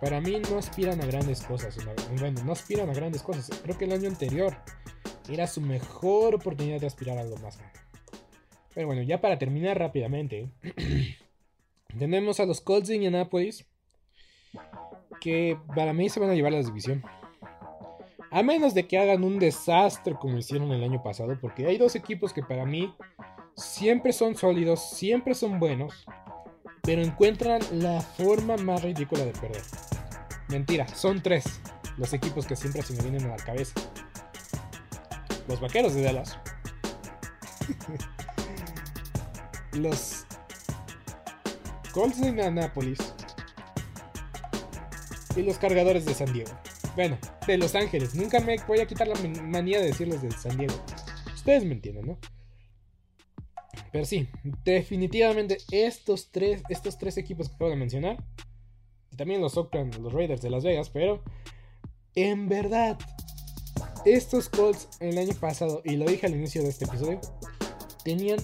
para 0.00 0.20
mí 0.20 0.40
no 0.50 0.58
aspiran 0.58 1.00
a 1.02 1.06
grandes 1.06 1.42
cosas. 1.42 1.76
Bueno, 2.18 2.42
no 2.44 2.52
aspiran 2.52 2.88
a 2.88 2.94
grandes 2.94 3.22
cosas. 3.22 3.50
Creo 3.62 3.76
que 3.76 3.84
el 3.84 3.92
año 3.92 4.08
anterior 4.08 4.56
era 5.28 5.46
su 5.46 5.60
mejor 5.60 6.34
oportunidad 6.34 6.80
de 6.80 6.86
aspirar 6.86 7.18
a 7.18 7.20
algo 7.20 7.36
más 7.36 7.58
grande. 7.58 7.81
Pero 8.74 8.86
bueno, 8.86 9.02
ya 9.02 9.20
para 9.20 9.38
terminar 9.38 9.78
rápidamente, 9.78 10.48
tenemos 11.98 12.40
a 12.40 12.46
los 12.46 12.60
Colts 12.60 12.88
de 12.88 12.96
Indianapolis, 12.96 13.66
que 15.20 15.58
para 15.74 15.92
mí 15.92 16.08
se 16.08 16.20
van 16.20 16.30
a 16.30 16.34
llevar 16.34 16.52
la 16.52 16.62
división. 16.62 17.02
A 18.30 18.42
menos 18.42 18.72
de 18.72 18.86
que 18.86 18.98
hagan 18.98 19.24
un 19.24 19.38
desastre 19.38 20.14
como 20.14 20.38
hicieron 20.38 20.72
el 20.72 20.82
año 20.82 21.02
pasado, 21.02 21.38
porque 21.40 21.66
hay 21.66 21.76
dos 21.76 21.94
equipos 21.94 22.32
que 22.32 22.42
para 22.42 22.64
mí 22.64 22.94
siempre 23.56 24.12
son 24.12 24.36
sólidos, 24.36 24.90
siempre 24.90 25.34
son 25.34 25.60
buenos, 25.60 26.06
pero 26.82 27.02
encuentran 27.02 27.60
la 27.72 28.00
forma 28.00 28.56
más 28.56 28.82
ridícula 28.82 29.24
de 29.24 29.32
perder. 29.32 29.62
Mentira, 30.48 30.88
son 30.88 31.22
tres 31.22 31.60
los 31.98 32.12
equipos 32.12 32.46
que 32.46 32.56
siempre 32.56 32.82
se 32.82 32.94
me 32.94 33.02
vienen 33.02 33.24
a 33.26 33.36
la 33.36 33.44
cabeza. 33.44 33.74
Los 35.48 35.60
vaqueros 35.60 35.94
de 35.94 36.02
Dallas. 36.02 36.38
los 39.72 40.26
Colts 41.92 42.20
de 42.20 42.28
Indianapolis. 42.28 42.98
Y 45.36 45.42
los 45.42 45.58
cargadores 45.58 46.04
de 46.04 46.14
San 46.14 46.32
Diego. 46.32 46.50
Bueno, 46.94 47.18
de 47.46 47.56
Los 47.56 47.74
Ángeles. 47.74 48.14
Nunca 48.14 48.40
me 48.40 48.56
voy 48.68 48.80
a 48.80 48.86
quitar 48.86 49.08
la 49.08 49.14
manía 49.42 49.80
de 49.80 49.86
decirles 49.86 50.20
de 50.20 50.30
San 50.30 50.56
Diego. 50.58 50.74
Ustedes 51.34 51.64
me 51.64 51.72
entienden, 51.72 52.06
¿no? 52.06 52.18
Pero 53.92 54.04
sí, 54.04 54.28
definitivamente 54.64 55.58
estos 55.70 56.30
tres, 56.30 56.62
estos 56.68 56.98
tres 56.98 57.16
equipos 57.16 57.48
que 57.48 57.54
acabo 57.54 57.70
de 57.70 57.76
mencionar. 57.76 58.22
También 59.16 59.40
los 59.40 59.56
Oakland, 59.56 59.96
los 59.96 60.12
Raiders 60.12 60.42
de 60.42 60.50
Las 60.50 60.64
Vegas. 60.64 60.90
Pero 60.90 61.22
en 62.14 62.48
verdad, 62.48 62.98
estos 64.04 64.48
Colts 64.48 64.88
el 65.00 65.16
año 65.16 65.34
pasado, 65.34 65.82
y 65.84 65.96
lo 65.96 66.06
dije 66.06 66.26
al 66.26 66.34
inicio 66.34 66.62
de 66.62 66.68
este 66.68 66.84
episodio, 66.84 67.20
tenían 68.04 68.38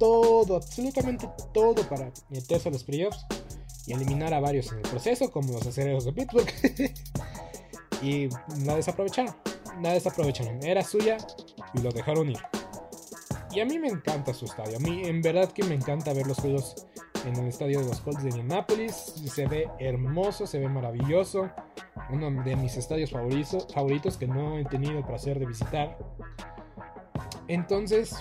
todo, 0.00 0.56
absolutamente 0.56 1.28
todo 1.52 1.86
para 1.88 2.10
meterse 2.30 2.70
a 2.70 2.72
los 2.72 2.82
playoffs 2.82 3.24
y 3.86 3.92
eliminar 3.92 4.32
a 4.32 4.40
varios 4.40 4.72
en 4.72 4.78
el 4.78 4.82
proceso, 4.82 5.30
como 5.30 5.52
los 5.52 5.66
acereros 5.66 6.06
de 6.06 6.12
Pittsburgh. 6.12 6.50
y 8.02 8.28
la 8.64 8.74
desaprovecharon. 8.76 9.36
La 9.82 9.92
desaprovecharon. 9.92 10.62
Era 10.64 10.82
suya 10.82 11.18
y 11.74 11.80
lo 11.80 11.90
dejaron 11.90 12.30
ir. 12.30 12.38
Y 13.52 13.60
a 13.60 13.66
mí 13.66 13.78
me 13.78 13.88
encanta 13.88 14.32
su 14.32 14.46
estadio. 14.46 14.78
A 14.78 14.80
mí, 14.80 15.02
en 15.04 15.20
verdad, 15.22 15.52
que 15.52 15.64
me 15.64 15.74
encanta 15.74 16.12
ver 16.12 16.26
los 16.26 16.38
juegos 16.38 16.86
en 17.26 17.36
el 17.36 17.48
estadio 17.48 17.80
de 17.80 17.86
los 17.86 18.00
Colts 18.00 18.22
de 18.22 18.30
Indianapolis. 18.30 18.94
Se 18.94 19.46
ve 19.46 19.68
hermoso, 19.78 20.46
se 20.46 20.58
ve 20.58 20.68
maravilloso. 20.68 21.50
Uno 22.10 22.30
de 22.42 22.56
mis 22.56 22.76
estadios 22.76 23.10
favoritos, 23.10 23.66
favoritos 23.72 24.16
que 24.16 24.26
no 24.26 24.58
he 24.58 24.64
tenido 24.64 24.98
el 24.98 25.04
placer 25.04 25.38
de 25.38 25.46
visitar. 25.46 25.98
Entonces, 27.48 28.16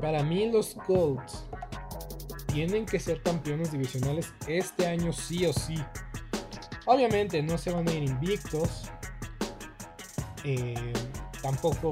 para 0.00 0.22
mí 0.22 0.50
los 0.50 0.74
Colts 0.74 1.44
tienen 2.52 2.84
que 2.84 3.00
ser 3.00 3.22
campeones 3.22 3.72
divisionales 3.72 4.32
este 4.46 4.86
año 4.86 5.12
sí 5.12 5.46
o 5.46 5.52
sí. 5.52 5.82
Obviamente 6.86 7.42
no 7.42 7.56
se 7.56 7.72
van 7.72 7.88
a 7.88 7.92
ir 7.92 8.02
invictos. 8.02 8.90
Eh, 10.44 10.92
tampoco 11.40 11.90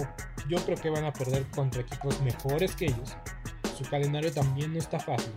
yo 0.49 0.59
creo 0.65 0.77
que 0.77 0.91
van 0.91 1.05
a 1.05 1.13
perder 1.13 1.49
contra 1.51 1.83
equipos 1.83 2.21
mejores 2.23 2.75
que 2.75 2.87
ellos. 2.87 3.17
Su 3.79 3.89
calendario 3.89 4.33
también 4.33 4.73
no 4.73 4.79
está 4.79 4.99
fácil. 4.99 5.33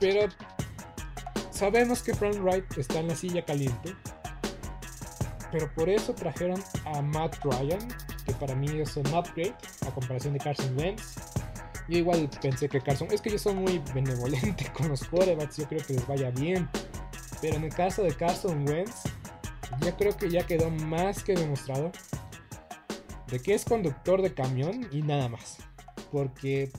Pero 0.00 0.28
sabemos 1.50 2.02
que 2.02 2.14
Frank 2.14 2.36
Wright 2.42 2.64
está 2.78 3.00
en 3.00 3.08
la 3.08 3.14
silla 3.14 3.44
caliente. 3.44 3.94
Pero 5.52 5.72
por 5.74 5.88
eso 5.88 6.14
trajeron 6.14 6.62
a 6.86 7.02
Matt 7.02 7.36
Ryan, 7.44 7.86
para 8.34 8.54
mí 8.54 8.68
es 8.80 8.96
un 8.96 9.06
upgrade 9.06 9.54
a 9.86 9.90
comparación 9.90 10.34
de 10.34 10.40
Carson 10.40 10.76
Wentz. 10.78 11.14
Yo 11.88 11.98
igual 11.98 12.30
pensé 12.40 12.68
que 12.68 12.80
Carson, 12.80 13.08
es 13.10 13.20
que 13.20 13.30
yo 13.30 13.38
soy 13.38 13.54
muy 13.54 13.82
benevolente 13.92 14.70
con 14.76 14.88
los 14.88 15.04
quarterbacks, 15.04 15.56
yo 15.56 15.68
creo 15.68 15.84
que 15.84 15.94
les 15.94 16.06
vaya 16.06 16.30
bien. 16.30 16.68
Pero 17.40 17.56
en 17.56 17.64
el 17.64 17.74
caso 17.74 18.02
de 18.02 18.14
Carson 18.14 18.68
Wentz, 18.68 19.02
ya 19.80 19.96
creo 19.96 20.16
que 20.16 20.30
ya 20.30 20.46
quedó 20.46 20.70
más 20.70 21.24
que 21.24 21.34
demostrado 21.34 21.90
de 23.28 23.40
que 23.40 23.54
es 23.54 23.64
conductor 23.64 24.22
de 24.22 24.34
camión 24.34 24.88
y 24.92 25.02
nada 25.02 25.28
más. 25.28 25.58
Porque 26.10 26.70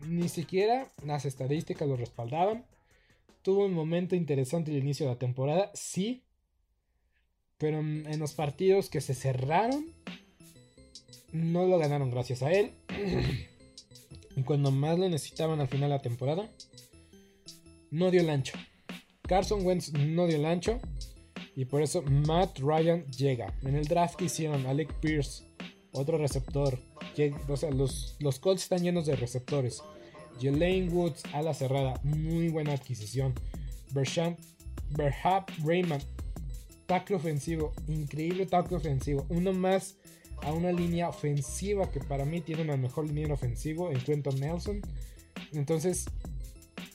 ni 0.00 0.28
siquiera 0.28 0.90
las 1.04 1.24
estadísticas 1.24 1.88
lo 1.88 1.96
respaldaban. 1.96 2.64
Tuvo 3.42 3.66
un 3.66 3.74
momento 3.74 4.16
interesante 4.16 4.70
el 4.70 4.78
inicio 4.78 5.06
de 5.06 5.12
la 5.12 5.18
temporada, 5.18 5.70
sí. 5.74 6.24
Pero 7.58 7.78
en 7.78 8.18
los 8.18 8.34
partidos 8.34 8.88
que 8.88 9.00
se 9.00 9.14
cerraron, 9.14 9.94
no 11.32 11.66
lo 11.66 11.78
ganaron 11.78 12.10
gracias 12.10 12.42
a 12.42 12.52
él. 12.52 12.72
y 14.36 14.42
cuando 14.42 14.70
más 14.70 14.98
lo 14.98 15.08
necesitaban 15.08 15.60
al 15.60 15.68
final 15.68 15.90
de 15.90 15.96
la 15.96 16.02
temporada, 16.02 16.50
no 17.90 18.10
dio 18.10 18.20
el 18.20 18.30
ancho. 18.30 18.58
Carson 19.26 19.64
Wentz 19.64 19.92
no 19.92 20.26
dio 20.26 20.36
el 20.36 20.44
ancho. 20.44 20.80
Y 21.56 21.64
por 21.64 21.82
eso 21.82 22.02
Matt 22.02 22.58
Ryan 22.60 23.04
llega. 23.06 23.52
En 23.62 23.74
el 23.74 23.86
draft 23.86 24.16
que 24.16 24.26
hicieron, 24.26 24.66
Alec 24.66 24.92
Pierce, 25.00 25.44
otro 25.92 26.16
receptor. 26.18 26.78
O 27.48 27.56
sea, 27.56 27.70
los, 27.70 28.16
los 28.18 28.38
Colts 28.38 28.62
están 28.62 28.82
llenos 28.82 29.06
de 29.06 29.16
receptores. 29.16 29.82
Jelaine 30.40 30.90
Woods 30.90 31.22
a 31.32 31.42
la 31.42 31.52
cerrada, 31.52 32.00
muy 32.02 32.48
buena 32.48 32.72
adquisición. 32.72 33.34
Bersham, 33.92 34.36
Berhab 34.90 35.44
Raymond, 35.64 36.02
tackle 36.86 37.16
ofensivo, 37.16 37.72
increíble 37.88 38.46
tackle 38.46 38.78
ofensivo. 38.78 39.26
Uno 39.28 39.52
más 39.52 39.96
a 40.42 40.52
una 40.52 40.72
línea 40.72 41.08
ofensiva 41.08 41.90
que 41.90 42.00
para 42.00 42.24
mí 42.24 42.40
tiene 42.40 42.62
una 42.62 42.76
mejor 42.76 43.06
línea 43.06 43.32
ofensiva 43.32 43.90
en 43.90 44.00
Quentin 44.00 44.40
Nelson. 44.40 44.80
Entonces, 45.52 46.06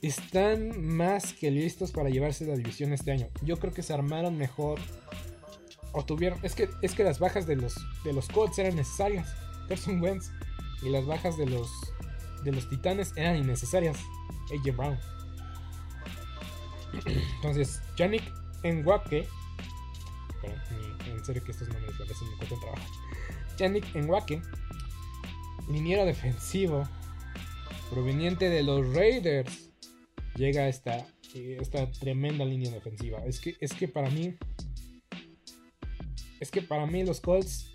están 0.02 0.86
más 0.86 1.34
que 1.34 1.52
listos 1.52 1.92
para 1.92 2.10
llevarse 2.10 2.46
la 2.46 2.56
división 2.56 2.94
este 2.94 3.12
año. 3.12 3.28
Yo 3.42 3.58
creo 3.58 3.74
que 3.74 3.84
se 3.84 3.94
armaron 3.94 4.38
mejor 4.38 4.80
o 5.94 6.04
tuvieron. 6.06 6.40
Es 6.44 6.56
que, 6.56 6.70
es 6.82 6.94
que 6.94 7.04
las 7.04 7.20
bajas 7.20 7.48
de 7.48 7.56
los, 7.56 7.76
de 8.04 8.14
los 8.14 8.28
Colts 8.28 8.60
eran 8.60 8.76
necesarias. 8.76 9.34
Carson 9.68 10.02
Wentz. 10.02 10.32
Y 10.84 10.90
las 10.90 11.06
bajas 11.06 11.38
de 11.38 11.48
los, 11.48 11.70
de 12.44 12.52
los 12.52 12.70
Titanes 12.70 13.14
eran 13.16 13.38
innecesarias. 13.38 13.98
AJ 14.52 14.76
Brown. 14.76 14.98
Entonces, 17.38 17.82
Yannick 17.98 18.24
Nwake. 18.64 19.28
en 21.08 21.26
serio 21.26 21.44
que 21.44 21.52
estos 21.52 21.68
nombres 21.70 21.96
a 21.96 22.04
veces 22.04 22.24
me 22.40 22.46
trabajo. 22.46 22.86
Yannick 23.58 23.94
Nwake. 23.96 24.42
Liniero 25.70 26.06
defensivo. 26.06 26.88
Proveniente 27.90 28.50
de 28.50 28.64
los 28.64 28.94
Raiders. 28.94 29.70
Llega 30.36 30.68
esta, 30.68 31.08
esta 31.34 31.90
tremenda 31.92 32.46
línea 32.46 32.72
defensiva. 32.72 33.20
Es 33.26 33.40
que, 33.40 33.56
es 33.60 33.74
que 33.74 33.88
para 33.88 34.10
mí 34.10 34.36
es 36.40 36.52
que 36.52 36.62
para 36.62 36.86
mí 36.86 37.04
los 37.04 37.22
Colts 37.22 37.72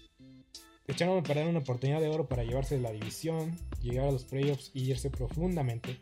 echaron 0.86 1.18
a 1.18 1.22
perder 1.22 1.46
una 1.46 1.60
oportunidad 1.60 2.00
de 2.00 2.08
oro 2.08 2.28
para 2.28 2.44
llevarse 2.44 2.78
la 2.78 2.92
división, 2.92 3.56
llegar 3.82 4.08
a 4.08 4.12
los 4.12 4.24
playoffs 4.24 4.70
y 4.74 4.90
irse 4.90 5.10
profundamente. 5.10 5.98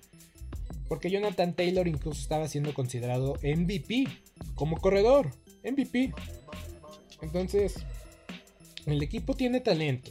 Porque 0.89 1.11
Jonathan 1.11 1.55
Taylor 1.55 1.87
incluso 1.87 2.21
estaba 2.21 2.49
siendo 2.49 2.75
considerado 2.75 3.35
MVP 3.43 4.09
como 4.55 4.79
corredor. 4.79 5.31
MVP. 5.63 6.13
Entonces, 7.21 7.77
el 8.91 9.03
equipo 9.03 9.35
tiene 9.35 9.61
talento. 9.61 10.11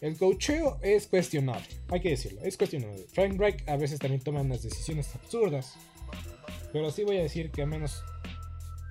El 0.00 0.18
cocheo 0.18 0.78
es 0.82 1.06
cuestionable, 1.06 1.66
hay 1.88 2.00
que 2.00 2.10
decirlo, 2.10 2.42
es 2.42 2.58
cuestionable. 2.58 3.06
Frank 3.12 3.38
Reich 3.38 3.66
a 3.68 3.76
veces 3.76 3.98
también 3.98 4.22
toma 4.22 4.42
unas 4.42 4.62
decisiones 4.62 5.14
absurdas. 5.14 5.74
Pero 6.72 6.90
sí 6.90 7.04
voy 7.04 7.18
a 7.18 7.22
decir 7.22 7.50
que 7.50 7.62
al 7.62 7.68
menos 7.68 8.02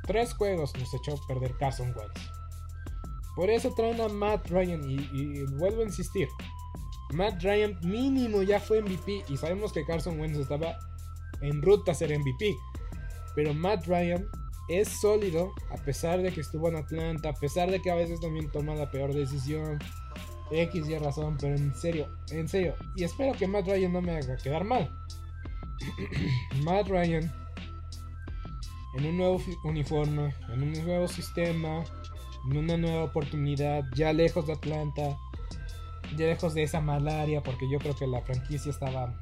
Tres 0.05 0.33
juegos 0.33 0.73
nos 0.77 0.93
echó 0.93 1.13
a 1.13 1.27
perder 1.27 1.55
Carson 1.57 1.93
Wentz. 1.95 2.29
Por 3.35 3.49
eso 3.49 3.73
traen 3.73 4.01
a 4.01 4.09
Matt 4.09 4.49
Ryan 4.49 4.81
y, 4.89 5.43
vuelvo 5.57 5.81
a 5.81 5.85
insistir. 5.85 6.27
Matt 7.13 7.41
Ryan 7.41 7.79
mínimo 7.83 8.43
ya 8.43 8.59
fue 8.59 8.81
MVP 8.81 9.23
y 9.29 9.37
sabemos 9.37 9.71
que 9.71 9.85
Carson 9.85 10.19
Wentz 10.19 10.37
estaba 10.37 10.77
en 11.41 11.61
ruta 11.61 11.93
a 11.93 11.95
ser 11.95 12.17
MVP. 12.17 12.55
Pero 13.33 13.53
Matt 13.53 13.87
Ryan 13.87 14.27
es 14.69 14.87
sólido, 14.87 15.51
a 15.71 15.77
pesar 15.83 16.21
de 16.21 16.31
que 16.31 16.41
estuvo 16.41 16.69
en 16.69 16.77
Atlanta, 16.77 17.29
a 17.29 17.33
pesar 17.33 17.69
de 17.69 17.81
que 17.81 17.91
a 17.91 17.95
veces 17.95 18.19
también 18.19 18.49
toma 18.51 18.75
la 18.75 18.89
peor 18.89 19.13
decisión. 19.13 19.79
X 20.51 20.87
y 20.87 20.97
razón, 20.97 21.37
pero 21.39 21.55
en 21.55 21.73
serio, 21.73 22.07
en 22.29 22.47
serio. 22.47 22.75
Y 22.95 23.03
espero 23.03 23.33
que 23.33 23.47
Matt 23.47 23.67
Ryan 23.67 23.93
no 23.93 24.01
me 24.01 24.15
haga 24.15 24.37
quedar 24.37 24.63
mal. 24.63 24.89
Matt 26.63 26.87
Ryan, 26.87 27.31
en 28.95 29.05
un 29.05 29.17
nuevo 29.17 29.41
uniforme, 29.63 30.33
en 30.49 30.63
un 30.63 30.71
nuevo 30.85 31.07
sistema, 31.07 31.83
en 32.49 32.57
una 32.57 32.77
nueva 32.77 33.03
oportunidad, 33.05 33.83
ya 33.95 34.13
lejos 34.13 34.45
de 34.47 34.53
Atlanta, 34.53 35.17
ya 36.15 36.27
lejos 36.27 36.53
de 36.53 36.63
esa 36.63 36.81
malaria, 36.81 37.41
porque 37.41 37.69
yo 37.69 37.79
creo 37.79 37.95
que 37.95 38.05
la 38.05 38.21
franquicia 38.21 38.69
estaba, 38.69 39.17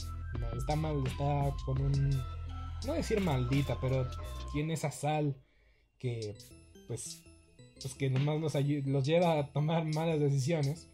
está 0.57 0.75
mal, 0.75 1.01
está 1.05 1.53
con 1.65 1.81
un, 1.81 2.21
no 2.85 2.93
decir 2.93 3.21
maldita, 3.21 3.77
pero 3.79 4.07
tiene 4.53 4.73
esa 4.73 4.91
sal 4.91 5.35
que, 5.97 6.35
pues, 6.87 7.21
pues 7.81 7.93
que 7.93 8.09
nomás 8.09 8.39
los, 8.39 9.05
lleva 9.05 9.39
a 9.39 9.51
tomar 9.51 9.85
malas 9.85 10.19
decisiones. 10.19 10.87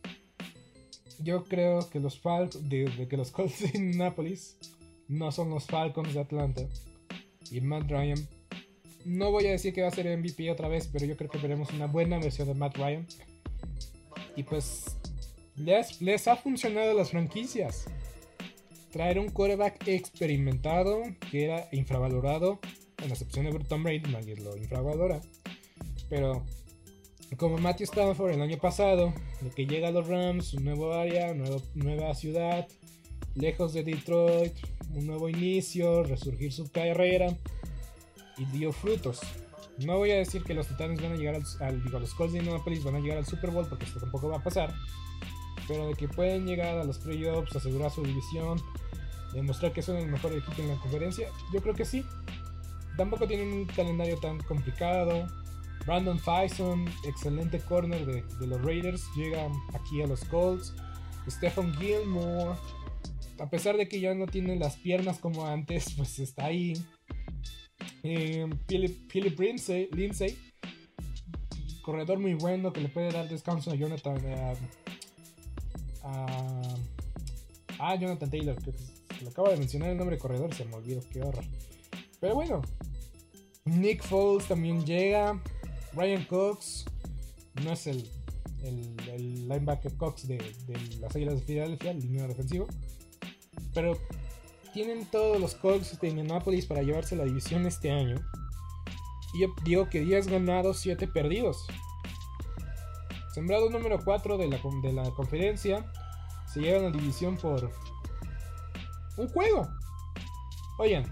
Yo 1.20 1.46
creo 1.46 1.90
que 1.90 2.00
los 2.00 2.20
Falcons, 2.20 2.70
de, 2.70 3.08
que 3.10 3.18
los 3.18 3.32
Colts 3.32 3.62
de 3.72 3.78
Indianapolis 3.78 4.58
no 5.08 5.32
son 5.32 5.50
los 5.50 5.66
Falcons 5.66 6.14
de 6.14 6.20
Atlanta. 6.20 6.64
Y 7.52 7.62
Matt 7.62 7.90
Ryan, 7.90 8.28
no 9.06 9.32
voy 9.32 9.48
a 9.48 9.52
decir 9.52 9.74
que 9.74 9.82
va 9.82 9.88
a 9.88 9.92
ser 9.92 10.16
MVP 10.18 10.52
otra 10.52 10.68
vez, 10.68 10.90
pero 10.92 11.06
yo 11.06 11.16
creo 11.16 11.30
que 11.30 11.38
veremos 11.38 11.72
una 11.72 11.88
buena 11.88 12.20
versión 12.20 12.48
de 12.48 12.54
Matt 12.54 12.78
Ryan. 12.78 13.08
Y 14.36 14.44
pues 14.44 14.98
les, 15.58 16.28
ha 16.28 16.36
funcionado 16.36 16.94
las 16.94 17.12
franquicias. 17.12 17.86
Traer 18.98 19.20
un 19.20 19.30
quarterback 19.30 19.88
experimentado 19.88 21.04
que 21.30 21.46
era 21.46 21.68
infravalorado, 21.72 22.60
en 22.98 23.10
la 23.10 23.14
excepción 23.14 23.46
de 23.46 23.52
Tom 23.60 23.84
Brady, 23.84 24.12
nadie 24.12 24.36
lo 24.38 24.58
infravalora. 24.58 25.22
Pero 26.10 26.44
como 27.38 27.60
Matthew 27.60 27.84
Stafford 27.84 28.32
el 28.32 28.42
año 28.42 28.58
pasado, 28.58 29.14
de 29.42 29.52
que 29.52 29.68
llega 29.68 29.90
a 29.90 29.92
los 29.92 30.08
Rams, 30.08 30.56
un 30.56 30.66
nuevo 30.66 30.94
área, 30.94 31.36
nueva 31.76 32.16
ciudad, 32.16 32.68
lejos 33.36 33.76
de 33.76 33.84
Detroit, 33.84 34.54
un 34.96 35.06
nuevo 35.06 35.30
inicio, 35.30 36.02
resurgir 36.02 36.52
su 36.52 36.68
carrera 36.72 37.38
y 38.36 38.46
dio 38.46 38.72
frutos. 38.72 39.20
No 39.78 40.00
voy 40.00 40.10
a 40.10 40.16
decir 40.16 40.42
que 40.42 40.56
los 40.56 40.70
Titanes 40.70 41.00
van 41.04 41.12
a 41.12 41.18
llegar 41.18 41.40
al, 41.60 41.84
digo, 41.84 42.00
los 42.00 42.16
Colts 42.16 42.34
de 42.34 42.40
Indianapolis 42.40 42.84
van 42.84 42.96
a 42.96 43.00
llegar 43.00 43.20
al 43.20 43.28
Super 43.28 43.52
Bowl 43.52 43.70
porque 43.70 43.86
esto 43.86 44.00
tampoco 44.00 44.30
va 44.30 44.38
a 44.38 44.44
pasar, 44.44 44.74
pero 45.68 45.88
de 45.88 45.94
que 45.94 46.08
pueden 46.08 46.48
llegar 46.48 46.80
a 46.80 46.84
los 46.84 46.98
playoffs, 46.98 47.56
asegurar 47.56 47.92
su 47.92 48.02
división, 48.02 48.60
demostrar 49.34 49.74
que 49.74 49.82
son 49.82 49.98
el 49.98 50.08
mejor 50.08 50.34
equipo 50.34 50.62
en 50.62 50.70
la 50.70 50.76
conferencia, 50.76 51.30
yo 51.54 51.62
creo 51.62 51.76
que 51.76 51.86
sí. 51.86 52.06
Tampoco 52.98 53.28
tienen 53.28 53.54
un 53.54 53.66
calendario 53.66 54.18
tan 54.20 54.40
complicado, 54.40 55.28
Brandon 55.86 56.20
Faison, 56.20 56.86
excelente 57.06 57.60
corner 57.60 58.06
de, 58.06 58.48
los 58.48 58.62
Raiders, 58.62 59.06
llega 59.16 59.48
aquí 59.74 60.02
a 60.02 60.08
los 60.08 60.24
Colts. 60.26 60.74
Stephen 61.30 61.74
Gilmore, 61.76 62.58
a 63.40 63.50
pesar 63.50 63.78
de 63.78 63.88
que 63.88 64.00
ya 64.00 64.14
no 64.14 64.28
tiene 64.28 64.56
las 64.58 64.78
piernas 64.78 65.20
como 65.20 65.46
antes, 65.46 65.94
pues 65.96 66.20
está 66.20 66.46
ahí. 66.46 66.74
Eh, 68.04 68.48
Philip, 68.68 69.40
Lindsay, 69.40 70.38
corredor 71.82 72.20
muy 72.20 72.34
bueno 72.34 72.74
que 72.74 72.82
le 72.82 72.90
puede 72.90 73.12
dar 73.12 73.30
descanso 73.30 73.72
a 73.72 73.76
Jonathan. 73.76 74.18
Eh, 74.26 74.56
a, 77.80 77.96
Jonathan 77.96 78.30
Taylor, 78.30 78.56
le 79.22 79.30
acabo 79.30 79.50
de 79.50 79.58
mencionar 79.58 79.90
el 79.90 79.98
nombre 79.98 80.18
corredor, 80.18 80.54
se 80.54 80.66
me 80.66 80.76
olvidó, 80.76 81.02
qué 81.12 81.22
horror. 81.22 81.44
Pero 82.20 82.36
bueno, 82.36 82.62
Nick 83.66 84.04
Foles 84.04 84.48
también 84.48 84.86
llega. 84.86 85.42
Ryan 85.94 86.26
Cox 86.26 86.86
no 87.64 87.72
es 87.72 87.88
el, 87.88 88.10
linebacker 89.48 89.96
Cox 89.98 90.28
de, 90.28 90.38
las 91.00 91.16
Águilas 91.16 91.36
de 91.36 91.42
Filadelfia, 91.42 91.92
el 91.92 92.02
línea 92.02 92.28
defensivo. 92.28 92.68
Pero 93.74 93.98
tienen 94.74 95.06
todos 95.06 95.40
los 95.40 95.56
Cox 95.56 96.00
de 96.00 96.10
Indianapolis 96.10 96.66
para 96.66 96.82
llevarse 96.82 97.16
la 97.16 97.26
división 97.26 97.66
este 97.66 97.92
año. 97.92 98.16
Y 99.34 99.42
yo 99.42 99.48
digo 99.64 99.90
que 99.90 100.02
10 100.02 100.28
ganados, 100.28 100.80
7 100.80 101.08
perdidos. 101.08 101.66
Sembrado 103.34 103.70
número 103.70 104.00
4 104.04 104.38
de 104.38 104.48
la, 104.48 104.60
de 104.82 104.94
la 104.94 105.12
conferencia. 105.12 105.92
Se 106.52 106.62
llevan 106.62 106.84
la 106.84 106.92
división 106.92 107.38
por 107.38 107.72
un 109.18 109.28
juego. 109.30 109.68
Oigan, 110.80 111.04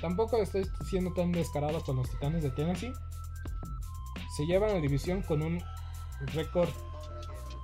tampoco 0.00 0.38
estoy 0.38 0.66
siendo 0.84 1.12
tan 1.12 1.32
descarado 1.32 1.82
con 1.82 1.96
los 1.96 2.10
Titanes 2.10 2.42
de 2.42 2.50
Tennessee 2.50 2.92
se 4.32 4.46
llevan 4.46 4.72
la 4.72 4.80
división 4.80 5.22
con 5.22 5.42
un 5.42 5.62
récord 6.34 6.70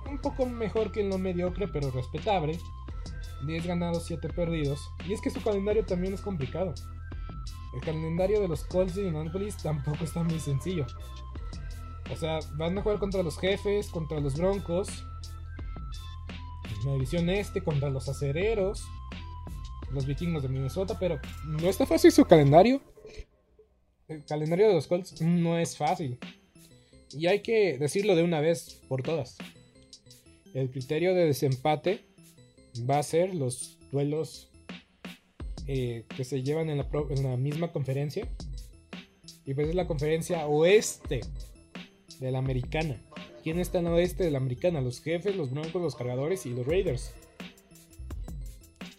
un 0.07 0.19
poco 0.19 0.45
mejor 0.45 0.91
que 0.91 1.01
en 1.01 1.09
lo 1.09 1.17
mediocre, 1.17 1.67
pero 1.67 1.91
respetable. 1.91 2.59
10 3.45 3.65
ganados, 3.65 4.05
7 4.05 4.29
perdidos. 4.29 4.79
Y 5.07 5.13
es 5.13 5.21
que 5.21 5.29
su 5.29 5.41
calendario 5.41 5.85
también 5.85 6.13
es 6.13 6.21
complicado. 6.21 6.73
El 7.73 7.81
calendario 7.81 8.39
de 8.41 8.47
los 8.47 8.63
Colts 8.65 8.95
de 8.95 9.03
Indianapolis 9.03 9.57
tampoco 9.57 10.03
está 10.03 10.23
muy 10.23 10.39
sencillo. 10.39 10.85
O 12.11 12.15
sea, 12.15 12.39
van 12.53 12.77
a 12.77 12.81
jugar 12.81 12.99
contra 12.99 13.23
los 13.23 13.39
jefes, 13.39 13.89
contra 13.89 14.19
los 14.19 14.35
Broncos. 14.35 15.05
En 16.81 16.85
la 16.85 16.93
división 16.93 17.29
este, 17.29 17.63
contra 17.63 17.89
los 17.89 18.09
acereros. 18.09 18.87
Los 19.93 20.05
vikingos 20.05 20.43
de 20.43 20.49
Minnesota, 20.49 20.97
pero 20.99 21.19
no 21.45 21.69
está 21.69 21.85
fácil 21.85 22.11
su 22.11 22.25
calendario. 22.25 22.81
El 24.07 24.25
calendario 24.25 24.67
de 24.67 24.73
los 24.73 24.87
Colts 24.87 25.21
no 25.21 25.57
es 25.57 25.77
fácil. 25.77 26.17
Y 27.11 27.27
hay 27.27 27.41
que 27.41 27.77
decirlo 27.77 28.15
de 28.15 28.23
una 28.23 28.39
vez 28.39 28.81
por 28.87 29.03
todas. 29.03 29.37
El 30.53 30.69
criterio 30.69 31.13
de 31.13 31.25
desempate 31.25 32.05
va 32.89 32.99
a 32.99 33.03
ser 33.03 33.35
los 33.35 33.77
duelos 33.91 34.49
eh, 35.67 36.05
que 36.15 36.23
se 36.23 36.41
llevan 36.41 36.69
en 36.69 36.77
la, 36.77 37.37
misma 37.37 37.71
conferencia. 37.71 38.27
Y 39.45 39.53
pues 39.53 39.69
es 39.69 39.75
la 39.75 39.87
conferencia 39.87 40.47
oeste 40.47 41.21
de 42.19 42.31
la 42.31 42.39
americana. 42.39 43.01
¿Quién 43.43 43.59
está 43.59 43.79
en 43.79 43.87
el 43.87 43.93
oeste 43.93 44.23
de 44.23 44.31
la 44.31 44.39
americana? 44.39 44.81
Los 44.81 45.01
jefes, 45.01 45.35
los 45.35 45.51
broncos, 45.51 45.81
los 45.81 45.95
cargadores 45.95 46.45
y 46.45 46.49
los 46.49 46.65
raiders. 46.65 47.13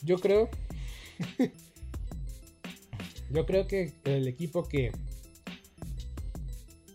Yo 0.02 0.18
creo... 0.18 0.48
yo 3.30 3.46
creo 3.46 3.66
que 3.66 3.92
el 4.04 4.28
equipo 4.28 4.66
que 4.66 4.92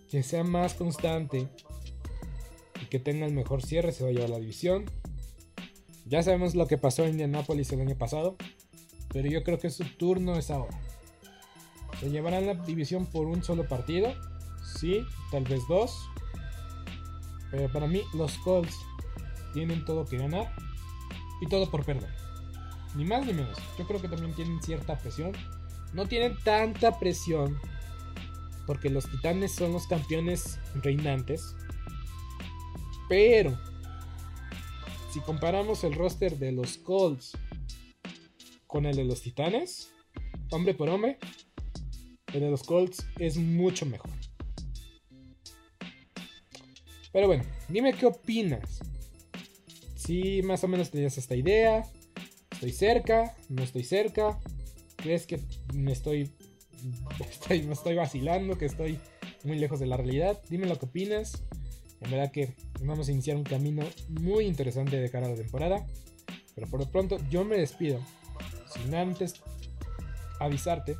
que 0.10 0.24
sea 0.24 0.44
más 0.44 0.76
constante 0.76 1.50
y 2.82 2.86
que 2.86 3.00
tenga 3.00 3.26
el 3.26 3.34
mejor 3.34 3.62
cierre 3.62 3.92
se 3.92 4.04
va 4.04 4.10
a 4.10 4.14
llevar 4.14 4.30
la 4.30 4.40
división. 4.40 4.86
Ya 6.06 6.24
sabemos 6.24 6.56
lo 6.56 6.68
que 6.68 6.78
pasó 6.78 7.04
en 7.04 7.12
Indianapolis 7.12 7.72
el 7.74 7.82
año 7.82 7.98
pasado, 7.98 8.38
pero 9.12 9.28
yo 9.28 9.44
creo 9.44 9.60
que 9.60 9.70
su 9.70 9.84
turno 9.84 10.38
es 10.38 10.52
ahora. 10.52 10.80
¿Se 12.00 12.10
llevarán 12.10 12.46
la 12.46 12.54
división 12.54 13.06
por 13.08 13.28
un 13.28 13.44
solo 13.44 13.68
partido? 13.68 14.14
Sí, 14.80 15.02
tal 15.32 15.44
vez 15.44 15.62
dos. 15.68 15.98
Pero 17.52 17.72
para 17.72 17.88
mí 17.88 18.02
los 18.14 18.38
Colts 18.40 18.76
tienen 19.54 19.84
todo 19.86 20.06
que 20.06 20.18
ganar 20.18 20.54
y 21.42 21.48
todo 21.48 21.70
por 21.70 21.86
perder. 21.86 22.25
Ni 22.96 23.06
más 23.06 23.26
ni 23.26 23.34
menos. 23.34 23.58
Yo 23.78 23.86
creo 23.86 24.02
que 24.02 24.08
también 24.08 24.34
tienen 24.34 24.62
cierta 24.62 24.98
presión. 24.98 25.34
No 25.94 26.08
tienen 26.08 26.38
tanta 26.44 26.98
presión 27.00 27.60
porque 28.66 28.90
los 28.90 29.10
titanes 29.10 29.54
son 29.54 29.74
los 29.74 29.88
campeones 29.88 30.60
reinantes. 30.76 31.56
Pero, 33.08 33.58
si 35.12 35.20
comparamos 35.20 35.84
el 35.84 35.94
roster 35.94 36.38
de 36.38 36.52
los 36.52 36.78
Colts 36.78 37.38
con 38.68 38.86
el 38.86 38.96
de 38.96 39.06
los 39.06 39.22
titanes, 39.22 39.92
hombre 40.52 40.74
por 40.74 40.90
hombre, 40.90 41.20
el 42.34 42.42
de 42.42 42.50
los 42.50 42.64
Colts 42.64 43.06
es 43.20 43.38
mucho 43.38 43.86
mejor. 43.86 44.12
Pero 47.14 47.28
bueno, 47.28 47.44
dime 47.70 47.94
qué 47.94 48.08
opinas. 48.08 48.80
Si 49.96 50.42
más 50.42 50.64
o 50.64 50.68
menos 50.68 50.92
tenías 50.92 51.18
esta 51.18 51.36
idea, 51.36 51.84
estoy 52.66 52.88
cerca, 52.88 53.36
no 53.50 53.64
estoy 53.64 53.84
cerca, 53.84 54.40
crees 54.96 55.28
que 55.28 55.40
me 55.74 55.92
estoy 55.92 56.32
me 57.64 57.74
estoy 57.74 57.96
vacilando, 57.96 58.58
que 58.58 58.66
estoy 58.66 59.00
muy 59.44 59.58
lejos 59.60 59.80
de 59.80 59.86
la 59.86 59.98
realidad. 59.98 60.40
Dime 60.50 60.66
lo 60.66 60.78
que 60.80 60.86
opinas. 60.86 61.44
En 62.02 62.12
verdad 62.12 62.32
que 62.32 62.56
vamos 62.82 63.08
a 63.08 63.12
iniciar 63.12 63.38
un 63.38 63.44
camino 63.44 63.84
muy 64.10 64.46
interesante 64.46 65.00
de 65.00 65.10
cara 65.10 65.28
a 65.28 65.30
la 65.30 65.36
temporada. 65.36 65.86
Pero 66.56 66.68
por 66.68 66.80
lo 66.80 66.90
pronto 66.90 67.18
yo 67.30 67.46
me 67.46 67.58
despido. 67.58 68.00
Sin 68.74 68.94
antes 68.96 69.36
avisarte 70.40 70.96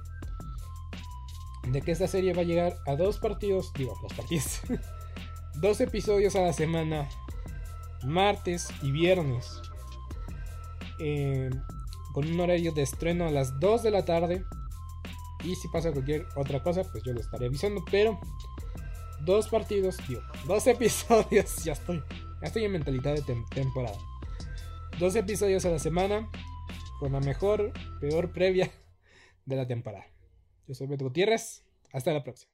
de 1.68 1.82
que 1.82 1.92
esta 1.92 2.08
serie 2.08 2.34
va 2.34 2.42
a 2.42 2.46
llegar 2.46 2.78
a 2.86 2.96
dos 2.96 3.18
partidos, 3.18 3.74
digo, 3.74 3.98
dos 4.04 4.14
partidos, 4.14 4.62
dos 5.56 5.82
episodios 5.82 6.36
a 6.36 6.42
la 6.42 6.54
semana, 6.54 7.10
martes 8.04 8.68
y 8.84 8.92
viernes, 8.92 9.62
eh, 11.00 11.50
con 12.14 12.28
un 12.28 12.40
horario 12.40 12.72
de 12.72 12.82
estreno 12.82 13.26
a 13.28 13.32
las 13.32 13.60
2 13.60 13.84
de 13.84 13.92
la 13.92 14.06
tarde 14.06 14.46
Y 15.44 15.56
si 15.56 15.68
pasa 15.68 15.92
cualquier 15.92 16.26
otra 16.36 16.64
cosa, 16.64 16.84
pues 16.92 17.04
yo 17.04 17.14
lo 17.14 17.20
estaré 17.20 17.48
avisando. 17.48 17.84
Pero 17.92 18.20
dos 19.22 19.48
partidos, 19.50 19.98
tío, 20.08 20.22
dos 20.48 20.66
episodios, 20.68 21.64
ya 21.64 21.74
estoy, 21.74 22.02
ya 22.42 22.48
estoy 22.48 22.66
en 22.66 22.72
mentalidad 22.72 23.16
de 23.16 23.24
temporada. 23.54 23.98
Dos 25.00 25.16
episodios 25.16 25.66
a 25.66 25.70
la 25.72 25.80
semana 25.80 26.30
con 27.00 27.12
la 27.12 27.20
mejor, 27.20 27.74
peor 28.00 28.32
previa 28.32 28.72
de 29.46 29.56
la 29.56 29.68
temporada. 29.68 30.06
Yo 30.68 30.74
soy 30.74 30.88
Beto 30.88 31.06
Gutiérrez, 31.06 31.64
hasta 31.92 32.14
la 32.14 32.24
próxima. 32.24 32.52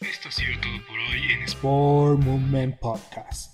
Esto 0.00 0.28
ha 0.28 0.32
sido 0.32 0.60
todo 0.60 0.86
por 0.86 0.98
hoy 0.98 1.32
en 1.32 1.42
Sport 1.44 2.20
Movement 2.20 2.78
Podcast. 2.78 3.53